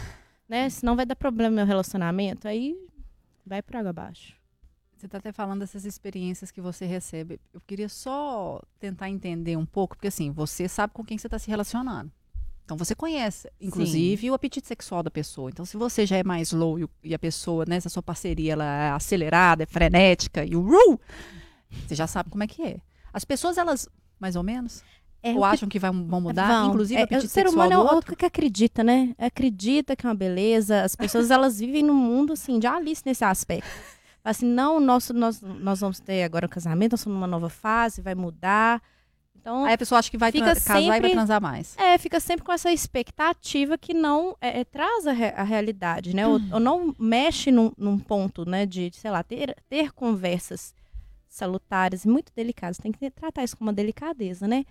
né? 0.48 0.70
Senão 0.70 0.94
vai 0.94 1.04
dar 1.04 1.16
problema 1.16 1.50
no 1.50 1.56
meu 1.56 1.66
relacionamento. 1.66 2.46
Aí 2.46 2.76
vai 3.44 3.60
por 3.60 3.76
água 3.76 3.90
abaixo. 3.90 4.41
Você 5.02 5.06
está 5.06 5.18
até 5.18 5.32
falando 5.32 5.58
dessas 5.58 5.84
experiências 5.84 6.52
que 6.52 6.60
você 6.60 6.86
recebe. 6.86 7.40
Eu 7.52 7.60
queria 7.66 7.88
só 7.88 8.62
tentar 8.78 9.10
entender 9.10 9.56
um 9.56 9.66
pouco, 9.66 9.96
porque 9.96 10.06
assim, 10.06 10.30
você 10.30 10.68
sabe 10.68 10.92
com 10.92 11.04
quem 11.04 11.18
você 11.18 11.26
está 11.26 11.40
se 11.40 11.50
relacionando. 11.50 12.08
Então 12.64 12.76
você 12.76 12.94
conhece, 12.94 13.50
inclusive, 13.60 14.22
Sim. 14.22 14.30
o 14.30 14.34
apetite 14.34 14.68
sexual 14.68 15.02
da 15.02 15.10
pessoa. 15.10 15.50
Então, 15.50 15.64
se 15.64 15.76
você 15.76 16.06
já 16.06 16.18
é 16.18 16.22
mais 16.22 16.52
low 16.52 16.78
e, 17.02 17.12
a 17.12 17.18
pessoa, 17.18 17.64
né, 17.66 17.80
sua 17.80 18.00
parceria, 18.00 18.52
ela 18.52 18.64
é 18.64 18.90
acelerada, 18.90 19.64
é 19.64 19.66
frenética 19.66 20.44
e 20.44 20.54
o 20.54 20.60
uh, 20.60 21.00
você 21.84 21.96
já 21.96 22.06
sabe 22.06 22.30
como 22.30 22.44
é 22.44 22.46
que 22.46 22.62
é. 22.62 22.76
As 23.12 23.24
pessoas, 23.24 23.58
elas 23.58 23.88
mais 24.20 24.36
ou 24.36 24.44
menos? 24.44 24.84
É, 25.20 25.32
ou 25.32 25.44
acham 25.44 25.68
que 25.68 25.80
vai, 25.80 25.90
vão 25.90 26.20
mudar, 26.20 26.46
vão. 26.46 26.68
inclusive 26.68 27.00
é, 27.00 27.02
o 27.02 27.04
apetite 27.06 27.26
o 27.26 27.28
ser 27.28 27.48
humano 27.48 27.72
é 27.72 27.78
o 27.78 27.92
outro 27.92 28.14
que 28.14 28.24
acredita, 28.24 28.84
né? 28.84 29.16
Acredita 29.18 29.96
que 29.96 30.06
é 30.06 30.08
uma 30.08 30.14
beleza. 30.14 30.84
As 30.84 30.94
pessoas 30.94 31.28
elas 31.32 31.58
vivem 31.58 31.82
num 31.82 31.92
mundo 31.92 32.34
assim 32.34 32.60
de 32.60 32.68
Alice 32.68 33.02
nesse 33.04 33.24
aspecto. 33.24 33.68
Assim, 34.24 34.46
não, 34.46 34.78
nosso, 34.78 35.12
nós, 35.12 35.40
nós 35.40 35.80
vamos 35.80 35.98
ter 35.98 36.22
agora 36.22 36.46
um 36.46 36.48
casamento, 36.48 36.92
nós 36.92 37.00
estamos 37.00 37.16
numa 37.16 37.26
nova 37.26 37.48
fase, 37.48 38.00
vai 38.00 38.14
mudar. 38.14 38.80
Então, 39.34 39.64
Aí 39.64 39.74
a 39.74 39.78
pessoa 39.78 39.98
acha 39.98 40.08
que 40.08 40.16
vai 40.16 40.30
fica 40.30 40.46
casar 40.46 40.76
sempre, 40.76 40.84
e 40.84 41.00
vai 41.00 41.10
transar 41.10 41.42
mais. 41.42 41.76
É, 41.76 41.98
fica 41.98 42.20
sempre 42.20 42.44
com 42.44 42.52
essa 42.52 42.72
expectativa 42.72 43.76
que 43.76 43.92
não 43.92 44.36
é, 44.40 44.60
é, 44.60 44.64
traz 44.64 45.04
a, 45.08 45.12
re, 45.12 45.26
a, 45.36 45.42
realidade, 45.42 46.14
né? 46.14 46.24
Ou, 46.24 46.40
ou, 46.52 46.60
não 46.60 46.94
mexe 46.96 47.50
num, 47.50 47.72
num, 47.76 47.98
ponto, 47.98 48.48
né? 48.48 48.64
De, 48.64 48.92
sei 48.94 49.10
lá, 49.10 49.24
ter, 49.24 49.56
ter 49.68 49.90
conversas 49.90 50.72
salutares, 51.28 52.06
muito 52.06 52.30
delicadas. 52.36 52.78
Tem 52.78 52.92
que 52.92 53.10
tratar 53.10 53.42
isso 53.42 53.56
com 53.56 53.64
uma 53.64 53.72
delicadeza, 53.72 54.46
né? 54.46 54.64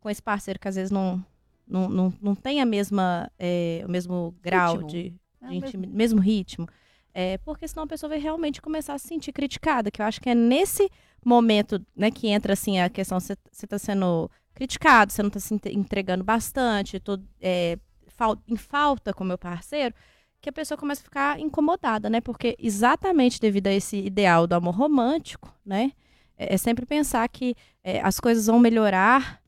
Com 0.00 0.08
esse 0.08 0.22
parceiro 0.22 0.58
que 0.58 0.68
às 0.68 0.76
vezes 0.76 0.90
não, 0.90 1.22
não, 1.68 1.90
não, 1.90 2.14
não 2.22 2.34
tem 2.34 2.62
a 2.62 2.64
mesma, 2.64 3.30
é, 3.38 3.82
o 3.86 3.90
mesmo 3.90 4.34
grau 4.40 4.76
ritmo. 4.76 4.88
de, 4.88 5.14
é 5.42 5.48
de 5.48 5.56
é 5.56 5.60
mesmo. 5.60 5.94
mesmo 5.94 6.20
ritmo. 6.20 6.66
É, 7.14 7.38
porque 7.38 7.68
senão 7.68 7.84
a 7.84 7.86
pessoa 7.86 8.10
vai 8.10 8.18
realmente 8.18 8.60
começar 8.60 8.94
a 8.94 8.98
se 8.98 9.06
sentir 9.06 9.32
criticada, 9.32 9.90
que 9.90 10.02
eu 10.02 10.06
acho 10.06 10.20
que 10.20 10.28
é 10.28 10.34
nesse 10.34 10.90
momento 11.24 11.80
né, 11.96 12.10
que 12.10 12.26
entra 12.26 12.54
assim 12.54 12.80
a 12.80 12.90
questão, 12.90 13.20
você 13.20 13.36
está 13.52 13.78
sendo 13.78 14.28
criticado, 14.52 15.12
você 15.12 15.22
não 15.22 15.28
está 15.28 15.38
se 15.38 15.54
entregando 15.70 16.24
bastante, 16.24 16.98
tô 16.98 17.18
é, 17.40 17.78
fal 18.08 18.36
em 18.48 18.56
falta 18.56 19.14
com 19.14 19.22
meu 19.22 19.38
parceiro, 19.38 19.94
que 20.40 20.50
a 20.50 20.52
pessoa 20.52 20.76
começa 20.76 21.00
a 21.02 21.04
ficar 21.04 21.40
incomodada, 21.40 22.10
né? 22.10 22.20
Porque 22.20 22.56
exatamente 22.58 23.40
devido 23.40 23.68
a 23.68 23.72
esse 23.72 23.96
ideal 23.96 24.46
do 24.46 24.54
amor 24.54 24.74
romântico, 24.74 25.54
né? 25.64 25.92
é, 26.36 26.54
é 26.54 26.56
sempre 26.56 26.86
pensar 26.86 27.28
que 27.28 27.56
é, 27.82 28.00
as 28.00 28.20
coisas 28.20 28.46
vão 28.46 28.58
melhorar 28.58 29.42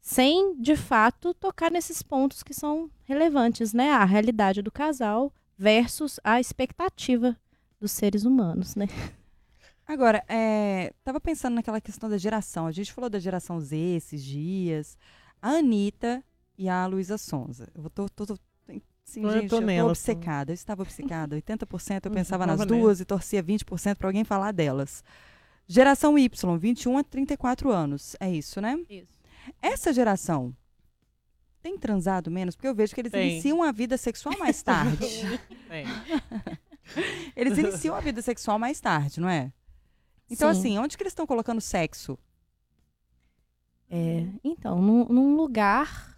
sem, 0.00 0.60
de 0.60 0.76
fato, 0.76 1.34
tocar 1.34 1.70
nesses 1.70 2.02
pontos 2.02 2.42
que 2.42 2.54
são 2.54 2.88
relevantes, 3.04 3.72
né? 3.72 3.90
A 3.90 4.04
realidade 4.04 4.62
do 4.62 4.70
casal 4.70 5.32
versus 5.56 6.20
a 6.22 6.40
expectativa 6.40 7.36
dos 7.80 7.92
seres 7.92 8.24
humanos, 8.24 8.74
né? 8.74 8.86
Agora, 9.86 10.24
é, 10.28 10.92
tava 11.04 11.20
pensando 11.20 11.54
naquela 11.54 11.80
questão 11.80 12.10
da 12.10 12.18
geração. 12.18 12.66
A 12.66 12.72
gente 12.72 12.92
falou 12.92 13.08
da 13.08 13.20
geração 13.20 13.60
Z 13.60 13.76
esses 13.76 14.22
dias. 14.24 14.98
A 15.40 15.50
Anitta 15.50 16.24
e 16.58 16.68
a 16.68 16.84
Luísa 16.86 17.16
Sonza. 17.16 17.68
Eu 17.74 17.88
tô, 17.90 18.08
tô, 18.08 18.26
tô 18.26 18.38
Sim, 19.04 19.22
eu 19.22 19.30
gente, 19.30 19.48
tô 19.48 19.60
eu 19.60 19.84
tô 19.84 19.90
obcecada. 19.90 20.50
Eu 20.50 20.54
estava 20.54 20.82
obcecada. 20.82 21.36
80% 21.40 22.06
eu 22.06 22.10
pensava 22.10 22.44
nas 22.44 22.66
duas 22.66 23.00
e 23.00 23.04
torcia 23.04 23.42
20% 23.42 23.94
para 23.96 24.08
alguém 24.08 24.24
falar 24.24 24.52
delas. 24.52 25.04
Geração 25.68 26.18
Y, 26.18 26.58
21 26.58 26.98
a 26.98 27.04
34 27.04 27.70
anos. 27.70 28.16
É 28.18 28.28
isso, 28.28 28.60
né? 28.60 28.76
Isso. 28.90 29.16
Essa 29.62 29.92
geração 29.92 30.52
tem 31.66 31.76
transado 31.76 32.30
menos? 32.30 32.54
Porque 32.54 32.68
eu 32.68 32.74
vejo 32.74 32.94
que 32.94 33.00
eles 33.00 33.10
tem. 33.10 33.32
iniciam 33.32 33.60
a 33.60 33.72
vida 33.72 33.96
sexual 33.96 34.38
mais 34.38 34.62
tarde. 34.62 34.98
tem. 35.68 35.84
eles 37.34 37.58
iniciam 37.58 37.96
a 37.96 38.00
vida 38.00 38.22
sexual 38.22 38.56
mais 38.56 38.80
tarde, 38.80 39.20
não 39.20 39.28
é? 39.28 39.52
Então, 40.30 40.52
Sim. 40.54 40.60
assim, 40.60 40.78
onde 40.78 40.96
que 40.96 41.02
eles 41.02 41.10
estão 41.10 41.26
colocando 41.26 41.60
sexo? 41.60 42.16
É, 43.90 44.26
então, 44.44 44.80
num, 44.80 45.06
num 45.06 45.36
lugar. 45.36 46.16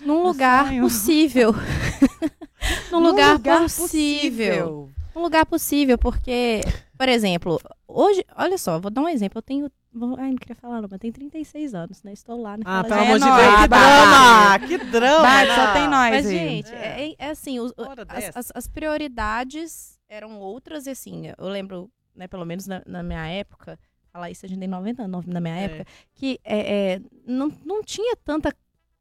Num 0.00 0.22
lugar 0.22 0.70
possível. 0.80 1.52
num, 2.90 3.00
lugar, 3.00 3.34
lugar 3.34 3.62
possível. 3.62 3.88
possível. 3.88 4.90
Um 5.14 5.20
lugar 5.20 5.44
possível, 5.44 5.98
porque, 5.98 6.60
por 6.96 7.08
exemplo, 7.08 7.60
hoje, 7.86 8.24
olha 8.34 8.56
só, 8.56 8.78
vou 8.78 8.90
dar 8.90 9.02
um 9.02 9.08
exemplo. 9.08 9.38
Eu 9.38 9.42
tenho. 9.42 9.70
Ai, 10.18 10.30
não 10.30 10.36
queria 10.36 10.56
falar, 10.56 10.80
não, 10.80 10.88
mas 10.90 11.00
tenho 11.00 11.12
36 11.12 11.74
anos, 11.74 12.02
né? 12.02 12.12
Estou 12.12 12.40
lá 12.40 12.56
Ah, 12.64 12.84
pelo 12.84 13.00
amor 13.00 13.18
de 13.18 13.24
Deus, 13.24 13.60
que 13.60 13.68
drama! 13.68 14.58
Que 14.66 14.78
drama! 14.90 15.54
Só 15.54 15.72
tem 15.72 15.88
nós 15.88 16.10
Mas, 16.10 16.26
aí. 16.26 16.32
gente, 16.32 16.74
é, 16.74 17.14
é 17.18 17.30
assim, 17.30 17.60
os, 17.60 17.72
as, 18.08 18.36
as, 18.36 18.52
as, 18.54 18.68
prioridades 18.68 19.98
eram 20.08 20.38
outras, 20.38 20.86
e 20.86 20.90
assim, 20.90 21.32
eu 21.36 21.48
lembro, 21.48 21.90
né, 22.14 22.26
pelo 22.26 22.44
menos 22.44 22.66
na, 22.66 22.82
na 22.86 23.02
minha 23.02 23.26
época, 23.26 23.78
falar 24.12 24.30
isso, 24.30 24.44
a 24.44 24.48
gente 24.48 24.58
tem 24.58 24.68
90 24.68 25.02
anos 25.02 25.26
na 25.26 25.40
minha 25.40 25.56
é. 25.56 25.64
época, 25.64 25.86
que 26.14 26.40
é, 26.44 26.94
é, 26.94 27.00
não, 27.26 27.52
não 27.64 27.82
tinha 27.82 28.16
tanta 28.16 28.52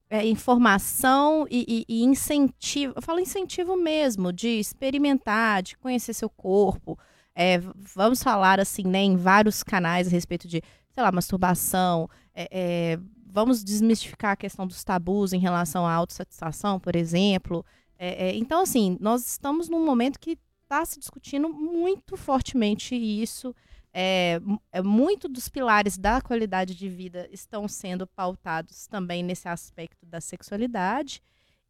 é, 0.10 0.26
informação 0.26 1.46
e, 1.50 1.86
e, 1.90 2.02
e, 2.02 2.04
incentivo, 2.04 2.94
eu 2.96 3.02
falo 3.02 3.20
incentivo 3.20 3.76
mesmo, 3.76 4.32
de 4.32 4.48
experimentar, 4.60 5.62
de 5.62 5.78
conhecer 5.78 6.14
seu 6.14 6.30
corpo. 6.30 6.98
É, 7.36 7.60
vamos 7.76 8.24
falar 8.24 8.60
assim, 8.60 8.84
né, 8.84 9.00
em 9.00 9.16
vários 9.16 9.64
canais 9.64 10.08
a 10.08 10.12
respeito 10.12 10.48
de, 10.48 10.62
sei 10.98 11.04
lá, 11.04 11.12
masturbação. 11.12 12.10
É, 12.34 12.50
é 12.52 13.00
vamos 13.30 13.64
desmistificar 13.64 14.32
a 14.32 14.36
questão 14.36 14.66
dos 14.66 14.84
tabus 14.84 15.32
em 15.32 15.38
relação 15.38 15.86
à 15.86 15.94
autossatisfação, 15.94 16.80
por 16.80 16.96
exemplo. 16.96 17.64
É, 18.00 18.30
é, 18.30 18.36
então, 18.36 18.62
assim, 18.62 18.98
nós 19.00 19.28
estamos 19.28 19.70
num 19.70 19.86
momento 19.86 20.20
que 20.20 20.40
está 20.64 20.84
se 20.84 20.98
discutindo 20.98 21.48
muito 21.48 22.18
fortemente 22.18 22.96
isso 22.96 23.54
é, 23.94 24.42
é, 24.72 24.82
muito 24.82 25.30
dos 25.30 25.48
pilares 25.48 26.00
da 26.00 26.20
qualidade 26.20 26.74
de 26.74 26.90
vida 26.90 27.30
estão 27.32 27.68
sendo 27.68 28.08
pautados 28.08 28.88
também 28.88 29.22
nesse 29.22 29.48
aspecto 29.48 30.04
da 30.04 30.20
sexualidade. 30.20 31.22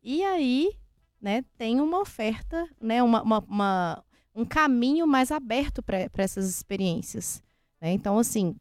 E 0.02 0.24
aí, 0.24 0.72
né, 1.20 1.44
tem 1.58 1.82
uma 1.82 2.00
oferta, 2.00 2.66
né, 2.80 3.04
uma, 3.04 3.22
uma, 3.22 3.40
uma 3.40 4.04
um 4.34 4.46
caminho 4.46 5.06
mais 5.06 5.32
aberto 5.32 5.84
para 5.84 6.10
essas 6.18 6.50
experiências. 6.50 7.44
Né? 7.82 7.92
Então, 7.92 8.18
assim, 8.18 8.56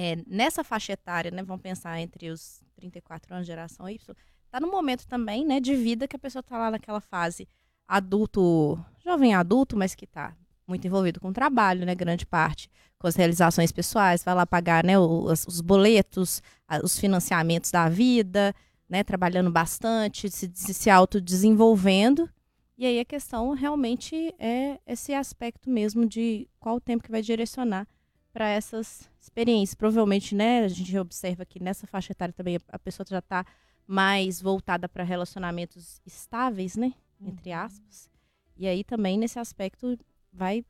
é, 0.00 0.16
nessa 0.28 0.62
faixa 0.62 0.92
etária, 0.92 1.28
né, 1.28 1.42
vamos 1.42 1.60
pensar 1.60 1.98
entre 1.98 2.30
os 2.30 2.62
34 2.76 3.34
anos, 3.34 3.44
geração 3.48 3.88
Y, 3.88 3.98
está 4.44 4.60
no 4.60 4.70
momento 4.70 5.08
também 5.08 5.44
né, 5.44 5.58
de 5.58 5.74
vida 5.74 6.06
que 6.06 6.14
a 6.14 6.18
pessoa 6.20 6.38
está 6.38 6.56
lá 6.56 6.70
naquela 6.70 7.00
fase 7.00 7.48
adulto, 7.88 8.78
jovem 9.04 9.34
adulto, 9.34 9.76
mas 9.76 9.96
que 9.96 10.04
está 10.04 10.36
muito 10.68 10.86
envolvido 10.86 11.18
com 11.18 11.30
o 11.30 11.32
trabalho, 11.32 11.84
né? 11.84 11.96
Grande 11.96 12.24
parte 12.24 12.70
com 12.96 13.08
as 13.08 13.16
realizações 13.16 13.72
pessoais, 13.72 14.22
vai 14.22 14.36
lá 14.36 14.46
pagar 14.46 14.84
né, 14.84 14.96
os, 14.96 15.44
os 15.48 15.60
boletos, 15.60 16.42
os 16.84 16.96
financiamentos 16.96 17.72
da 17.72 17.88
vida, 17.88 18.54
né? 18.88 19.02
Trabalhando 19.02 19.50
bastante, 19.50 20.30
se, 20.30 20.48
se 20.54 20.88
autodesenvolvendo. 20.90 22.30
E 22.76 22.86
aí 22.86 23.00
a 23.00 23.04
questão 23.04 23.50
realmente 23.52 24.32
é 24.38 24.78
esse 24.86 25.12
aspecto 25.12 25.68
mesmo 25.68 26.06
de 26.06 26.48
qual 26.60 26.76
o 26.76 26.80
tempo 26.80 27.02
que 27.02 27.10
vai 27.10 27.20
direcionar 27.22 27.84
para 28.32 28.48
essas 28.48 29.10
experiências. 29.20 29.74
Provavelmente, 29.74 30.34
né, 30.34 30.64
a 30.64 30.68
gente 30.68 30.96
observa 30.98 31.44
que 31.44 31.62
nessa 31.62 31.86
faixa 31.86 32.12
etária 32.12 32.32
também 32.32 32.58
a 32.68 32.78
pessoa 32.78 33.06
já 33.08 33.18
está 33.18 33.44
mais 33.86 34.40
voltada 34.40 34.88
para 34.88 35.02
relacionamentos 35.04 36.00
estáveis, 36.04 36.76
né, 36.76 36.92
entre 37.20 37.50
uhum. 37.50 37.58
aspas. 37.58 38.10
E 38.56 38.66
aí 38.66 38.84
também 38.84 39.18
nesse 39.18 39.38
aspecto 39.38 39.98
vai 40.32 40.64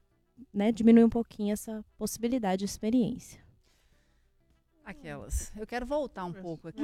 né, 0.53 0.71
diminuir 0.71 1.05
um 1.05 1.11
pouquinho 1.11 1.53
essa 1.53 1.85
possibilidade 1.97 2.61
de 2.61 2.65
experiência. 2.65 3.48
Aquelas. 4.89 5.53
Eu 5.55 5.67
quero 5.67 5.85
voltar 5.85 6.25
um 6.25 6.33
pouco 6.33 6.69
aqui. 6.69 6.81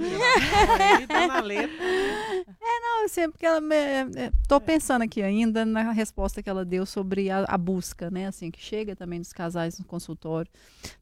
é, 2.61 2.81
não, 2.81 3.07
assim, 3.07 3.23
é 3.23 3.29
porque 3.29 3.47
ela 3.47 3.63
me, 3.63 3.75
é, 3.75 4.01
é, 4.15 4.33
tô 4.47 4.61
pensando 4.61 5.01
aqui 5.01 5.23
ainda 5.23 5.65
na 5.65 5.91
resposta 5.91 6.43
que 6.43 6.51
ela 6.51 6.67
deu 6.67 6.85
sobre 6.85 7.31
a, 7.31 7.47
a 7.49 7.57
busca, 7.57 8.11
né? 8.11 8.27
Assim, 8.27 8.51
que 8.51 8.61
chega 8.61 8.95
também 8.95 9.21
dos 9.21 9.33
casais 9.33 9.79
no 9.79 9.87
consultório, 9.87 10.53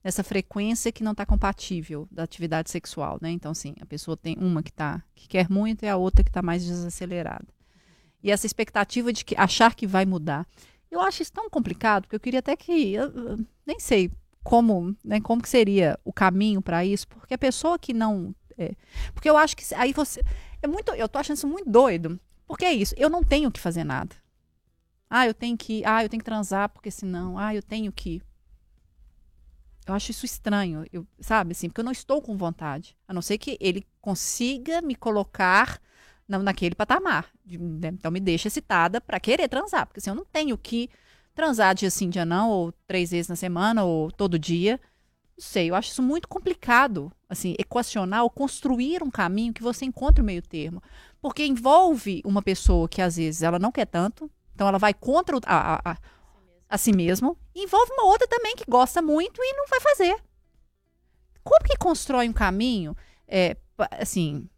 nessa 0.05 0.23
frequência 0.23 0.93
que 0.93 1.03
não 1.03 1.11
está 1.11 1.27
compatível 1.27 2.07
da 2.09 2.23
atividade 2.23 2.71
sexual, 2.71 3.19
né? 3.21 3.33
Então, 3.33 3.51
assim, 3.51 3.75
a 3.81 3.87
pessoa 3.87 4.17
tem 4.17 4.37
uma 4.39 4.63
que 4.63 4.73
tá, 4.73 5.03
que 5.13 5.27
quer 5.27 5.51
muito 5.51 5.85
e 5.85 5.89
a 5.89 5.97
outra 5.97 6.23
que 6.23 6.31
está 6.31 6.41
mais 6.41 6.65
desacelerada. 6.65 7.49
E 8.23 8.31
essa 8.31 8.47
expectativa 8.47 9.13
de 9.13 9.25
que 9.25 9.35
achar 9.37 9.75
que 9.75 9.89
vai 9.89 10.07
mudar. 10.07 10.47
Eu 10.89 11.01
acho 11.01 11.21
isso 11.21 11.33
tão 11.33 11.51
complicado, 11.51 12.03
porque 12.03 12.15
eu 12.15 12.21
queria 12.21 12.39
até 12.39 12.55
que. 12.55 12.95
Eu, 12.95 13.11
eu 13.11 13.39
nem 13.67 13.81
sei 13.81 14.09
como, 14.43 14.97
né, 15.05 15.21
como 15.21 15.43
que 15.43 15.49
seria 15.49 15.99
o 16.05 16.13
caminho 16.13 16.61
para 16.61 16.85
isso, 16.85 17.07
porque 17.09 17.35
a 17.35 17.39
pessoa 17.39 17.79
que 17.79 17.93
não. 17.93 18.35
É, 18.59 18.75
porque 19.15 19.29
eu 19.31 19.37
acho 19.37 19.57
que 19.57 19.65
aí 19.75 19.93
você. 19.93 20.23
É 20.61 20.67
muito, 20.67 20.93
eu 20.93 21.09
tô 21.09 21.19
achando 21.19 21.37
isso 21.37 21.47
muito 21.47 21.69
doido. 21.69 22.21
Porque 22.47 22.65
é 22.65 22.73
isso, 22.73 22.95
eu 22.99 23.09
não 23.09 23.23
tenho 23.25 23.51
que 23.51 23.59
fazer 23.59 23.83
nada. 23.83 24.15
Ah, 25.09 25.27
eu 25.27 25.35
tenho 25.35 25.57
que, 25.57 25.83
ah, 25.85 26.05
eu 26.05 26.09
tenho 26.09 26.21
que 26.21 26.25
transar 26.25 26.69
porque 26.69 26.91
senão, 26.91 27.39
ah, 27.39 27.55
eu 27.55 27.63
tenho 27.63 27.91
que. 27.93 28.21
Eu 29.87 29.95
acho 29.95 30.11
isso 30.11 30.25
estranho, 30.25 30.85
eu, 30.93 31.07
sabe 31.21 31.53
assim, 31.53 31.69
porque 31.69 31.81
eu 31.81 31.85
não 31.85 31.93
estou 31.93 32.23
com 32.23 32.37
vontade, 32.37 32.97
a 33.09 33.13
não 33.13 33.21
ser 33.21 33.37
que 33.37 33.57
ele 33.61 33.87
consiga 34.01 34.81
me 34.81 34.95
colocar 34.95 35.81
na, 36.29 36.39
naquele 36.39 36.75
patamar. 36.75 37.31
Né, 37.45 37.89
então 37.89 38.11
me 38.11 38.21
deixa 38.21 38.49
excitada 38.49 39.01
para 39.01 39.19
querer 39.19 39.49
transar, 39.49 39.87
porque 39.87 39.99
assim, 39.99 40.11
eu 40.11 40.17
não 40.17 40.25
tenho 40.25 40.57
que 40.57 40.89
transar 41.35 41.75
dia 41.75 41.91
sim, 41.91 42.09
dia 42.09 42.25
não, 42.25 42.51
ou 42.51 42.73
três 42.87 43.11
vezes 43.11 43.29
na 43.29 43.37
semana, 43.37 43.85
ou 43.85 44.11
todo 44.11 44.39
dia. 44.39 44.81
Não 45.37 45.45
sei, 45.45 45.71
eu 45.71 45.75
acho 45.75 45.91
isso 45.91 46.03
muito 46.03 46.29
complicado, 46.29 47.11
assim, 47.29 47.55
equacionar 47.59 48.23
ou 48.23 48.31
construir 48.31 49.03
um 49.03 49.11
caminho 49.11 49.53
que 49.53 49.63
você 49.63 49.85
encontre 49.85 50.23
o 50.23 50.25
meio 50.25 50.43
termo. 50.43 50.83
Porque 51.21 51.45
envolve 51.45 52.23
uma 52.25 52.43
pessoa 52.43 52.89
que 52.89 53.01
às 53.01 53.17
vezes 53.17 53.43
ela 53.43 53.59
não 53.59 53.73
quer 53.73 53.87
tanto, 53.87 54.31
então 54.55 54.69
ela 54.69 54.79
vai 54.79 54.93
contra 54.93 55.37
o, 55.37 55.41
a, 55.47 55.93
a, 55.93 55.97
a 56.69 56.79
si 56.79 56.93
mesmo, 56.93 57.37
e 57.55 57.65
envolve 57.65 57.93
uma 57.93 58.05
outra 58.05 58.27
também 58.29 58.55
que 58.55 58.65
gosta 58.69 59.01
muito 59.01 59.41
e 59.43 59.53
não 59.55 59.67
vai 59.69 59.81
fazer. 59.81 60.17
Como 61.43 61.65
que 61.65 61.77
constrói 61.77 62.29
um 62.29 62.33
caminho, 62.33 62.97
é, 63.27 63.57
assim, 63.99 64.49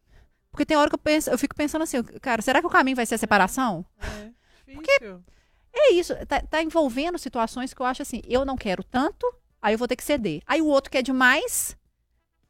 porque 0.55 0.65
tem 0.65 0.77
hora 0.77 0.89
que 0.89 0.95
eu, 0.95 0.99
penso, 0.99 1.31
eu 1.31 1.37
fico 1.37 1.55
pensando 1.55 1.83
assim, 1.83 2.01
cara, 2.23 2.41
será 2.41 2.61
que 2.61 2.67
o 2.67 2.71
caminho 2.71 2.95
vai 2.95 3.05
ser 3.05 3.17
a 3.17 3.19
separação? 3.19 3.85
É, 4.01 4.31
Porque 4.73 5.01
é 5.81 5.93
isso, 5.93 6.15
tá, 6.27 6.41
tá 6.41 6.63
envolvendo 6.63 7.19
situações 7.19 7.75
que 7.75 7.81
eu 7.81 7.87
acho 7.87 8.03
assim, 8.03 8.21
eu 8.27 8.45
não 8.45 8.57
quero 8.57 8.83
tanto, 8.83 9.27
Aí 9.65 9.73
eu 9.73 9.79
vou 9.79 9.89
ter 9.89 9.97
que 9.97 10.05
ceder. 10.05 10.43
Aí 10.47 10.61
o 10.61 10.67
outro 10.67 10.91
quer 10.91 11.01
demais. 11.01 11.75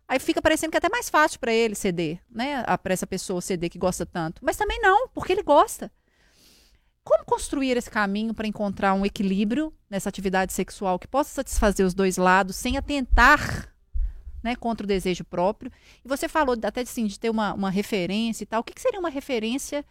Aí 0.08 0.18
fica 0.18 0.42
parecendo 0.42 0.72
que 0.72 0.76
é 0.76 0.78
até 0.78 0.88
mais 0.88 1.08
fácil 1.08 1.38
para 1.38 1.52
ele 1.52 1.76
ceder, 1.76 2.18
né? 2.28 2.64
Para 2.82 2.92
essa 2.92 3.06
pessoa 3.06 3.40
ceder 3.40 3.70
que 3.70 3.78
gosta 3.78 4.04
tanto. 4.04 4.44
Mas 4.44 4.56
também 4.56 4.80
não, 4.80 5.06
porque 5.10 5.32
ele 5.32 5.44
gosta. 5.44 5.92
Como 7.04 7.24
construir 7.24 7.76
esse 7.76 7.88
caminho 7.88 8.34
para 8.34 8.48
encontrar 8.48 8.94
um 8.94 9.06
equilíbrio 9.06 9.72
nessa 9.88 10.08
atividade 10.08 10.52
sexual 10.52 10.98
que 10.98 11.06
possa 11.06 11.30
satisfazer 11.30 11.86
os 11.86 11.94
dois 11.94 12.16
lados 12.16 12.56
sem 12.56 12.76
atentar 12.76 13.72
né, 14.42 14.56
contra 14.56 14.82
o 14.82 14.88
desejo 14.88 15.22
próprio? 15.22 15.70
E 16.04 16.08
você 16.08 16.26
falou 16.26 16.56
até 16.64 16.80
assim, 16.80 17.06
de 17.06 17.20
ter 17.20 17.30
uma, 17.30 17.54
uma 17.54 17.70
referência 17.70 18.42
e 18.42 18.46
tal. 18.46 18.60
O 18.60 18.64
que, 18.64 18.74
que 18.74 18.80
seria 18.80 18.98
uma 18.98 19.08
referência? 19.08 19.84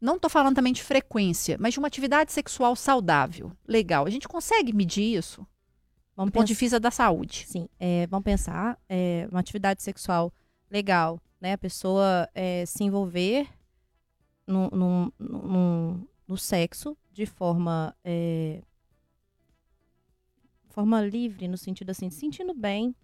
Não 0.00 0.16
estou 0.16 0.30
falando 0.30 0.54
também 0.54 0.72
de 0.72 0.82
frequência, 0.82 1.56
mas 1.60 1.74
de 1.74 1.78
uma 1.78 1.88
atividade 1.88 2.32
sexual 2.32 2.74
saudável, 2.74 3.52
legal. 3.68 4.06
A 4.06 4.10
gente 4.10 4.26
consegue 4.26 4.72
medir 4.72 5.16
isso? 5.16 5.46
Vamos 6.16 6.32
do 6.32 6.34
ponto 6.34 6.46
de 6.46 6.54
vista 6.54 6.80
da 6.80 6.90
saúde. 6.90 7.44
Sim, 7.46 7.68
é, 7.78 8.06
vamos 8.06 8.24
pensar, 8.24 8.78
é, 8.88 9.28
uma 9.30 9.40
atividade 9.40 9.82
sexual 9.82 10.32
legal, 10.70 11.20
né? 11.40 11.52
A 11.52 11.58
pessoa 11.58 12.28
é, 12.34 12.64
se 12.66 12.84
envolver 12.84 13.48
no, 14.46 14.68
no, 14.70 15.12
no, 15.18 16.08
no, 16.26 16.36
sexo 16.36 16.96
de 17.12 17.26
forma, 17.26 17.94
é, 18.04 18.62
forma 20.68 21.00
livre, 21.02 21.46
no 21.46 21.56
sentido 21.56 21.90
assim, 21.90 22.10
se 22.10 22.20
sentindo 22.20 22.54
bem, 22.54 22.94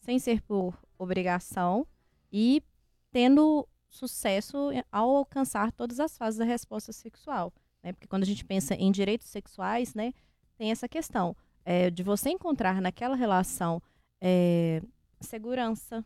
sem 0.00 0.18
ser 0.18 0.40
por 0.42 0.78
obrigação 0.98 1.86
e 2.32 2.62
tendo 3.10 3.66
sucesso 3.94 4.70
ao 4.90 5.16
alcançar 5.16 5.72
todas 5.72 6.00
as 6.00 6.16
fases 6.16 6.38
da 6.38 6.44
resposta 6.44 6.92
sexual. 6.92 7.52
Né? 7.82 7.92
Porque 7.92 8.08
quando 8.08 8.22
a 8.22 8.26
gente 8.26 8.44
pensa 8.44 8.74
em 8.74 8.90
direitos 8.90 9.28
sexuais, 9.28 9.94
né, 9.94 10.12
tem 10.56 10.70
essa 10.70 10.88
questão 10.88 11.36
é, 11.64 11.90
de 11.90 12.02
você 12.02 12.30
encontrar 12.30 12.80
naquela 12.80 13.14
relação 13.14 13.80
é, 14.20 14.82
segurança, 15.20 16.04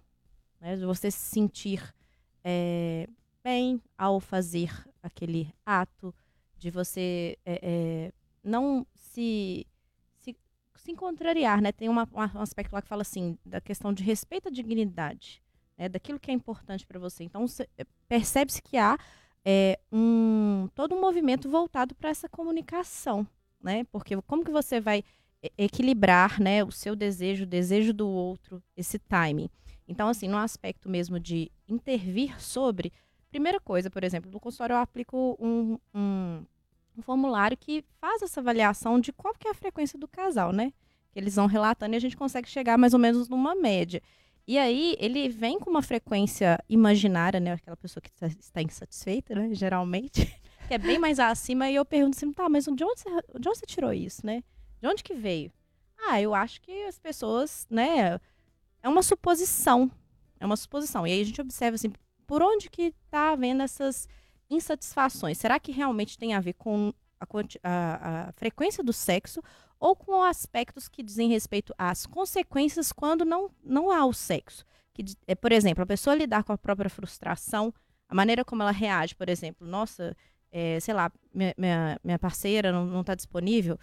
né, 0.60 0.76
de 0.76 0.84
você 0.84 1.10
se 1.10 1.18
sentir 1.18 1.94
é, 2.44 3.08
bem 3.42 3.80
ao 3.96 4.20
fazer 4.20 4.70
aquele 5.02 5.52
ato, 5.64 6.14
de 6.56 6.70
você 6.70 7.38
é, 7.46 7.60
é, 7.62 8.12
não 8.42 8.86
se, 8.94 9.66
se, 10.16 10.94
contrariar, 10.96 11.60
né? 11.60 11.70
Tem 11.70 11.88
uma, 11.88 12.08
um 12.12 12.40
aspecto 12.40 12.72
lá 12.72 12.80
que 12.80 12.88
fala 12.88 13.02
assim, 13.02 13.38
da 13.44 13.60
questão 13.60 13.92
de 13.92 14.02
respeito 14.02 14.48
à 14.48 14.50
dignidade, 14.50 15.42
né, 15.78 15.88
daquilo 15.88 16.18
que 16.18 16.30
é 16.30 16.34
importante 16.34 16.86
para 16.86 16.98
você. 16.98 17.24
Então, 17.24 17.46
é, 17.78 17.84
percebe-se 18.08 18.60
que 18.60 18.76
há 18.76 18.98
um, 19.90 20.68
todo 20.74 20.94
um 20.94 21.00
movimento 21.00 21.48
voltado 21.48 21.94
para 21.94 22.10
essa 22.10 22.28
comunicação, 22.28 23.26
né? 23.62 23.84
Porque 23.84 24.20
como 24.22 24.44
que 24.44 24.50
você 24.50 24.78
vai 24.80 25.02
equilibrar, 25.56 26.40
né, 26.40 26.64
o 26.64 26.70
seu 26.70 26.96
desejo, 26.96 27.44
o 27.44 27.46
desejo 27.46 27.92
do 27.92 28.08
outro, 28.08 28.62
esse 28.76 28.98
timing. 28.98 29.48
Então, 29.86 30.08
assim, 30.08 30.28
no 30.28 30.36
aspecto 30.36 30.88
mesmo 30.88 31.18
de 31.18 31.50
intervir 31.68 32.40
sobre, 32.40 32.92
primeira 33.30 33.60
coisa, 33.60 33.88
por 33.88 34.02
exemplo, 34.02 34.30
no 34.30 34.40
consultório 34.40 34.74
eu 34.74 34.78
aplico 34.78 35.36
um, 35.40 35.78
um, 35.94 36.44
um 36.96 37.02
formulário 37.02 37.56
que 37.56 37.84
faz 38.00 38.20
essa 38.20 38.40
avaliação 38.40 39.00
de 39.00 39.12
qual 39.12 39.32
que 39.34 39.46
é 39.46 39.52
a 39.52 39.54
frequência 39.54 39.98
do 39.98 40.08
casal, 40.08 40.52
né? 40.52 40.72
Que 41.12 41.20
eles 41.20 41.36
vão 41.36 41.46
relatando 41.46 41.94
e 41.94 41.96
a 41.96 42.00
gente 42.00 42.16
consegue 42.16 42.48
chegar 42.48 42.76
mais 42.76 42.92
ou 42.92 42.98
menos 42.98 43.28
numa 43.28 43.54
média. 43.54 44.02
E 44.48 44.56
aí, 44.56 44.96
ele 44.98 45.28
vem 45.28 45.58
com 45.58 45.68
uma 45.68 45.82
frequência 45.82 46.58
imaginária, 46.70 47.38
né? 47.38 47.52
Aquela 47.52 47.76
pessoa 47.76 48.00
que 48.00 48.10
está 48.40 48.62
insatisfeita, 48.62 49.34
né? 49.34 49.50
Geralmente, 49.52 50.24
que 50.66 50.72
é 50.72 50.78
bem 50.78 50.98
mais 50.98 51.18
acima. 51.18 51.68
E 51.68 51.74
eu 51.74 51.84
pergunto 51.84 52.16
assim, 52.16 52.32
tá, 52.32 52.48
mas 52.48 52.64
de 52.64 52.70
onde 52.70 52.82
você, 52.82 53.10
de 53.38 53.46
onde 53.46 53.58
você 53.58 53.66
tirou 53.66 53.92
isso, 53.92 54.24
né? 54.24 54.42
De 54.80 54.88
onde 54.88 55.04
que 55.04 55.12
veio? 55.12 55.52
Ah, 55.98 56.18
eu 56.18 56.34
acho 56.34 56.62
que 56.62 56.84
as 56.84 56.98
pessoas, 56.98 57.66
né? 57.68 58.18
É 58.82 58.88
uma 58.88 59.02
suposição. 59.02 59.90
É 60.40 60.46
uma 60.46 60.56
suposição. 60.56 61.06
E 61.06 61.12
aí 61.12 61.20
a 61.20 61.24
gente 61.24 61.42
observa 61.42 61.74
assim, 61.74 61.92
por 62.26 62.42
onde 62.42 62.70
que 62.70 62.94
está 63.04 63.32
havendo 63.32 63.62
essas 63.62 64.08
insatisfações? 64.48 65.36
Será 65.36 65.60
que 65.60 65.72
realmente 65.72 66.16
tem 66.16 66.32
a 66.32 66.40
ver 66.40 66.54
com 66.54 66.90
a, 67.20 67.26
a, 67.62 68.28
a, 68.28 68.32
frequência 68.32 68.82
do 68.82 68.94
sexo 68.94 69.42
ou 69.80 69.94
com 69.94 70.22
aspectos 70.22 70.88
que 70.88 71.02
dizem 71.02 71.28
respeito 71.28 71.74
às 71.78 72.06
consequências 72.06 72.92
quando 72.92 73.24
não, 73.24 73.50
não 73.62 73.90
há 73.90 74.04
o 74.04 74.12
sexo? 74.12 74.64
Que, 74.92 75.04
é, 75.26 75.34
por 75.34 75.52
exemplo, 75.52 75.82
a 75.82 75.86
pessoa 75.86 76.16
lidar 76.16 76.42
com 76.42 76.52
a 76.52 76.58
própria 76.58 76.90
frustração, 76.90 77.72
a 78.08 78.14
maneira 78.14 78.44
como 78.44 78.62
ela 78.62 78.72
reage, 78.72 79.14
por 79.14 79.28
exemplo, 79.28 79.66
nossa, 79.66 80.16
é, 80.50 80.80
sei 80.80 80.94
lá, 80.94 81.12
minha, 81.32 81.54
minha, 81.56 82.00
minha 82.02 82.18
parceira 82.18 82.72
não 82.72 83.00
está 83.00 83.14
disponível, 83.14 83.78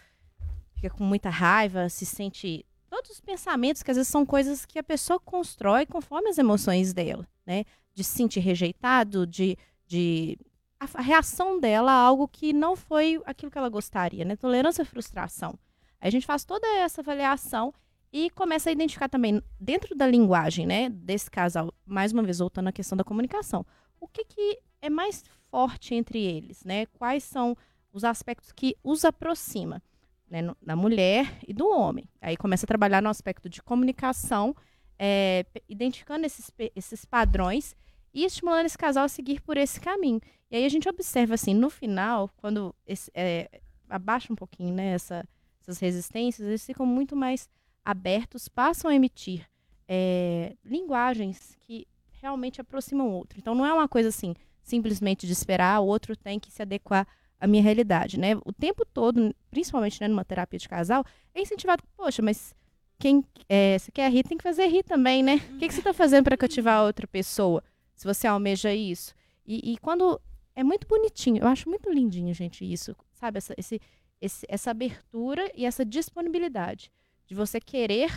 fica 0.76 0.90
com 0.90 1.04
muita 1.04 1.30
raiva, 1.30 1.90
se 1.90 2.06
sente. 2.06 2.66
Todos 2.90 3.12
os 3.12 3.22
pensamentos, 3.22 3.84
que 3.84 3.92
às 3.92 3.98
vezes 3.98 4.12
são 4.12 4.26
coisas 4.26 4.66
que 4.66 4.80
a 4.80 4.84
pessoa 4.84 5.20
constrói 5.20 5.86
conforme 5.86 6.30
as 6.30 6.38
emoções 6.38 6.94
dela, 6.94 7.28
né? 7.46 7.66
De 7.94 8.04
se 8.04 8.16
sentir 8.16 8.40
rejeitado, 8.40 9.26
de. 9.26 9.58
de 9.88 10.38
a, 10.80 11.02
reação 11.02 11.60
dela 11.60 11.92
a 11.92 11.96
algo 11.96 12.28
que 12.28 12.54
não 12.54 12.76
foi 12.76 13.22
aquilo 13.26 13.52
que 13.52 13.58
ela 13.58 13.70
gostaria, 13.70 14.24
né? 14.24 14.36
Tolerância 14.36 14.82
à 14.82 14.86
frustração. 14.86 15.58
A 16.06 16.10
gente 16.12 16.28
faz 16.28 16.46
toda 16.46 16.68
essa 16.78 17.02
avaliação 17.02 17.74
e 18.14 18.30
começa 18.30 18.70
a 18.70 18.72
identificar 18.72 19.10
também, 19.10 19.42
dentro 19.60 19.96
da 19.96 20.06
linguagem, 20.06 20.64
né, 20.64 20.88
desse 20.88 21.32
casal, 21.32 21.74
mais 21.84 22.14
uma 22.14 22.22
vez 22.22 22.38
voltando 22.38 22.68
à 22.68 22.72
questão 22.72 22.96
da 22.96 23.04
comunicação, 23.04 23.66
o 24.00 24.08
que, 24.08 24.24
que 24.24 24.60
é 24.84 24.88
mais 24.88 25.24
forte 25.50 25.96
entre 25.96 26.22
eles, 26.22 26.64
né? 26.64 26.86
Quais 26.86 27.24
são 27.24 27.58
os 27.92 28.04
aspectos 28.04 28.52
que 28.52 28.78
os 28.84 29.04
aproxima 29.04 29.82
né, 30.30 30.42
da 30.62 30.76
mulher 30.76 31.40
e 31.48 31.52
do 31.52 31.68
homem. 31.68 32.08
Aí 32.22 32.38
começa 32.38 32.68
a 32.68 32.68
trabalhar 32.68 33.02
no 33.02 33.10
aspecto 33.10 33.50
de 33.50 33.64
comunicação, 33.64 34.56
é, 35.00 35.44
identificando 35.68 36.24
esses, 36.24 36.52
esses 36.76 37.04
padrões 37.04 37.76
e 38.14 38.26
estimulando 38.26 38.68
esse 38.68 38.78
casal 38.78 39.06
a 39.06 39.10
seguir 39.10 39.42
por 39.42 39.58
esse 39.58 39.82
caminho. 39.82 40.22
E 40.52 40.58
aí 40.58 40.66
a 40.66 40.70
gente 40.70 40.88
observa 40.88 41.34
assim, 41.34 41.56
no 41.56 41.72
final, 41.72 42.30
quando 42.38 42.76
esse, 42.86 43.10
é, 43.16 43.50
abaixa 43.90 44.32
um 44.32 44.36
pouquinho 44.36 44.72
né, 44.72 44.92
essa, 44.92 45.28
essas 45.66 45.80
resistências, 45.80 46.48
eles 46.48 46.66
ficam 46.66 46.86
muito 46.86 47.16
mais 47.16 47.50
abertos, 47.84 48.48
passam 48.48 48.90
a 48.90 48.96
emitir 48.96 49.48
é, 49.88 50.56
linguagens 50.64 51.58
que 51.62 51.88
realmente 52.22 52.62
aproximam 52.62 53.08
o 53.08 53.12
outro. 53.12 53.40
Então 53.40 53.54
não 53.56 53.66
é 53.66 53.74
uma 53.74 53.88
coisa 53.88 54.10
assim, 54.10 54.36
simplesmente 54.64 55.26
de 55.26 55.34
esperar, 55.34 55.80
o 55.82 55.86
outro 55.86 56.16
tem 56.16 56.40
que 56.40 56.52
se 56.52 56.62
adequar 56.62 57.08
a 57.40 57.48
minha 57.48 57.62
realidade, 57.62 58.20
né? 58.20 58.36
O 58.46 58.54
tempo 58.54 58.86
todo, 58.86 59.36
principalmente 59.52 60.00
né, 60.00 60.08
numa 60.08 60.24
terapia 60.24 60.58
de 60.58 60.70
casal, 60.70 61.04
é 61.34 61.42
incentivado, 61.42 61.84
poxa, 61.98 62.22
mas 62.22 62.56
quem 62.98 63.24
é, 63.50 63.78
você 63.78 63.92
quer 63.92 64.10
rir 64.12 64.24
tem 64.24 64.38
que 64.38 64.44
fazer 64.44 64.68
rir 64.68 64.84
também, 64.84 65.22
né? 65.22 65.36
O 65.54 65.58
que, 65.58 65.68
que 65.68 65.74
você 65.74 65.82
está 65.82 65.94
fazendo 65.94 66.24
para 66.24 66.38
cativar 66.38 66.78
a 66.78 66.84
outra 66.84 67.06
pessoa, 67.06 67.64
se 67.96 68.06
você 68.06 68.26
almeja 68.26 68.74
isso? 68.74 69.14
E, 69.46 69.74
e, 69.74 69.78
quando 69.78 70.20
é 70.56 70.64
muito 70.64 70.88
bonitinho. 70.88 71.44
Eu 71.44 71.48
acho 71.48 71.70
muito 71.70 71.92
lindinho, 71.92 72.34
gente, 72.34 72.66
isso. 72.66 72.96
Sabe, 73.14 73.38
essa, 73.38 73.54
esse, 73.58 73.80
esse- 74.22 74.46
essa 74.50 74.72
abertura 74.72 75.52
e 75.56 75.66
essa 75.66 75.86
disponibilidade 75.86 76.92
de 77.28 77.36
você 77.36 77.60
querer 77.60 78.12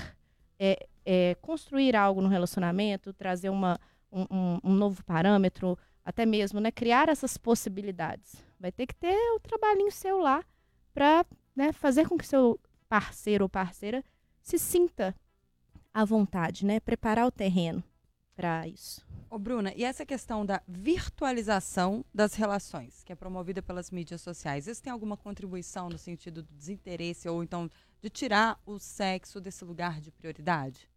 é, 0.61 0.89
é, 1.05 1.35
construir 1.37 1.95
algo 1.95 2.21
no 2.21 2.29
relacionamento, 2.29 3.13
trazer 3.13 3.49
uma, 3.49 3.79
um, 4.11 4.23
um- 4.31 4.61
um 4.65 4.73
novo 4.75 5.05
parâmetro, 5.05 5.79
até 6.05 6.27
mesmo, 6.27 6.59
né? 6.59 6.73
Criar 6.73 7.09
essas 7.09 7.37
possibilidades. 7.39 8.35
Vai 8.59 8.73
ter 8.73 8.87
que 8.87 8.95
ter 8.95 9.15
o 9.37 9.39
trabalhinho 9.41 9.93
seu 9.93 10.19
lá 10.19 10.45
para 10.93 11.25
fazer 11.75 12.09
com 12.09 12.19
que 12.19 12.27
seu 12.27 12.59
parceiro 12.89 13.45
ou 13.45 13.49
parceira 13.49 14.03
se 14.43 14.59
sinta 14.59 15.15
à 15.95 16.05
vontade, 16.05 16.67
né? 16.67 16.81
Preparar 16.81 17.27
o 17.27 17.31
terreno 17.31 17.85
para 18.39 18.69
isso. 18.69 19.05
Ô, 19.29 19.37
Bruna, 19.37 19.73
e 19.75 19.83
essa 19.83 20.07
questão 20.07 20.47
da 20.47 20.63
virtualização 20.69 22.05
das 22.15 22.35
relações, 22.35 23.03
que 23.03 23.13
é 23.13 23.17
promovida 23.17 23.61
pelas 23.61 23.91
mídias 23.91 24.21
sociais, 24.21 24.69
isso 24.69 24.81
tem 24.81 24.93
alguma 24.93 25.17
contribuição 25.17 25.89
no 25.89 25.99
sentido 25.99 26.45
do 26.45 26.55
desinteresse 26.55 27.29
ou 27.29 27.43
então 27.43 27.69
de 28.01 28.09
tirar 28.09 28.57
o 28.65 28.79
sexo 28.79 29.41
desse 29.41 29.65
lugar 29.65 30.01
de 30.01 30.13
prioridade? 30.13 30.89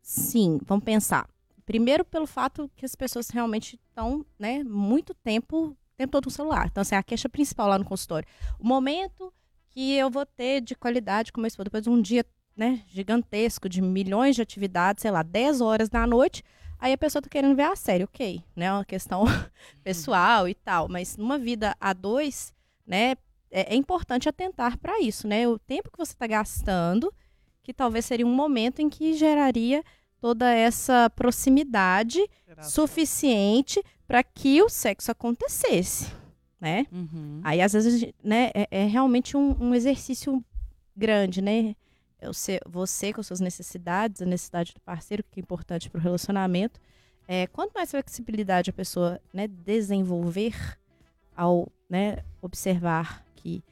Sim, 0.00 0.60
vamos 0.64 0.84
pensar. 0.84 1.28
Primeiro 1.64 2.04
pelo 2.04 2.28
fato 2.28 2.70
que 2.76 2.86
as 2.86 2.94
pessoas 2.94 3.28
realmente 3.28 3.74
estão, 3.88 4.24
né, 4.38 4.62
muito 4.62 5.12
tempo, 5.12 5.70
o 5.70 5.76
tempo 5.96 6.12
todo 6.12 6.26
no 6.26 6.30
celular. 6.30 6.68
Então, 6.68 6.82
assim, 6.82 6.94
a 6.94 7.02
queixa 7.02 7.28
principal 7.28 7.66
lá 7.66 7.80
no 7.80 7.84
consultório. 7.84 8.28
O 8.60 8.64
momento 8.66 9.34
que 9.70 9.94
eu 9.94 10.08
vou 10.08 10.24
ter 10.24 10.60
de 10.60 10.76
qualidade 10.76 11.32
com 11.32 11.40
meu 11.40 11.48
esposo, 11.48 11.64
depois 11.64 11.82
de 11.82 11.90
um 11.90 12.00
dia, 12.00 12.24
né, 12.56 12.82
gigantesco, 12.88 13.68
de 13.68 13.82
milhões 13.82 14.34
de 14.34 14.42
atividades, 14.42 15.02
sei 15.02 15.10
lá, 15.10 15.22
10 15.22 15.60
horas 15.60 15.88
da 15.88 16.06
noite, 16.06 16.42
aí 16.78 16.92
a 16.92 16.98
pessoa 16.98 17.20
tá 17.20 17.28
querendo 17.28 17.54
ver 17.54 17.64
a 17.64 17.76
série, 17.76 18.04
ok, 18.04 18.42
né, 18.54 18.66
é 18.66 18.72
uma 18.72 18.84
questão 18.84 19.24
pessoal 19.84 20.48
e 20.48 20.54
tal, 20.54 20.88
mas 20.88 21.16
numa 21.16 21.38
vida 21.38 21.76
a 21.80 21.92
dois, 21.92 22.54
né, 22.86 23.16
é, 23.50 23.74
é 23.74 23.76
importante 23.76 24.28
atentar 24.28 24.78
para 24.78 25.00
isso, 25.00 25.28
né, 25.28 25.46
o 25.46 25.58
tempo 25.58 25.90
que 25.90 25.98
você 25.98 26.12
está 26.12 26.26
gastando, 26.26 27.12
que 27.62 27.74
talvez 27.74 28.04
seria 28.04 28.26
um 28.26 28.34
momento 28.34 28.80
em 28.80 28.88
que 28.88 29.12
geraria 29.14 29.82
toda 30.20 30.50
essa 30.50 31.10
proximidade 31.10 32.20
suficiente 32.62 33.82
para 34.06 34.22
que 34.22 34.62
o 34.62 34.68
sexo 34.68 35.10
acontecesse, 35.10 36.12
né? 36.60 36.86
Uhum. 36.92 37.40
Aí, 37.42 37.60
às 37.60 37.72
vezes, 37.72 38.12
né, 38.22 38.50
é, 38.54 38.68
é 38.70 38.84
realmente 38.86 39.36
um, 39.36 39.56
um 39.60 39.74
exercício 39.74 40.42
grande, 40.96 41.42
né? 41.42 41.74
Ser- 42.32 42.60
você 42.66 43.12
com 43.12 43.22
suas 43.22 43.40
necessidades, 43.40 44.22
a 44.22 44.26
necessidade 44.26 44.72
do 44.74 44.80
parceiro, 44.80 45.22
que 45.30 45.40
é 45.40 45.42
importante 45.42 45.88
para 45.90 45.98
o 45.98 46.02
relacionamento. 46.02 46.80
É, 47.28 47.46
quanto 47.48 47.72
mais 47.74 47.90
flexibilidade 47.90 48.70
a 48.70 48.72
pessoa 48.72 49.20
né, 49.32 49.46
desenvolver 49.48 50.54
ao 51.34 51.68
né, 51.88 52.18
observar 52.40 53.24
que 53.34 53.62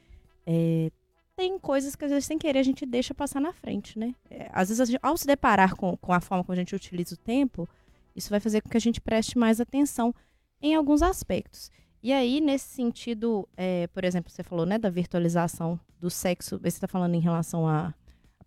é, 0.45 0.91
tem 1.35 1.57
coisas 1.59 1.95
que, 1.95 2.05
às 2.05 2.11
vezes, 2.11 2.25
sem 2.25 2.37
querer, 2.37 2.59
a 2.59 2.63
gente 2.63 2.85
deixa 2.85 3.13
passar 3.13 3.41
na 3.41 3.51
frente, 3.51 3.99
né? 3.99 4.15
É, 4.29 4.49
às 4.53 4.69
vezes, 4.69 4.87
gente- 4.89 4.99
ao 5.01 5.17
se 5.17 5.27
deparar 5.27 5.75
com, 5.75 5.97
com 5.97 6.13
a 6.13 6.21
forma 6.21 6.43
como 6.43 6.53
a 6.53 6.55
gente 6.55 6.75
utiliza 6.75 7.15
o 7.15 7.17
tempo, 7.17 7.67
isso 8.15 8.29
vai 8.29 8.39
fazer 8.39 8.61
com 8.61 8.69
que 8.69 8.77
a 8.77 8.81
gente 8.81 9.01
preste 9.01 9.37
mais 9.37 9.59
atenção 9.59 10.13
em 10.61 10.75
alguns 10.75 11.01
aspectos. 11.01 11.69
E 12.01 12.13
aí, 12.13 12.39
nesse 12.39 12.69
sentido, 12.69 13.47
é, 13.57 13.87
por 13.87 14.05
exemplo, 14.05 14.31
você 14.31 14.43
falou, 14.43 14.65
né, 14.65 14.77
da 14.77 14.89
virtualização 14.89 15.77
do 15.99 16.09
sexo. 16.09 16.57
Você 16.59 16.67
está 16.67 16.87
falando 16.87 17.15
em 17.15 17.19
relação 17.19 17.67
a 17.67 17.93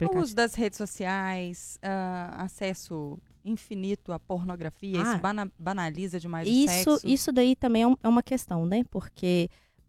O 0.00 0.04
aplicativo? 0.04 0.22
uso 0.22 0.34
das 0.36 0.54
redes 0.54 0.76
sociais, 0.76 1.78
ah, 1.82 2.44
acesso 2.44 3.18
infinito 3.44 4.12
à 4.12 4.18
pornografia, 4.18 5.00
Ah. 5.00 5.12
isso 5.12 5.18
bana- 5.20 5.50
banaliza 5.58 6.20
demais 6.20 6.46
o 6.46 6.50
Isso, 6.50 6.90
sexo. 6.92 7.00
isso 7.06 7.32
daí 7.32 7.56
também 7.56 7.82
é, 7.84 7.96
é 8.02 8.08
uma 8.08 8.22
questão, 8.22 8.64
né? 8.64 8.84
Porque, 8.90 9.48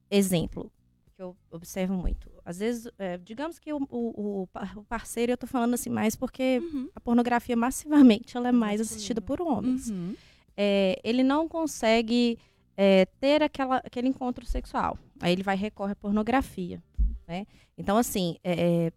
exemplo, 0.09 0.71
que 1.15 1.21
eu 1.21 1.35
observo 1.51 1.93
muito. 1.93 2.29
Às 2.45 2.57
vezes, 2.59 2.89
é, 2.97 3.17
digamos 3.17 3.59
que 3.59 3.71
o, 3.73 3.77
o- 3.91 4.41
o 4.43 4.47
par- 4.47 4.77
o 4.77 4.83
parceiro, 4.83 5.31
eu 5.33 5.37
tô 5.37 5.45
falando 5.45 5.73
assim 5.75 5.89
mais 5.89 6.15
porque 6.15 6.59
Uhum. 6.59 6.89
a 6.95 6.99
pornografia 6.99 7.55
massivamente 7.55 8.35
ela 8.37 8.47
é 8.49 8.51
mais 8.51 8.81
assistida 8.81 9.21
por 9.21 9.41
homens. 9.41 9.89
Uhum. 9.89 10.15
é, 10.61 10.99
ele 11.05 11.23
não 11.23 11.47
consegue 11.47 12.37
é, 12.81 13.05
ter 13.19 13.43
aquela, 13.43 13.77
aquele 13.77 14.07
encontro 14.07 14.45
sexual. 14.45 14.97
Aí 15.21 15.33
ele 15.33 15.43
vai 15.43 15.55
e 15.55 15.59
recorre 15.59 15.91
à 15.91 15.95
pornografia. 15.95 16.81
Né? 17.27 17.45
Então, 17.77 17.97
assim, 17.97 18.37
é, 18.43 18.85
é, 18.87 18.91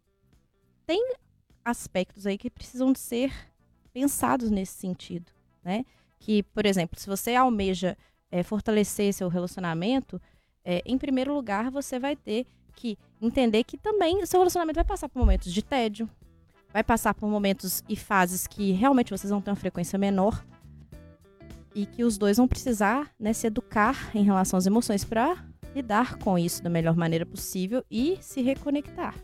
tem 0.92 1.14
aspectos 1.64 2.26
aí 2.26 2.36
que 2.36 2.50
precisam 2.50 2.92
de 2.92 2.98
ser 2.98 3.32
pensados 3.94 4.50
nesse 4.50 4.74
sentido. 4.74 5.32
Né? 5.64 5.86
Que, 6.18 6.42
por 6.42 6.66
exemplo, 6.66 7.00
se 7.00 7.06
você 7.06 7.34
almeja 7.34 7.96
é, 8.30 8.42
fortalecer 8.42 9.14
seu 9.14 9.28
relacionamento, 9.28 10.20
é, 10.62 10.82
em 10.84 10.98
primeiro 10.98 11.34
lugar, 11.34 11.70
você 11.70 11.98
vai 11.98 12.14
ter 12.14 12.46
que 12.76 12.98
entender 13.22 13.64
que 13.64 13.78
também 13.78 14.24
seu 14.26 14.40
relacionamento 14.40 14.76
vai 14.76 14.84
passar 14.84 15.08
por 15.08 15.18
momentos 15.18 15.50
de 15.50 15.62
tédio, 15.62 16.08
vai 16.70 16.84
passar 16.84 17.14
por 17.14 17.26
momentos 17.26 17.82
e 17.88 17.96
fases 17.96 18.46
que 18.46 18.72
realmente 18.72 19.10
vocês 19.10 19.30
vão 19.30 19.40
ter 19.40 19.50
uma 19.50 19.56
frequência 19.56 19.98
menor 19.98 20.44
e 21.74 21.86
que 21.86 22.04
os 22.04 22.18
dois 22.18 22.36
vão 22.36 22.46
precisar 22.46 23.10
né, 23.18 23.32
se 23.32 23.46
educar 23.46 24.14
em 24.14 24.24
relação 24.24 24.58
às 24.58 24.66
emoções 24.66 25.04
para 25.04 25.42
lidar 25.74 26.18
com 26.18 26.38
isso 26.38 26.62
da 26.62 26.68
melhor 26.68 26.96
maneira 26.96 27.24
possível 27.24 27.82
e 27.90 28.18
se 28.20 28.42
reconectar, 28.42 29.14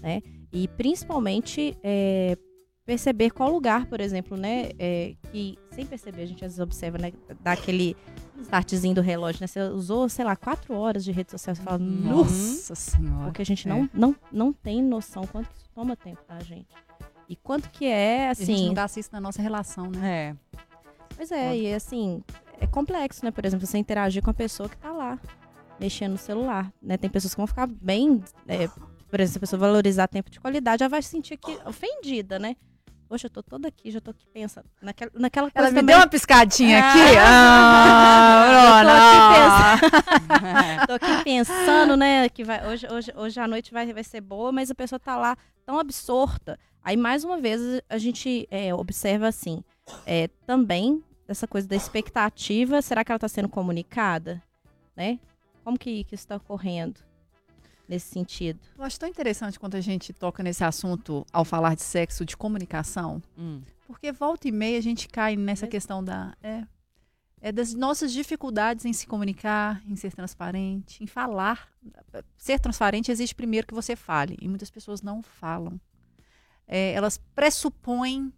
né? 0.00 0.22
E 0.52 0.68
principalmente 0.68 1.76
é, 1.82 2.36
perceber 2.84 3.30
qual 3.30 3.50
lugar, 3.50 3.86
por 3.86 4.00
exemplo, 4.00 4.36
né, 4.36 4.70
é, 4.78 5.14
que 5.30 5.58
sem 5.70 5.86
perceber 5.86 6.22
a 6.22 6.26
gente 6.26 6.44
às 6.44 6.52
vezes 6.52 6.58
observa, 6.60 6.98
né, 6.98 7.12
dá 7.40 7.52
aquele 7.52 7.96
startzinho 8.42 8.94
do 8.94 9.00
relógio, 9.00 9.40
né? 9.40 9.46
Você 9.46 9.60
usou, 9.62 10.08
sei 10.08 10.24
lá, 10.24 10.34
quatro 10.36 10.74
horas 10.74 11.04
de 11.04 11.12
rede 11.12 11.30
social, 11.30 11.54
você 11.54 11.62
fala, 11.62 11.78
nossa, 11.78 12.74
senhora. 12.74 13.24
porque 13.24 13.40
a 13.42 13.44
gente 13.46 13.66
É. 13.66 13.70
não, 13.70 13.88
não, 13.94 14.16
não 14.30 14.52
tem 14.52 14.82
noção 14.82 15.26
quanto 15.26 15.48
que 15.48 15.56
isso 15.56 15.70
toma 15.74 15.96
tempo, 15.96 16.20
tá, 16.26 16.38
gente? 16.40 16.66
E 17.28 17.36
quanto 17.36 17.70
que 17.70 17.86
é, 17.86 18.28
a 18.28 18.34
gente 18.34 18.52
assim, 18.52 18.66
não 18.66 18.74
gasta 18.74 19.00
isso 19.00 19.10
na 19.12 19.20
nossa 19.20 19.40
relação, 19.40 19.90
né? 19.90 20.36
É. 20.52 20.58
Pois 21.16 21.30
é, 21.30 21.56
e 21.56 21.72
assim, 21.72 22.22
é 22.60 22.66
complexo, 22.66 23.24
né? 23.24 23.30
Por 23.30 23.44
exemplo, 23.44 23.64
você 23.66 23.78
interagir 23.78 24.22
com 24.22 24.30
a 24.30 24.34
pessoa 24.34 24.68
que 24.68 24.76
tá 24.76 24.90
lá, 24.92 25.18
mexendo 25.78 26.12
no 26.12 26.18
celular, 26.18 26.70
né? 26.82 26.96
Tem 26.96 27.08
pessoas 27.08 27.32
que 27.32 27.38
vão 27.38 27.46
ficar 27.46 27.66
bem, 27.68 28.22
é, 28.48 28.68
por 29.12 29.20
exemplo, 29.20 29.32
se 29.32 29.36
a 29.36 29.40
pessoa 29.40 29.60
valorizar 29.60 30.08
tempo 30.08 30.30
de 30.30 30.40
qualidade, 30.40 30.82
ela 30.82 30.88
vai 30.88 31.02
se 31.02 31.10
sentir 31.10 31.34
aqui 31.34 31.58
ofendida, 31.66 32.38
né? 32.38 32.56
Poxa, 33.06 33.26
eu 33.26 33.30
tô 33.30 33.42
toda 33.42 33.68
aqui, 33.68 33.90
já 33.90 34.00
tô 34.00 34.10
aqui 34.10 34.26
pensando. 34.32 34.64
Naquela, 34.80 35.10
naquela 35.14 35.50
coisa 35.50 35.58
Ela 35.68 35.70
me 35.70 35.80
também. 35.80 35.94
deu 35.94 35.98
uma 36.02 36.08
piscadinha 36.08 36.80
Ah. 36.82 36.88
aqui. 36.88 37.18
Ah, 37.18 38.46
Eu 38.48 38.88
tô 38.88 38.94
aqui 38.96 40.38
Bruna. 40.40 40.86
Tô 40.88 40.92
aqui 40.94 41.24
pensando, 41.24 41.94
né, 41.94 42.26
que 42.30 42.42
vai, 42.42 42.66
hoje, 42.66 42.86
hoje, 42.90 43.12
hoje 43.14 43.38
a 43.38 43.46
noite 43.46 43.70
vai, 43.70 43.92
vai 43.92 44.02
ser 44.02 44.22
boa, 44.22 44.50
mas 44.50 44.70
a 44.70 44.74
pessoa 44.74 44.98
tá 44.98 45.14
lá 45.14 45.36
tão 45.66 45.78
absorta. 45.78 46.58
Aí, 46.82 46.96
mais 46.96 47.22
uma 47.22 47.38
vez, 47.38 47.60
a 47.90 47.98
gente 47.98 48.48
é, 48.50 48.74
observa 48.74 49.28
assim, 49.28 49.62
é, 50.06 50.28
também 50.46 51.04
essa 51.28 51.46
coisa 51.46 51.68
da 51.68 51.76
expectativa, 51.76 52.80
será 52.80 53.04
que 53.04 53.12
ela 53.12 53.18
está 53.18 53.28
sendo 53.28 53.48
comunicada? 53.48 54.42
Né? 54.96 55.18
Como 55.62 55.78
que, 55.78 56.02
que 56.04 56.14
isso 56.14 56.24
está 56.24 56.36
ocorrendo 56.36 56.98
nesse 57.88 58.08
sentido? 58.12 58.60
Eu 58.76 58.84
acho 58.84 58.98
tão 58.98 59.08
interessante 59.08 59.58
quando 59.58 59.74
a 59.74 59.80
gente 59.80 60.12
toca 60.12 60.42
nesse 60.42 60.64
assunto 60.64 61.26
ao 61.32 61.44
falar 61.44 61.74
de 61.74 61.82
sexo, 61.82 62.24
de 62.24 62.36
comunicação, 62.36 63.22
Hum. 63.36 63.60
porque 63.86 64.10
volta 64.12 64.48
e 64.48 64.52
meia 64.52 64.78
a 64.78 64.82
gente 64.82 65.08
cai 65.08 65.36
nessa 65.36 65.66
Mesmo. 65.66 65.70
questão 65.70 66.02
da. 66.04 66.34
É, 66.42 66.64
é 67.40 67.50
das 67.52 67.74
nossas 67.74 68.12
dificuldades 68.12 68.84
em 68.84 68.92
se 68.92 69.06
comunicar, 69.06 69.82
em 69.86 69.96
ser 69.96 70.12
transparente, 70.12 71.02
em 71.02 71.06
falar. 71.06 71.68
Ser 72.38 72.60
transparente 72.60 73.10
exige 73.10 73.34
primeiro 73.34 73.66
que 73.66 73.74
você 73.74 73.96
fale, 73.96 74.36
e 74.40 74.48
muitas 74.48 74.70
pessoas 74.70 75.02
não 75.02 75.22
falam. 75.22 75.80
É, 76.66 76.92
elas 76.92 77.18
pressupõem 77.34 78.32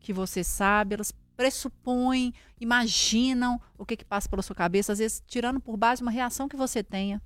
que 0.00 0.12
você 0.12 0.42
sabe, 0.42 0.94
elas 0.94 1.12
pressupõem, 1.36 2.34
imaginam 2.60 3.60
o 3.78 3.86
que, 3.86 3.96
que 3.96 4.04
passa 4.04 4.28
pela 4.28 4.42
sua 4.42 4.54
cabeça, 4.56 4.92
às 4.92 4.98
vezes 4.98 5.22
tirando 5.26 5.60
por 5.60 5.76
base 5.76 6.02
uma 6.02 6.10
reação 6.10 6.48
que 6.48 6.56
você 6.56 6.82
tenha. 6.82 7.22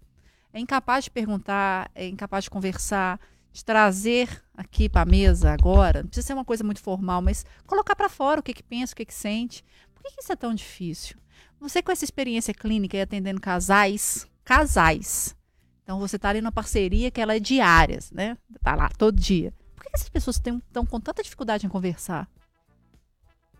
É 0.55 0.61
incapaz 0.61 1.03
de 1.03 1.11
perguntar, 1.11 1.91
é 1.97 2.07
incapaz 2.07 2.45
de 2.45 2.51
conversar, 2.51 3.19
de 3.53 3.65
trazer 3.65 4.41
aqui 4.57 4.89
para 4.89 5.03
a 5.03 5.05
mesa 5.05 5.53
agora. 5.53 6.03
Não 6.03 6.09
precisa 6.09 6.29
ser 6.29 6.33
uma 6.33 6.45
coisa 6.45 6.63
muito 6.63 6.81
formal, 6.81 7.21
mas 7.21 7.45
colocar 7.67 7.97
para 7.97 8.09
fora 8.09 8.39
o 8.39 8.43
que, 8.43 8.55
que 8.55 8.63
pensa, 8.63 8.93
o 8.93 8.97
que, 8.97 9.05
que 9.05 9.13
sente. 9.13 9.65
Por 9.93 10.05
que, 10.05 10.13
que 10.13 10.23
isso 10.23 10.33
é 10.33 10.37
tão 10.37 10.55
difícil? 10.55 11.17
Você 11.59 11.83
com 11.83 11.91
essa 11.91 12.05
experiência 12.05 12.55
clínica 12.55 12.97
e 12.97 13.01
atendendo 13.01 13.41
casais, 13.41 14.29
casais. 14.45 15.35
Então 15.83 15.99
você 15.99 16.15
está 16.15 16.29
ali 16.29 16.41
numa 16.41 16.53
parceria 16.53 17.11
que 17.11 17.21
ela 17.21 17.35
é 17.35 17.41
diária, 17.41 17.99
né? 18.13 18.39
Tá 18.63 18.77
lá 18.77 18.89
todo 18.91 19.19
dia. 19.19 19.53
Por 19.75 19.83
que, 19.83 19.91
essas 19.93 20.09
pessoas 20.09 20.37
estão 20.37 20.87
com 20.87 21.01
tanta 21.01 21.21
dificuldade 21.21 21.67
em 21.67 21.69
conversar? 21.69 22.29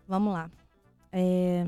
Vamos 0.07 0.31
lá. 0.31 0.49
É, 1.11 1.67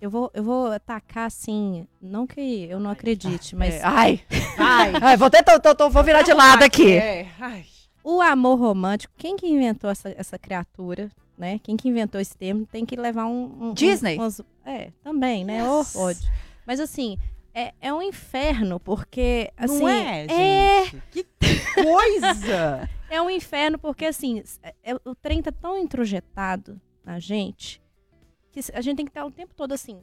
Eu 0.00 0.10
vou, 0.10 0.30
eu 0.34 0.44
vou 0.44 0.70
atacar 0.72 1.26
assim, 1.26 1.86
não 2.02 2.26
que 2.26 2.66
eu 2.68 2.78
não 2.78 2.90
acredite, 2.90 3.56
mas 3.56 3.74
É, 3.76 3.80
ai, 3.82 4.20
Ai, 4.58 4.92
ai, 5.02 5.16
vou 5.16 5.26
até 5.28 5.42
tô, 5.42 5.74
tô- 5.74 5.88
vou 5.90 6.04
virar 6.04 6.22
de 6.22 6.32
lado 6.34 6.62
aqui. 6.62 6.92
É, 6.92 7.28
ai. 7.40 7.64
O 8.04 8.20
amor 8.20 8.56
romântico, 8.58 9.12
quem 9.16 9.36
que 9.36 9.46
inventou 9.48 9.88
essa, 9.90 10.14
essa 10.16 10.38
criatura, 10.38 11.10
né? 11.36 11.58
Quem 11.62 11.76
que 11.76 11.88
inventou 11.88 12.20
esse 12.20 12.36
termo 12.36 12.66
tem 12.66 12.84
que 12.84 12.94
levar 12.94 13.26
um... 13.26 13.44
um- 13.60 13.68
um- 13.70 13.74
Disney? 13.74 14.16
umas- 14.16 14.40
é, 14.64 14.90
também, 15.02 15.44
né? 15.44 15.58
Yes. 15.66 15.96
ódio. 15.96 16.28
Mas 16.66 16.78
assim, 16.78 17.16
é, 17.54 17.72
é 17.80 17.92
um 17.92 18.02
inferno, 18.02 18.78
porque 18.78 19.50
assim. 19.56 19.78
não 19.80 19.88
é, 19.88 20.26
é, 20.28 20.84
gente? 20.84 21.02
Que 21.10 21.26
coisa! 21.82 22.88
é 23.10 23.20
um 23.22 23.30
inferno, 23.30 23.78
porque 23.78 24.04
assim, 24.04 24.42
é- 24.62 24.74
é- 24.84 24.94
o 25.04 25.14
trem 25.14 25.42
tá 25.42 25.50
tão 25.50 25.78
introjetado 25.78 26.80
na 27.04 27.18
gente 27.18 27.80
que 28.56 28.72
a 28.72 28.80
gente 28.80 28.96
tem 28.96 29.04
que 29.04 29.10
estar 29.10 29.24
o 29.24 29.30
tempo 29.30 29.54
todo 29.54 29.72
assim, 29.72 30.00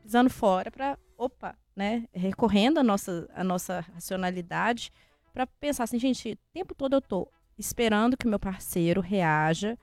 pisando 0.00 0.30
fora 0.30 0.70
pra, 0.70 0.96
opa, 1.18 1.56
né? 1.74 2.04
Recorrendo 2.12 2.78
à 2.78 2.82
nossa, 2.82 3.28
à 3.34 3.42
nossa 3.42 3.80
racionalidade 3.80 4.92
pra 5.32 5.46
pensar 5.46 5.84
assim, 5.84 5.98
gente, 5.98 6.32
o 6.32 6.52
tempo 6.52 6.74
todo 6.74 6.94
eu 6.94 7.00
tô 7.00 7.28
esperando 7.58 8.16
que 8.16 8.26
meu 8.26 8.38
parceiro 8.38 9.00
reaja 9.00 9.76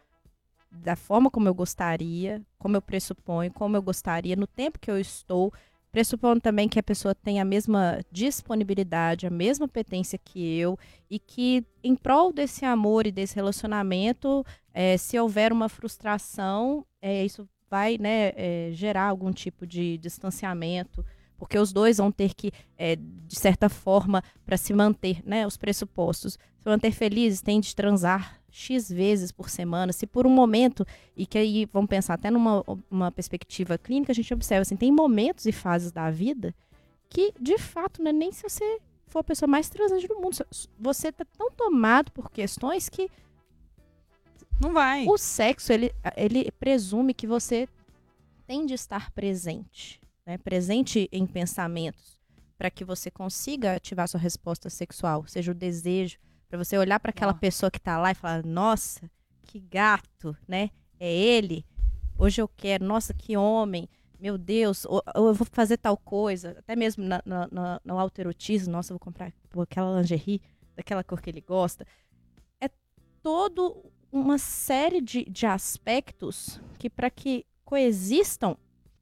da 0.71 0.95
forma 0.95 1.29
como 1.29 1.47
eu 1.47 1.53
gostaria, 1.53 2.41
como 2.57 2.77
eu 2.77 2.81
pressuponho, 2.81 3.51
como 3.51 3.75
eu 3.75 3.81
gostaria, 3.81 4.35
no 4.35 4.47
tempo 4.47 4.79
que 4.79 4.89
eu 4.89 4.99
estou, 4.99 5.53
pressupondo 5.91 6.41
também 6.41 6.67
que 6.67 6.79
a 6.79 6.83
pessoa 6.83 7.13
tem 7.13 7.39
a 7.39 7.45
mesma 7.45 7.99
disponibilidade, 8.11 9.27
a 9.27 9.29
mesma 9.29 9.67
potência 9.67 10.17
que 10.17 10.57
eu, 10.57 10.79
e 11.09 11.19
que 11.19 11.63
em 11.83 11.95
prol 11.95 12.33
desse 12.33 12.65
amor 12.65 13.05
e 13.05 13.11
desse 13.11 13.35
relacionamento, 13.35 14.43
eh, 14.73 14.97
se 14.97 15.19
houver 15.19 15.53
uma 15.53 15.69
frustração, 15.69 16.83
eh, 16.99 17.23
isso 17.23 17.47
vai 17.73 17.97
né, 17.97 18.33
eh, 18.35 18.69
gerar 18.71 19.05
algum 19.05 19.31
tipo 19.31 19.65
de 19.65 19.97
distanciamento, 19.97 21.03
porque 21.35 21.57
os 21.57 21.73
dois 21.73 21.97
vão 21.97 22.11
ter 22.11 22.35
que, 22.35 22.51
eh, 22.77 22.95
de 22.95 23.35
certa 23.35 23.67
forma, 23.67 24.23
para 24.45 24.57
se 24.57 24.71
manter, 24.71 25.23
né, 25.25 25.47
os 25.47 25.57
pressupostos, 25.57 26.33
se 26.33 26.69
manter 26.69 26.91
felizes, 26.91 27.41
tem 27.41 27.59
de 27.59 27.75
transar 27.75 28.39
X 28.51 28.91
vezes 28.91 29.31
por 29.31 29.49
semana, 29.49 29.91
se 29.91 30.05
por 30.05 30.27
um 30.27 30.29
momento, 30.29 30.85
e 31.17 31.25
que 31.25 31.35
aí 31.35 31.67
vamos 31.73 31.89
pensar 31.89 32.13
até 32.13 32.29
numa 32.29 32.63
uma 32.91 33.11
perspectiva 33.11 33.75
clínica, 33.75 34.11
a 34.11 34.15
gente 34.15 34.31
observa 34.31 34.61
assim, 34.61 34.75
tem 34.75 34.91
momentos 34.91 35.47
e 35.47 35.51
fases 35.51 35.91
da 35.91 36.11
vida 36.11 36.53
que, 37.09 37.33
de 37.41 37.57
fato, 37.57 38.03
não 38.03 38.09
é 38.09 38.13
nem 38.13 38.31
se 38.31 38.43
você 38.43 38.79
for 39.07 39.19
a 39.19 39.23
pessoa 39.23 39.49
mais 39.49 39.67
transante 39.67 40.07
do 40.07 40.19
mundo, 40.19 40.37
você 40.79 41.11
tá 41.11 41.25
tão 41.35 41.49
tomado 41.49 42.11
por 42.11 42.29
questões 42.29 42.87
que 42.87 43.09
Não 44.63 44.73
vai. 44.73 45.05
o 45.07 45.17
sexo, 45.17 45.71
ele, 45.73 45.91
ele 46.15 46.51
presume 46.51 47.13
que 47.13 47.27
você 47.27 47.67
tem 48.47 48.65
de 48.65 48.73
estar 48.73 49.11
presente, 49.11 49.99
né? 50.25 50.37
Presente 50.37 51.07
em 51.11 51.25
pensamentos, 51.25 52.19
para 52.57 52.69
que 52.71 52.83
você 52.83 53.09
consiga 53.11 53.75
ativar 53.75 54.07
sua 54.07 54.19
resposta 54.19 54.69
sexual, 54.69 55.25
seja 55.27 55.51
o 55.51 55.55
desejo, 55.55 56.17
para 56.47 56.57
você 56.57 56.77
olhar 56.77 56.99
para 56.99 57.09
aquela 57.09 57.31
Ó. 57.31 57.35
pessoa 57.35 57.71
que 57.71 57.79
tá 57.79 57.97
lá 57.97 58.11
e 58.11 58.15
falar: 58.15 58.45
"Nossa, 58.45 59.09
que 59.43 59.59
gato, 59.59 60.35
né? 60.47 60.69
É 60.99 61.11
ele. 61.11 61.65
Hoje 62.17 62.41
eu 62.41 62.47
quero. 62.47 62.85
Nossa, 62.85 63.13
que 63.13 63.35
homem. 63.35 63.89
Meu 64.19 64.37
Deus, 64.37 64.85
ou, 64.85 65.03
ou 65.15 65.27
eu 65.27 65.33
vou 65.33 65.45
fazer 65.51 65.75
tal 65.77 65.97
coisa, 65.97 66.55
até 66.59 66.75
mesmo 66.77 67.03
na, 67.03 67.21
na, 67.25 67.47
na- 67.51 67.81
no 67.83 67.99
autoerotismo, 67.99 68.71
nossa, 68.71 68.93
eu 68.93 68.95
vou 68.95 68.99
comprar 68.99 69.33
aquela 69.61 69.99
lingerie 69.99 70.41
daquela 70.77 71.03
cor 71.03 71.19
que 71.21 71.29
ele 71.29 71.41
gosta. 71.41 71.85
É 72.61 72.69
todo 73.21 73.83
uma 74.13 74.37
série 74.37 75.01
de, 75.01 75.25
de 75.25 75.47
aspectos 75.47 76.61
que, 76.77 76.87
para 76.89 77.09
que 77.09 77.45
coexistam 77.65 78.55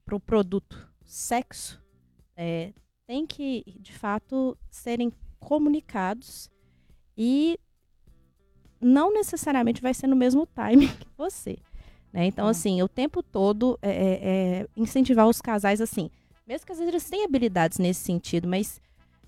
para 0.06 0.16
o 0.16 0.20
produto 0.20 0.88
sexo, 1.06 1.82
é, 2.36 2.72
tem 3.06 3.28
que, 3.28 3.64
de 3.80 3.92
fato, 3.92 4.58
serem 4.70 5.12
comunicados 5.38 6.50
e 7.18 7.60
não 8.80 9.14
necessariamente 9.14 9.82
vai 9.82 9.94
ser 9.94 10.08
no 10.08 10.16
mesmo 10.16 10.46
timing 10.48 10.88
que 10.98 11.08
você. 11.18 11.58
Né? 12.14 12.26
Então, 12.26 12.48
Hum. 12.48 12.50
assim, 12.50 12.82
o 12.82 12.88
tempo 12.88 13.22
todo 13.22 13.78
é, 13.82 13.90
é, 13.90 14.62
é 14.62 14.68
incentivar 14.78 15.28
os 15.28 15.42
casais 15.42 15.82
assim. 15.82 16.10
Mesmo 16.48 16.66
que 16.66 16.72
às 16.72 16.78
vezes 16.80 16.94
eles 16.94 17.10
tenham 17.10 17.26
habilidades 17.26 17.78
nesse 17.78 18.00
sentido, 18.02 18.48
mas 18.48 18.82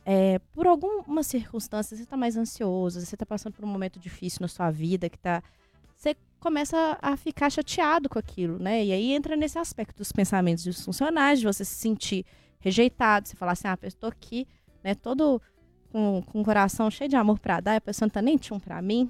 é, 0.06 0.40
por 0.52 0.66
alguma 0.66 1.24
circunstância 1.24 1.96
você 1.96 2.04
está 2.04 2.18
mais 2.18 2.36
ansioso, 2.36 3.00
você 3.00 3.16
está 3.16 3.26
passando 3.26 3.54
por 3.54 3.64
um 3.64 3.68
momento 3.68 4.00
difícil 4.00 4.40
na 4.42 4.48
sua 4.48 4.72
vida, 4.72 5.10
que 5.10 5.18
tá. 5.18 5.44
Você 6.04 6.18
começa 6.38 6.98
a 7.02 7.16
ficar 7.16 7.50
chateado 7.50 8.10
com 8.10 8.20
aquilo, 8.20 8.60
né? 8.60 8.84
E 8.84 8.92
aí 8.92 9.14
entra 9.14 9.38
nesse 9.38 9.58
aspecto 9.58 9.98
dos 9.98 10.12
pensamentos 10.12 10.62
disfuncionais, 10.62 11.40
de 11.40 11.46
você 11.46 11.64
se 11.64 11.76
sentir 11.76 12.26
rejeitado, 12.60 13.30
você 13.30 13.38
falar 13.38 13.54
assim, 13.54 13.70
ah, 13.70 13.78
eu 13.82 13.88
estou 13.88 14.10
aqui, 14.10 14.46
né, 14.84 14.94
todo 14.96 15.42
com, 15.90 16.22
com 16.26 16.42
o 16.42 16.44
coração 16.44 16.92
cheio 16.92 17.10
de 17.10 17.16
amor 17.16 17.40
pra 17.40 17.62
dar, 17.62 17.76
e 17.76 17.78
a 17.78 17.82
pessoa 17.82 18.08
não 18.08 18.12
tá 18.12 18.22
nem 18.22 18.38
tchum 18.38 18.60
pra 18.60 18.82
mim. 18.82 19.10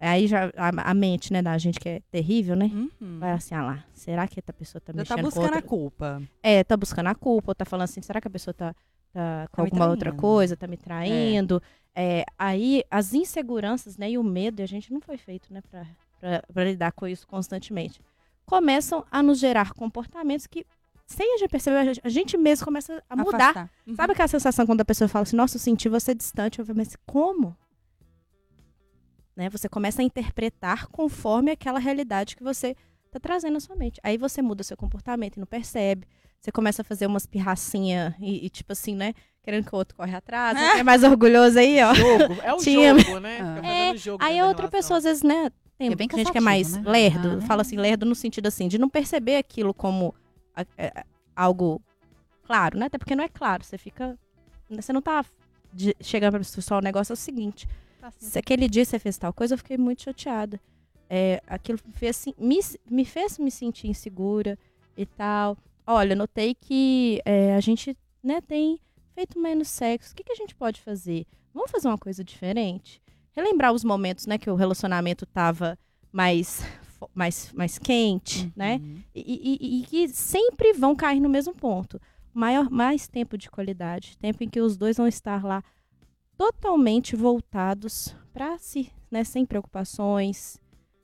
Aí 0.00 0.26
já 0.26 0.50
a, 0.56 0.90
a 0.90 0.94
mente, 0.94 1.32
né, 1.32 1.40
da 1.40 1.56
gente 1.58 1.78
que 1.78 1.88
é 1.88 2.02
terrível, 2.10 2.56
né? 2.56 2.68
Uhum. 2.74 3.20
Vai 3.20 3.30
assim, 3.30 3.54
ah 3.54 3.62
lá, 3.62 3.84
será 3.94 4.26
que 4.26 4.40
a 4.44 4.52
pessoa 4.52 4.80
tá 4.80 4.92
Já 4.92 4.98
mexendo 4.98 5.16
tá 5.16 5.22
buscando 5.22 5.44
outra... 5.44 5.58
a 5.60 5.62
culpa. 5.62 6.22
É, 6.42 6.64
tá 6.64 6.76
buscando 6.76 7.06
a 7.06 7.14
culpa, 7.14 7.52
ou 7.52 7.54
tá 7.54 7.64
falando 7.64 7.84
assim, 7.84 8.02
será 8.02 8.20
que 8.20 8.26
a 8.26 8.30
pessoa 8.30 8.52
tá, 8.52 8.74
tá 9.12 9.46
com 9.52 9.62
Tá 9.62 9.62
alguma 9.62 9.86
outra 9.86 10.12
coisa, 10.12 10.56
tá 10.56 10.66
me 10.66 10.76
traindo? 10.76 11.62
É, 11.94 12.24
aí 12.36 12.82
as 12.90 13.14
inseguranças, 13.14 13.96
né, 13.96 14.10
e 14.10 14.18
o 14.18 14.24
medo, 14.24 14.60
a 14.60 14.66
gente 14.66 14.92
não 14.92 15.00
foi 15.00 15.16
feito, 15.16 15.52
né, 15.52 15.60
pra, 15.70 15.86
pra, 16.22 16.42
pra 16.52 16.64
lidar 16.64 16.92
com 16.92 17.06
isso 17.08 17.26
constantemente, 17.26 18.00
começam 18.46 19.04
a 19.10 19.20
nos 19.22 19.40
gerar 19.40 19.72
comportamentos 19.72 20.46
que, 20.46 20.64
sem 21.04 21.34
a 21.34 21.38
gente 21.38 21.50
perceber, 21.50 21.76
a 21.78 21.84
gente, 21.84 22.00
a 22.04 22.08
mesmo 22.38 22.64
começa 22.64 23.02
a 23.10 23.16
mudar. 23.16 23.68
Uhum. 23.86 23.96
Sabe 23.96 24.12
aquela 24.12 24.28
sensação 24.28 24.64
quando 24.64 24.80
a 24.82 24.84
pessoa 24.84 25.08
fala 25.08 25.24
assim, 25.24 25.34
nossa, 25.36 25.56
eu 25.56 25.60
senti 25.60 25.88
você 25.88 26.14
distante, 26.14 26.60
eu 26.60 26.64
falo, 26.64 26.78
mas 26.78 26.96
como? 27.04 27.56
Né? 29.36 29.48
Você 29.50 29.68
começa 29.68 30.00
a 30.00 30.04
interpretar 30.04 30.86
conforme 30.88 31.50
aquela 31.50 31.78
realidade 31.78 32.36
que 32.36 32.42
você 32.44 32.76
tá 33.10 33.18
trazendo 33.18 33.54
na 33.54 33.60
sua 33.60 33.74
mente. 33.74 34.00
Aí 34.02 34.16
você 34.16 34.40
muda 34.42 34.62
seu 34.62 34.76
comportamento 34.76 35.36
e 35.36 35.40
não 35.40 35.46
percebe. 35.46 36.06
Você 36.38 36.50
começa 36.52 36.82
a 36.82 36.84
fazer 36.84 37.06
umas 37.06 37.24
pirracinhas 37.26 38.14
e, 38.20 38.46
e, 38.46 38.50
tipo 38.50 38.72
assim, 38.72 38.94
né? 38.94 39.14
Querendo 39.42 39.64
que 39.66 39.74
o 39.74 39.78
outro 39.78 39.96
corre 39.96 40.14
atrás. 40.14 40.58
Você 40.58 40.78
é 40.78 40.82
mais 40.82 41.02
orgulhoso 41.04 41.58
aí, 41.58 41.80
ó. 41.82 41.94
Jogo, 41.94 42.34
é 42.42 42.52
o 42.52 42.56
Tinha- 42.58 42.98
jogo, 42.98 43.20
né? 43.20 43.38
Ah. 43.40 43.66
É, 43.66 43.90
fazendo 43.90 43.96
jogo 43.96 44.24
Aí 44.24 44.38
da 44.38 44.46
outra 44.48 44.62
relação. 44.66 44.70
pessoa, 44.70 44.98
às 44.98 45.04
vezes, 45.04 45.22
né? 45.22 45.50
Tem 45.88 45.92
É 45.92 45.96
bem 45.96 46.08
gente 46.12 46.32
que 46.32 46.38
é 46.38 46.40
mais 46.40 46.76
né? 46.76 46.82
lerdo. 46.90 47.38
Ah, 47.38 47.40
Fala 47.46 47.62
assim, 47.62 47.76
lerdo 47.76 48.04
no 48.06 48.14
sentido 48.14 48.46
assim, 48.46 48.68
de 48.68 48.78
não 48.78 48.88
perceber 48.88 49.36
aquilo 49.36 49.72
como 49.74 50.14
a- 50.54 50.64
é, 50.78 51.04
algo 51.34 51.80
claro, 52.44 52.78
né? 52.78 52.86
Até 52.86 52.98
porque 52.98 53.14
não 53.16 53.24
é 53.24 53.28
claro. 53.28 53.64
Você 53.64 53.76
fica. 53.78 54.18
Você 54.70 54.92
não 54.92 55.02
tá 55.02 55.24
de- 55.72 55.96
chegando 56.00 56.32
pra 56.32 56.40
pessoa, 56.40 56.78
o 56.80 56.84
negócio 56.84 57.12
é 57.12 57.14
o 57.14 57.16
seguinte. 57.16 57.68
Se 58.18 58.38
aquele 58.38 58.68
dia 58.68 58.84
você 58.84 58.98
fez 58.98 59.16
tal 59.18 59.32
coisa, 59.32 59.54
eu 59.54 59.58
fiquei 59.58 59.76
muito 59.78 60.02
chateada. 60.02 60.60
É, 61.08 61.42
aquilo 61.46 61.78
me 61.86 61.92
fez, 61.92 62.16
assim, 62.16 62.34
me, 62.38 62.58
me 62.90 63.04
fez 63.04 63.38
me 63.38 63.50
sentir 63.50 63.86
insegura 63.88 64.58
e 64.96 65.04
tal. 65.04 65.58
Olha, 65.86 66.14
notei 66.16 66.54
que 66.54 67.20
é, 67.24 67.54
a 67.54 67.60
gente 67.60 67.96
né, 68.22 68.40
tem 68.40 68.80
feito 69.14 69.38
menos 69.38 69.68
sexo. 69.68 70.12
O 70.12 70.16
que, 70.16 70.24
que 70.24 70.32
a 70.32 70.36
gente 70.36 70.54
pode 70.54 70.80
fazer? 70.80 71.26
Vamos 71.52 71.70
fazer 71.70 71.88
uma 71.88 71.98
coisa 71.98 72.24
diferente? 72.24 73.01
Relembrar 73.34 73.72
os 73.72 73.82
momentos 73.84 74.26
né, 74.26 74.36
que 74.38 74.50
o 74.50 74.54
relacionamento 74.54 75.24
tava 75.26 75.78
mais, 76.12 76.62
mais, 77.14 77.50
mais 77.52 77.78
quente, 77.78 78.52
né? 78.54 78.76
Uhum. 78.76 79.02
E, 79.14 79.20
e- 79.20 79.58
e- 79.60 79.80
e 79.82 79.86
que 79.86 80.08
sempre 80.08 80.72
vão 80.74 80.94
cair 80.94 81.20
no 81.20 81.28
mesmo 81.28 81.54
ponto. 81.54 82.00
Maior, 82.34 82.70
mais 82.70 83.08
tempo 83.08 83.36
de 83.38 83.50
qualidade, 83.50 84.16
tempo 84.18 84.42
em 84.44 84.48
que 84.48 84.60
os 84.60 84.76
dois 84.76 84.96
vão 84.96 85.06
estar 85.06 85.44
lá 85.44 85.62
totalmente 86.36 87.14
voltados 87.16 88.14
para 88.32 88.58
si, 88.58 88.90
né? 89.10 89.24
Sem 89.24 89.44
preocupações, 89.44 90.58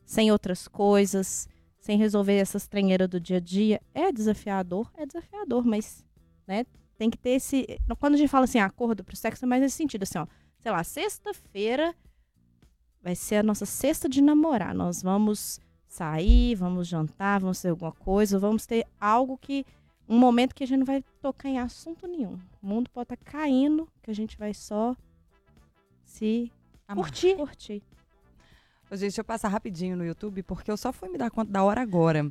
sem 0.05 0.31
outras 0.33 0.67
coisas, 0.67 1.49
sem 1.81 1.97
resolver 1.99 2.37
essas 2.37 2.67
trenheiras 2.67 3.09
do 3.09 3.21
dia 3.21 3.37
a 3.37 3.41
dia. 3.41 3.81
É 3.95 4.11
desafiador, 4.11 4.91
é 4.97 5.07
desafiador, 5.07 5.65
mas, 5.65 6.05
né? 6.47 6.65
Tem 6.97 7.09
que 7.11 7.17
ter 7.19 7.31
esse. 7.31 7.67
Quando 7.99 8.15
a 8.15 8.17
gente 8.17 8.29
fala 8.29 8.45
assim, 8.45 8.59
acordo 8.59 9.05
pro 9.05 9.15
sexo, 9.17 9.45
é 9.45 9.49
mais 9.49 9.63
nesse 9.63 9.77
sentido, 9.77 10.03
assim, 10.03 10.19
ó. 10.19 10.27
Sei 10.61 10.73
lá, 10.73 10.83
sexta-feira 10.83 11.95
vai 13.09 13.15
ser 13.15 13.37
a 13.37 13.43
nossa 13.43 13.65
sexta 13.65 14.07
de 14.07 14.21
namorar. 14.21 14.75
Nós 14.75 15.03
vamos 15.03 15.59
sair, 15.87 16.55
vamos 16.55 16.87
jantar, 16.87 17.41
vamos 17.41 17.57
fazer 17.57 17.71
alguma 17.71 17.93
coisa, 17.93 18.39
vamos 18.39 18.67
ter 18.67 18.87
algo 19.01 19.39
que. 19.39 19.65
Um 20.07 20.19
momento 20.19 20.55
que 20.55 20.65
a 20.65 20.67
gente 20.67 20.79
não 20.79 20.87
vai 20.87 21.03
tocar 21.21 21.49
em 21.49 21.59
assunto 21.59 22.07
nenhum. 22.07 22.39
O 22.63 22.67
mundo 22.67 22.91
pode 22.91 23.13
estar 23.13 23.17
caindo, 23.17 23.87
que 24.03 24.11
a 24.11 24.15
gente 24.15 24.39
vai 24.39 24.55
só 24.55 24.97
se 26.05 26.51
Amar. 26.87 27.05
curtir. 27.05 27.37
curtir. 27.37 27.83
Ô, 28.91 28.95
Gente, 28.95 29.01
deixa 29.01 29.21
eu 29.21 29.25
passar 29.25 29.49
rapidinho 29.49 29.97
no 29.97 30.05
YouTube, 30.05 30.43
porque 30.43 30.71
eu 30.71 30.79
só 30.79 30.93
fui 30.93 31.11
me 31.11 31.19
dar 31.19 31.31
conta 31.31 31.51
da 31.51 31.63
hora 31.63 31.83
agora. 31.83 32.31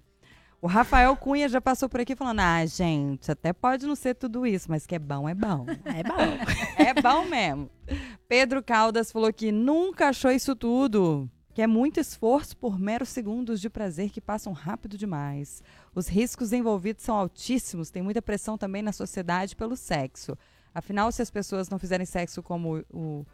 O 0.59 0.65
Rafael 0.65 1.15
Cunha 1.15 1.47
já 1.47 1.61
passou 1.61 1.87
por 1.87 1.99
aqui 1.99 2.15
falando: 2.15 2.39
ah, 2.39 2.65
gente, 2.65 3.31
até 3.31 3.53
pode 3.53 3.85
não 3.85 3.95
ser 3.95 4.15
tudo 4.15 4.45
isso, 4.45 4.69
mas 4.69 4.87
que 4.87 4.95
é 4.95 4.99
bom, 4.99 5.29
é 5.29 5.35
bom. 5.35 5.65
É 5.85 6.03
bom. 6.03 6.17
é 6.77 6.93
bom 7.01 7.25
mesmo. 7.25 7.69
Pedro 8.27 8.63
Caldas 8.63 9.11
falou 9.11 9.31
que 9.31 9.51
nunca 9.51 10.09
achou 10.09 10.31
isso 10.31 10.55
tudo. 10.55 11.29
Que 11.53 11.61
é 11.63 11.67
muito 11.67 11.99
esforço 11.99 12.55
por 12.55 12.77
meros 12.77 13.09
segundos 13.09 13.59
de 13.59 13.67
prazer 13.67 14.11
que 14.11 14.21
passam 14.21 14.53
rápido 14.53 14.95
demais. 14.95 15.63
Os 15.95 16.07
riscos 16.07 16.53
envolvidos 16.53 17.03
são 17.03 17.15
altíssimos, 17.15 17.89
tem 17.89 18.03
muita 18.03 18.21
pressão 18.21 18.59
também 18.59 18.83
na 18.83 18.91
sociedade 18.91 19.55
pelo 19.55 19.75
sexo. 19.75 20.37
Afinal, 20.73 21.11
se 21.11 21.19
as 21.19 21.31
pessoas 21.31 21.67
não 21.67 21.79
fizerem 21.79 22.05
sexo 22.05 22.43
como 22.43 22.77
o, 22.77 22.85
o, 22.93 23.25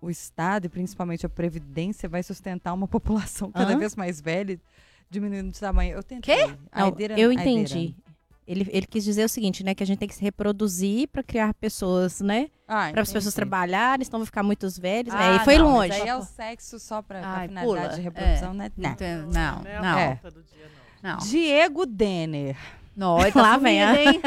o 0.00 0.10
Estado 0.10 0.64
e 0.64 0.70
principalmente 0.70 1.26
a 1.26 1.28
Previdência 1.28 2.08
vai 2.08 2.22
sustentar 2.22 2.72
uma 2.72 2.88
população 2.88 3.52
cada 3.52 3.74
Hã? 3.74 3.78
vez 3.78 3.94
mais 3.94 4.18
velha, 4.22 4.58
diminuindo 5.10 5.50
de 5.52 5.60
tamanho. 5.60 5.96
Eu 5.96 6.02
tentei. 6.02 6.46
Não, 6.46 6.86
Aideira- 6.86 7.18
eu 7.18 7.32
entendi. 7.32 7.94
ele, 8.46 8.66
ele 8.72 8.86
quis 8.86 9.04
dizer 9.04 9.24
o 9.24 9.28
seguinte, 9.28 9.62
né? 9.64 9.74
Que 9.74 9.82
a 9.82 9.86
gente 9.86 9.98
tem 9.98 10.08
que 10.08 10.14
se 10.14 10.22
reproduzir 10.22 11.08
para 11.08 11.22
criar 11.22 11.52
pessoas, 11.54 12.20
né? 12.20 12.48
Ah, 12.66 12.90
Para 12.92 13.02
as 13.02 13.12
pessoas 13.12 13.34
trabalharem, 13.34 14.04
senão 14.04 14.20
vão 14.20 14.26
ficar 14.26 14.42
muitos 14.44 14.78
velhos. 14.78 15.12
Ah, 15.14 15.32
é, 15.32 15.36
e 15.36 15.38
foi 15.40 15.58
não, 15.58 15.66
longe. 15.72 15.88
Mas 15.88 16.02
aí 16.02 16.08
é 16.08 16.16
o 16.16 16.22
sexo 16.22 16.78
só 16.78 17.04
Ai, 17.10 17.48
finalidade 17.48 17.66
pula. 17.66 17.88
de 17.88 18.00
reprodução, 18.00 18.54
né? 18.54 18.70
Não, 18.76 18.88
Não. 18.90 18.96
tem- 18.96 19.16
não, 19.16 19.26
Não 19.26 19.66
é 19.66 19.76
a 19.76 19.82
não. 19.82 19.98
É. 19.98 20.20
dia, 20.22 20.70
não. 21.02 21.10
não. 21.12 21.18
Diego 21.18 21.84
Denner. 21.86 22.56
Não, 22.96 23.20
ele 23.20 23.32
tá 23.32 23.42
Lá 23.42 23.56
vem 23.56 23.80
hein? 23.80 24.22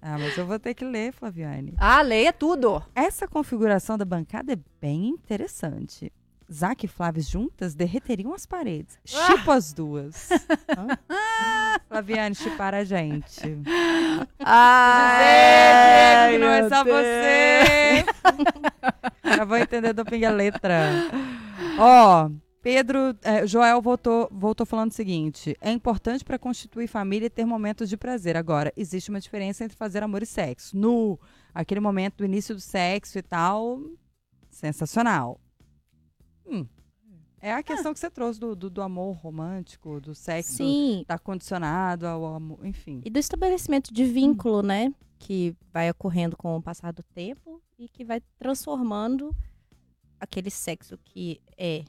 Ah, 0.00 0.16
mas 0.18 0.36
eu 0.38 0.46
vou 0.46 0.58
ter 0.58 0.74
que 0.74 0.84
ler, 0.84 1.12
Flaviane. 1.12 1.74
Ah, 1.76 2.00
leia 2.02 2.32
tudo. 2.32 2.82
Essa 2.94 3.26
configuração 3.26 3.98
da 3.98 4.04
bancada 4.04 4.52
é 4.52 4.58
bem 4.80 5.08
interessante. 5.08 6.12
Zac 6.52 6.84
e 6.84 6.88
Flávio 6.88 7.22
juntas 7.22 7.74
derreteriam 7.74 8.32
as 8.32 8.46
paredes. 8.46 8.98
Chipo 9.04 9.50
as 9.50 9.72
duas. 9.72 10.28
Flaviane, 11.88 12.34
chipar 12.34 12.74
a 12.74 12.84
gente. 12.84 13.58
Ah, 14.40 16.28
Diego, 16.28 16.32
que 16.32 16.38
não 16.38 16.52
é 16.52 16.68
só 16.68 16.84
você. 16.84 18.04
Já 19.36 19.44
vou 19.44 19.56
entender 19.58 19.92
do 19.92 20.04
pinga 20.04 20.30
letra. 20.30 20.90
Ó, 21.78 22.30
Pedro, 22.62 23.16
eh, 23.22 23.46
Joel 23.46 23.80
voltou, 23.80 24.28
voltou 24.30 24.66
falando 24.66 24.90
o 24.90 24.94
seguinte: 24.94 25.56
é 25.60 25.70
importante 25.70 26.24
para 26.24 26.38
constituir 26.38 26.86
família 26.88 27.30
ter 27.30 27.44
momentos 27.44 27.88
de 27.88 27.96
prazer. 27.96 28.36
Agora, 28.36 28.72
existe 28.76 29.10
uma 29.10 29.20
diferença 29.20 29.64
entre 29.64 29.76
fazer 29.76 30.02
amor 30.02 30.22
e 30.22 30.26
sexo. 30.26 30.76
No 30.76 31.18
aquele 31.54 31.80
momento 31.80 32.16
do 32.18 32.24
início 32.24 32.54
do 32.54 32.60
sexo 32.60 33.18
e 33.18 33.22
tal, 33.22 33.80
sensacional. 34.50 35.40
Hum, 36.48 36.66
é 37.40 37.52
a 37.52 37.62
questão 37.62 37.92
que 37.92 38.00
você 38.00 38.10
trouxe 38.10 38.40
do, 38.40 38.56
do, 38.56 38.68
do 38.68 38.82
amor 38.82 39.16
romântico, 39.16 40.00
do 40.00 40.14
sexo 40.14 40.56
Sim. 40.56 41.04
tá 41.06 41.18
condicionado 41.18 42.06
ao 42.06 42.26
amor, 42.26 42.64
enfim. 42.66 43.00
E 43.04 43.10
do 43.10 43.18
estabelecimento 43.18 43.92
de 43.92 44.04
vínculo, 44.04 44.62
né? 44.62 44.92
Que 45.18 45.54
vai 45.72 45.88
ocorrendo 45.90 46.36
com 46.36 46.56
o 46.56 46.62
passar 46.62 46.92
do 46.92 47.02
tempo 47.02 47.62
e 47.78 47.88
que 47.88 48.04
vai 48.04 48.20
transformando 48.38 49.34
aquele 50.18 50.50
sexo 50.50 50.98
que 50.98 51.40
é 51.56 51.84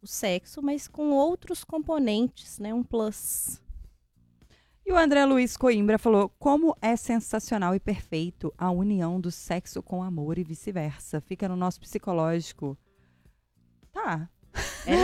o 0.00 0.06
sexo, 0.06 0.62
mas 0.62 0.86
com 0.86 1.10
outros 1.10 1.64
componentes, 1.64 2.58
né? 2.60 2.72
Um 2.72 2.82
plus. 2.82 3.60
E 4.86 4.92
o 4.92 4.96
André 4.96 5.24
Luiz 5.24 5.56
Coimbra 5.56 5.98
falou: 5.98 6.28
como 6.38 6.76
é 6.80 6.94
sensacional 6.94 7.74
e 7.74 7.80
perfeito 7.80 8.54
a 8.56 8.70
união 8.70 9.20
do 9.20 9.32
sexo 9.32 9.82
com 9.82 10.02
amor 10.02 10.38
e 10.38 10.44
vice-versa. 10.44 11.20
Fica 11.20 11.48
no 11.48 11.56
nosso 11.56 11.80
psicológico. 11.80 12.76
Tá. 13.92 14.28
É, 14.86 14.94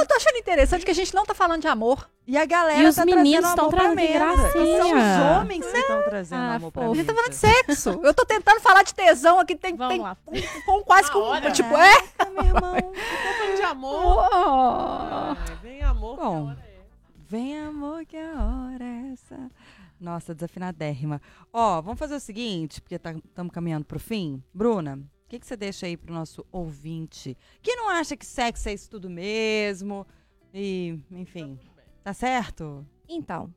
Eu 0.00 0.06
tô 0.06 0.14
achando 0.14 0.36
interessante 0.36 0.84
que 0.84 0.90
a 0.90 0.94
gente 0.94 1.12
não 1.14 1.24
tá 1.24 1.34
falando 1.34 1.60
de 1.62 1.66
amor. 1.68 2.08
E 2.24 2.36
a 2.38 2.44
galera 2.46 2.80
E 2.82 2.86
os 2.86 2.94
tá 2.94 3.04
meninos 3.04 3.40
trazendo 3.40 3.48
estão 3.50 3.64
amor 3.64 3.70
pra 3.74 3.80
trazendo 3.80 3.96
mesa. 3.96 4.18
gracinha. 4.18 4.78
São 4.78 4.90
os 4.92 5.36
homens 5.40 5.66
que 5.66 5.76
estão 5.78 6.02
trazendo 6.04 6.38
Ah, 6.40 6.54
amor 6.54 6.70
pra 6.72 6.82
fofo. 6.82 6.92
A 6.92 6.96
gente 6.96 7.06
tá 7.06 7.14
falando 7.14 7.30
de 7.30 7.36
sexo. 7.36 8.00
Eu 8.04 8.14
tô 8.14 8.24
tentando 8.24 8.60
falar 8.60 8.82
de 8.84 8.94
tesão 8.94 9.40
aqui. 9.40 9.56
Tem, 9.56 9.74
Vamos 9.74 9.92
tem 9.94 10.00
lá. 10.02 10.16
com 10.64 10.82
quase 10.84 11.08
Na 11.08 11.12
com. 11.14 11.18
hora. 11.20 11.50
Tipo, 11.50 11.76
é? 11.76 11.92
Ah, 12.18 12.26
meu 12.26 12.44
irmão. 12.44 12.74
Tô 12.92 13.32
falando 13.38 13.56
de 13.56 13.62
amor. 13.62 14.28
Oh. 14.32 15.36
Ai, 15.36 15.56
vem 15.62 15.82
amor, 15.82 16.14
que 16.16 16.20
a 16.20 16.24
Bom. 16.24 16.46
hora 16.46 16.58
é. 16.60 16.80
Vem, 17.28 17.58
amor, 17.60 18.04
que 18.06 18.16
a 18.16 18.32
hora 18.70 18.84
é 18.84 19.12
essa. 19.14 19.50
Nossa, 19.98 20.34
desafinadérrima. 20.34 21.20
Ó, 21.52 21.80
vamos 21.80 21.98
fazer 21.98 22.14
o 22.16 22.20
seguinte, 22.20 22.80
porque 22.80 22.96
estamos 22.96 23.52
caminhando 23.52 23.84
pro 23.84 23.98
fim. 23.98 24.42
Bruna, 24.54 25.00
que, 25.32 25.38
que 25.38 25.46
você 25.46 25.56
deixa 25.56 25.86
aí 25.86 25.96
pro 25.96 26.12
nosso 26.12 26.44
ouvinte 26.52 27.38
que 27.62 27.74
não 27.74 27.88
acha 27.88 28.14
que 28.14 28.26
sexo 28.26 28.68
é 28.68 28.74
isso 28.74 28.90
tudo 28.90 29.08
mesmo? 29.08 30.06
E, 30.52 31.00
enfim, 31.10 31.58
tá 32.04 32.12
certo? 32.12 32.86
Então, 33.08 33.52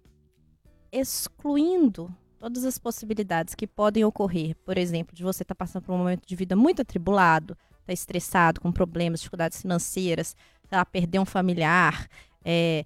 excluindo 0.89 2.09
todas 2.39 2.63
as 2.63 2.78
possibilidades 2.78 3.53
que 3.53 3.67
podem 3.67 4.05
ocorrer, 4.05 4.55
por 4.63 4.78
exemplo, 4.78 5.13
de 5.13 5.21
você 5.21 5.43
estar 5.43 5.53
passando 5.53 5.84
por 5.84 5.93
um 5.93 5.97
momento 5.97 6.26
de 6.26 6.34
vida 6.34 6.55
muito 6.55 6.82
atribulado, 6.82 7.57
tá 7.86 7.91
estressado, 7.91 8.61
com 8.61 8.71
problemas, 8.71 9.19
dificuldades 9.19 9.61
financeiras, 9.61 10.34
sei 10.69 10.78
lá, 10.78 10.86
perder 10.86 11.19
um 11.19 11.26
familiar, 11.26 12.07
é, 12.45 12.86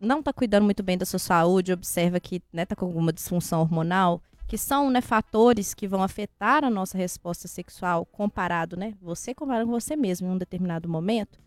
não 0.00 0.22
tá 0.22 0.32
cuidando 0.32 0.62
muito 0.64 0.84
bem 0.84 0.96
da 0.96 1.04
sua 1.04 1.18
saúde, 1.18 1.72
observa 1.72 2.20
que 2.20 2.40
né, 2.52 2.64
tá 2.64 2.76
com 2.76 2.86
alguma 2.86 3.12
disfunção 3.12 3.60
hormonal, 3.60 4.22
que 4.48 4.56
são 4.58 4.90
né, 4.90 5.00
fatores 5.02 5.74
que 5.74 5.86
vão 5.86 6.02
afetar 6.02 6.64
a 6.64 6.70
nossa 6.70 6.96
resposta 6.96 7.46
sexual 7.46 8.06
comparado, 8.06 8.76
né? 8.76 8.94
Você 9.00 9.34
comparando 9.34 9.66
com 9.66 9.78
você 9.78 9.94
mesmo 9.94 10.26
em 10.26 10.30
um 10.30 10.38
determinado 10.38 10.88
momento, 10.88 11.38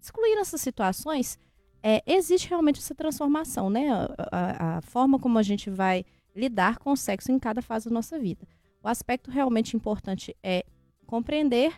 excluindo 0.00 0.40
essas 0.40 0.60
situações, 0.60 1.38
é, 1.82 2.02
existe 2.04 2.48
realmente 2.48 2.80
essa 2.80 2.94
transformação, 2.94 3.70
né? 3.70 3.88
A, 3.90 4.08
a- 4.32 4.78
a 4.78 4.80
forma 4.82 5.18
como 5.20 5.38
a 5.38 5.42
gente 5.42 5.70
vai 5.70 6.04
lidar 6.34 6.78
com 6.78 6.92
o 6.92 6.96
sexo 6.96 7.30
em 7.30 7.38
cada 7.38 7.62
fase 7.62 7.88
da 7.88 7.94
nossa 7.94 8.18
vida. 8.18 8.46
O 8.82 8.88
aspecto 8.88 9.30
realmente 9.30 9.76
importante 9.76 10.36
é 10.42 10.64
compreender 11.06 11.72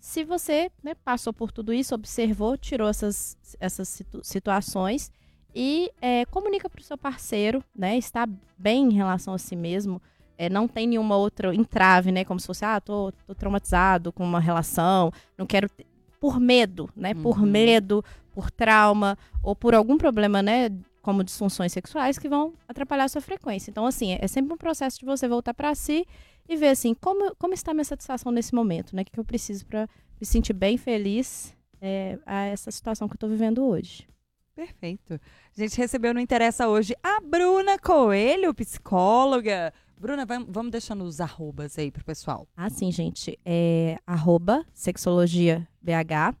se 0.00 0.22
você 0.24 0.70
né, 0.82 0.94
passou 0.94 1.32
por 1.32 1.50
tudo 1.50 1.72
isso, 1.72 1.94
observou, 1.94 2.58
tirou 2.58 2.88
essas, 2.88 3.38
essas 3.58 3.88
situ- 3.88 4.20
situações 4.22 5.10
e 5.54 5.90
é, 6.00 6.24
comunica 6.26 6.68
para 6.68 6.80
o 6.80 6.84
seu 6.84 6.98
parceiro, 6.98 7.64
né? 7.74 7.96
Está 7.96 8.26
bem 8.58 8.88
em 8.88 8.92
relação 8.92 9.32
a 9.32 9.38
si 9.38 9.56
mesmo. 9.56 10.02
É, 10.38 10.48
não 10.48 10.66
tem 10.68 10.86
nenhuma 10.86 11.16
outra 11.16 11.54
entrave, 11.54 12.10
né? 12.12 12.24
Como 12.24 12.38
se 12.40 12.46
fosse, 12.46 12.64
ah, 12.64 12.80
tô, 12.80 13.12
tô 13.26 13.34
traumatizado 13.34 14.12
com 14.12 14.24
uma 14.24 14.40
relação, 14.40 15.12
não 15.38 15.46
quero. 15.46 15.68
ter- 15.68 15.86
Por 16.20 16.40
medo, 16.40 16.88
né? 16.96 17.12
Por 17.14 17.38
Uhum. 17.38 17.46
medo, 17.46 18.02
por 18.32 18.50
trauma 18.50 19.16
ou 19.42 19.54
por 19.54 19.74
algum 19.74 19.98
problema, 19.98 20.42
né? 20.42 20.70
Como 21.02 21.22
disfunções 21.22 21.70
sexuais 21.72 22.18
que 22.18 22.28
vão 22.30 22.54
atrapalhar 22.66 23.04
a 23.04 23.08
sua 23.08 23.20
frequência. 23.20 23.70
Então, 23.70 23.84
assim, 23.84 24.12
é, 24.14 24.18
é 24.22 24.26
sempre 24.26 24.54
um 24.54 24.56
processo 24.56 24.98
de 24.98 25.04
você 25.04 25.28
voltar 25.28 25.52
para 25.52 25.74
si 25.74 26.06
e 26.48 26.56
ver, 26.56 26.68
assim, 26.68 26.94
como, 26.94 27.34
como 27.36 27.52
está 27.52 27.72
a 27.72 27.74
minha 27.74 27.84
satisfação 27.84 28.32
nesse 28.32 28.54
momento, 28.54 28.96
né? 28.96 29.02
O 29.02 29.04
que 29.04 29.12
que 29.12 29.20
eu 29.20 29.24
preciso 29.24 29.66
para 29.66 29.86
me 30.20 30.26
sentir 30.26 30.54
bem 30.54 30.78
feliz 30.78 31.54
é, 31.80 32.18
a 32.24 32.44
essa 32.46 32.70
situação 32.70 33.06
que 33.06 33.14
eu 33.14 33.18
tô 33.18 33.28
vivendo 33.28 33.62
hoje. 33.66 34.06
Perfeito. 34.54 35.14
A 35.14 35.60
gente 35.60 35.76
recebeu 35.76 36.14
no 36.14 36.20
Interessa 36.20 36.68
hoje 36.68 36.94
a 37.02 37.20
Bruna 37.20 37.78
Coelho, 37.78 38.54
psicóloga. 38.54 39.72
Bruna, 39.98 40.24
vam- 40.24 40.46
vamos 40.48 40.70
deixando 40.70 41.02
os 41.04 41.20
arrobas 41.20 41.78
aí 41.78 41.90
pro 41.90 42.04
pessoal. 42.04 42.46
Ah, 42.56 42.70
sim, 42.70 42.92
gente. 42.92 43.38
É 43.44 43.98
arroba 44.06 44.64
sexologia 44.72 45.66
BH, 45.82 46.36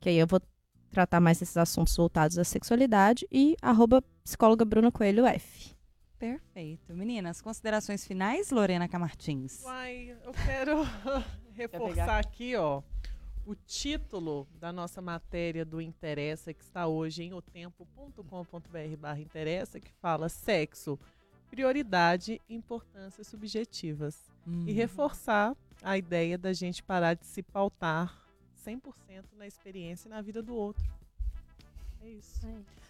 que 0.00 0.08
aí 0.10 0.16
eu 0.16 0.26
vou 0.26 0.40
tratar 0.90 1.18
mais 1.20 1.38
desses 1.40 1.56
assuntos 1.56 1.96
voltados 1.96 2.38
à 2.38 2.44
sexualidade, 2.44 3.26
e 3.32 3.56
arroba 3.60 4.00
psicóloga 4.22 4.64
Bruna 4.64 4.92
Coelho 4.92 5.26
F. 5.26 5.74
Perfeito. 6.18 6.94
Meninas, 6.94 7.42
considerações 7.42 8.06
finais, 8.06 8.50
Lorena 8.50 8.86
Camartins. 8.88 9.62
Uai, 9.64 10.16
eu 10.24 10.32
quero 10.46 10.82
reforçar 11.52 12.18
aqui, 12.20 12.54
ó, 12.54 12.80
o 13.46 13.54
título 13.54 14.46
da 14.58 14.72
nossa 14.72 15.00
matéria 15.02 15.64
do 15.64 15.80
Interessa, 15.80 16.52
que 16.54 16.62
está 16.62 16.86
hoje 16.86 17.22
em 17.24 17.34
otempo.com.br 17.34 18.96
barra 18.98 19.20
Interessa, 19.20 19.78
que 19.78 19.92
fala 20.00 20.28
sexo, 20.28 20.98
prioridade 21.50 22.40
e 22.48 22.54
importâncias 22.54 23.26
subjetivas. 23.26 24.30
Hum. 24.46 24.64
E 24.66 24.72
reforçar 24.72 25.54
a 25.82 25.96
ideia 25.98 26.38
da 26.38 26.52
gente 26.52 26.82
parar 26.82 27.14
de 27.14 27.26
se 27.26 27.42
pautar 27.42 28.18
100% 28.66 28.82
na 29.36 29.46
experiência 29.46 30.08
e 30.08 30.10
na 30.10 30.22
vida 30.22 30.42
do 30.42 30.54
outro. 30.54 30.84
É 32.02 32.08
isso. 32.08 32.46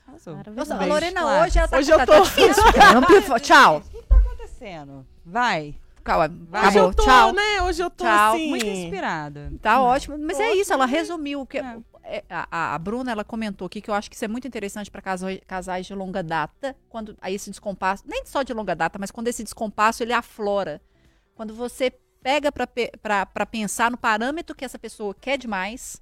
Maravilhoso. 0.06 0.56
Nossa, 0.70 0.76
a. 0.76 0.86
Lorena 0.86 1.42
hoje 1.42 1.58
ela 1.58 1.68
tá, 1.68 1.78
Hoje 1.78 1.92
eu 1.92 1.98
tá- 1.98 2.06
tô- 2.06 2.12
tá 2.12 2.20
difícil. 2.20 2.62
Tchau. 3.40 3.82
acontecendo? 4.10 5.06
Vai. 5.24 5.80
Calma. 6.04 6.26
Hoje 6.26 6.48
Acabou. 6.52 6.82
eu 6.82 6.94
tô, 6.94 7.02
Tchau. 7.04 7.32
né? 7.32 7.62
Hoje 7.62 7.82
eu 7.82 7.90
tô 7.90 8.04
Tchau. 8.04 8.34
assim. 8.34 8.48
Muito 8.50 8.66
inspirada. 8.66 9.52
Tá 9.62 9.80
ótimo. 9.82 10.18
Mas 10.18 10.38
é 10.38 10.52
isso, 10.54 10.72
ela 10.72 10.84
resumiu 10.86 11.40
o 11.40 11.46
que. 11.46 11.58
É. 11.58 11.78
é, 12.04 12.24
A, 12.28 12.46
a- 12.50 12.74
a 12.74 12.78
Bruna 12.78 13.10
ela 13.10 13.24
comentou 13.24 13.66
aqui 13.66 13.80
que 13.80 13.90
eu 13.90 13.94
acho 13.94 14.10
que 14.10 14.14
isso 14.16 14.24
é 14.24 14.28
muito 14.28 14.46
interessante 14.46 14.90
para 14.90 15.00
casais 15.46 15.86
de 15.86 15.94
longa 15.94 16.22
data, 16.22 16.76
quando 16.90 17.16
aí 17.22 17.34
esse 17.34 17.48
descompasso, 17.50 18.04
nem 18.06 18.24
só 18.26 18.42
de 18.42 18.52
longa 18.52 18.76
data, 18.76 18.98
mas 18.98 19.10
quando 19.10 19.28
esse 19.28 19.42
descompasso 19.42 20.02
ele 20.02 20.12
aflora. 20.12 20.80
Quando 21.34 21.54
você 21.54 21.90
pega 22.22 22.52
para 22.52 23.46
pensar 23.46 23.90
no 23.90 23.96
parâmetro 23.96 24.54
que 24.54 24.64
essa 24.64 24.78
pessoa 24.78 25.14
quer 25.14 25.36
demais, 25.38 26.00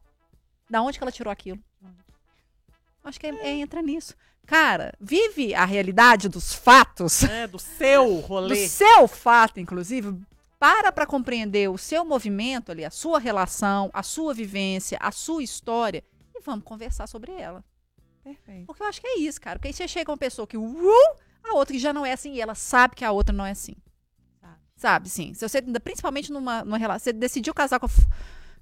da 0.69 0.83
onde 0.83 0.99
que 0.99 1.05
ela 1.05 1.13
tirou 1.13 1.31
aquilo? 1.33 1.59
Acho 3.05 3.19
que 3.21 3.27
é- 3.27 3.35
é- 3.47 3.51
entra 3.61 3.81
nisso. 3.83 4.15
Cara, 4.47 4.93
vive 5.01 5.55
a 5.55 5.65
realidade 5.65 6.29
dos 6.29 6.53
fatos 6.53 7.23
né, 7.23 7.47
do 7.47 7.59
seu 7.59 8.07
do 8.21 8.21
rolê. 8.21 8.69
seu 8.69 9.07
fato, 9.09 9.61
inclusive, 9.61 10.15
para 10.59 10.93
para 10.93 11.07
compreender 11.07 11.71
o 11.71 11.79
seu 11.79 12.05
movimento 12.05 12.71
ali, 12.71 12.85
a 12.85 12.91
sua 12.91 13.19
relação, 13.19 13.91
a 13.93 14.03
sua 14.03 14.35
vivência, 14.35 14.99
a 15.01 15.11
sua 15.11 15.43
história 15.43 16.05
e 16.35 16.41
vamos 16.41 16.65
conversar 16.65 17.07
sobre 17.07 17.33
ela. 17.33 17.65
Perfeito. 18.23 18.67
Porque 18.67 18.83
eu 18.83 18.87
acho 18.87 19.01
que 19.01 19.07
é 19.07 19.19
isso, 19.19 19.41
cara. 19.41 19.59
Porque 19.59 19.69
aí 19.69 19.75
você 19.75 19.89
chega 19.89 20.11
uma 20.11 20.17
pessoa 20.17 20.47
que, 20.47 20.57
uh, 20.57 21.17
a 21.43 21.55
outra 21.55 21.75
que 21.75 21.81
já 21.81 21.93
não 21.93 22.07
é 22.07 22.13
assim 22.13 22.35
e 22.35 22.41
ela 22.41 22.55
sabe 22.55 22.95
que 22.95 23.05
a 23.05 23.11
outra 23.11 23.35
não 23.35 23.45
é 23.45 23.51
assim. 23.51 23.75
Sabe. 24.41 24.59
Sabe, 24.77 25.09
sim. 25.09 25.35
Se 25.35 25.49
você, 25.49 25.61
principalmente 25.81 26.33
numa, 26.33 26.65
numa 26.65 26.79
relação, 26.79 27.05
você 27.05 27.13
decidiu 27.13 27.53
casar 27.53 27.81
com 27.81 27.87
a, 27.87 27.91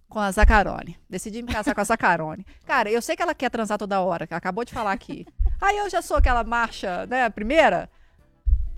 com 0.08 0.18
a 0.18 0.30
Zacarone. 0.30 0.98
Decidi 1.08 1.42
me 1.42 1.52
casar 1.52 1.74
com 1.74 1.80
a 1.80 1.84
Zacarone. 1.84 2.46
Cara, 2.64 2.90
eu 2.90 3.02
sei 3.02 3.14
que 3.14 3.22
ela 3.22 3.34
quer 3.34 3.50
transar 3.50 3.76
toda 3.76 4.00
hora, 4.00 4.26
que 4.26 4.32
ela 4.32 4.38
acabou 4.38 4.64
de 4.64 4.72
falar 4.72 4.92
aqui. 4.92 5.26
Aí 5.60 5.76
eu 5.78 5.90
já 5.90 6.00
sou 6.02 6.16
aquela 6.16 6.42
marcha, 6.44 7.06
né, 7.06 7.24
a 7.24 7.30
primeira. 7.30 7.88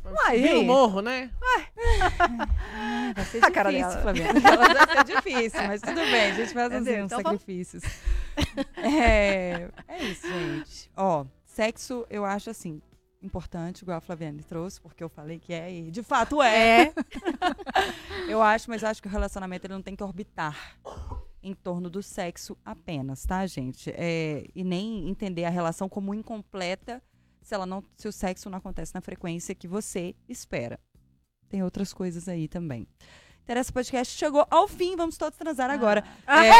Uai, 0.05 0.37
Subir 0.39 0.55
no 0.55 0.63
e? 0.63 0.65
morro, 0.67 1.01
né? 1.01 1.31
Vai 3.15 3.25
ser 3.27 3.45
A 3.45 3.51
cara 3.51 3.71
difícil, 3.71 3.91
dela. 3.91 4.03
Flaviana. 4.03 4.41
Vai 4.41 4.97
ser 4.97 5.05
difícil, 5.15 5.63
mas 5.67 5.81
tudo 5.81 5.95
bem, 6.01 6.31
a 6.33 6.35
gente 6.35 6.53
faz 6.53 6.73
uns, 6.73 6.77
Entendeu? 6.83 7.05
uns 7.05 7.07
Então 7.13 7.23
vamos- 7.23 7.41
sacrifícios. 7.41 7.83
É, 8.77 9.69
é 9.87 10.03
isso, 10.05 10.27
gente. 10.27 10.91
Ó, 10.97 11.25
sexo 11.45 12.05
eu 12.11 12.25
acho 12.25 12.51
assim, 12.51 12.83
importante, 13.23 13.83
igual 13.83 13.99
a 13.99 14.01
Flaviane 14.01 14.43
trouxe, 14.43 14.81
porque 14.81 15.05
eu 15.05 15.09
falei 15.09 15.39
que 15.39 15.53
é 15.53 15.71
e 15.73 15.91
de 15.91 16.03
fato 16.03 16.43
é. 16.43 16.83
É. 16.87 16.93
Eu 18.29 18.43
acho, 18.43 18.69
mas 18.71 18.83
acho 18.83 19.01
que 19.03 19.07
o 19.09 19.11
relacionamento 19.11 19.67
ele 19.67 19.75
não 19.75 19.83
tem 19.83 19.95
que 19.95 20.03
orbitar 20.03 20.57
em 21.43 21.55
torno 21.55 21.91
do 21.91 22.03
sexo 22.03 22.57
apenas, 22.65 23.25
tá, 23.25 23.47
gente? 23.47 23.91
É, 23.95 24.47
e 24.55 24.63
nem 24.63 25.09
entender 25.09 25.45
a 25.45 25.51
relação 25.51 25.89
como 25.89 26.15
incompleta 26.15 27.03
se 27.43 27.55
ela 27.55 27.67
não, 27.67 27.83
se 27.97 28.07
o 28.07 28.13
sexo 28.13 28.49
não 28.49 28.59
acontece 28.59 28.95
na 28.95 29.01
frequência 29.01 29.55
que 29.55 29.67
você 29.67 30.15
espera. 30.29 30.79
Tem 31.49 31.63
outras 31.63 31.93
coisas 31.93 32.29
aí 32.29 32.49
também. 32.49 32.87
Interessa 33.43 33.73
Podcast 33.73 34.17
chegou 34.17 34.47
ao 34.49 34.69
fim, 34.69 34.95
vamos 34.95 35.17
todos 35.17 35.37
transar 35.37 35.69
agora. 35.69 36.05
É, 36.27 36.51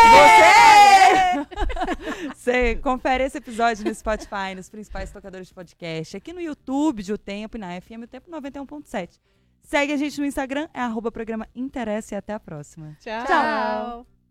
você, 2.35 2.75
você 2.75 2.77
confere 2.77 3.25
esse 3.25 3.39
episódio 3.39 3.85
no 3.85 3.95
Spotify, 3.95 4.55
nos 4.57 4.69
principais 4.69 5.13
tocadores 5.13 5.47
de 5.47 5.55
podcast, 5.55 6.17
aqui 6.17 6.33
no 6.33 6.41
YouTube 6.41 7.05
de 7.05 7.13
O 7.13 7.19
Tempo 7.19 7.57
e 7.57 7.61
na 7.61 7.81
FM 7.81 8.03
O 8.03 8.09
Tempo 8.09 8.29
91.7. 8.31 9.21
Segue 9.63 9.93
a 9.93 9.97
gente 9.97 10.19
no 10.19 10.27
Instagram, 10.27 10.69
é 10.75 10.81
arroba 10.81 11.13
programa 11.13 11.49
Interessa 11.55 12.17
e 12.17 12.19
até 12.19 12.35
a 12.35 12.41
próxima. 12.41 12.97
Tchau. 13.01 13.27
Tchau. 13.27 14.22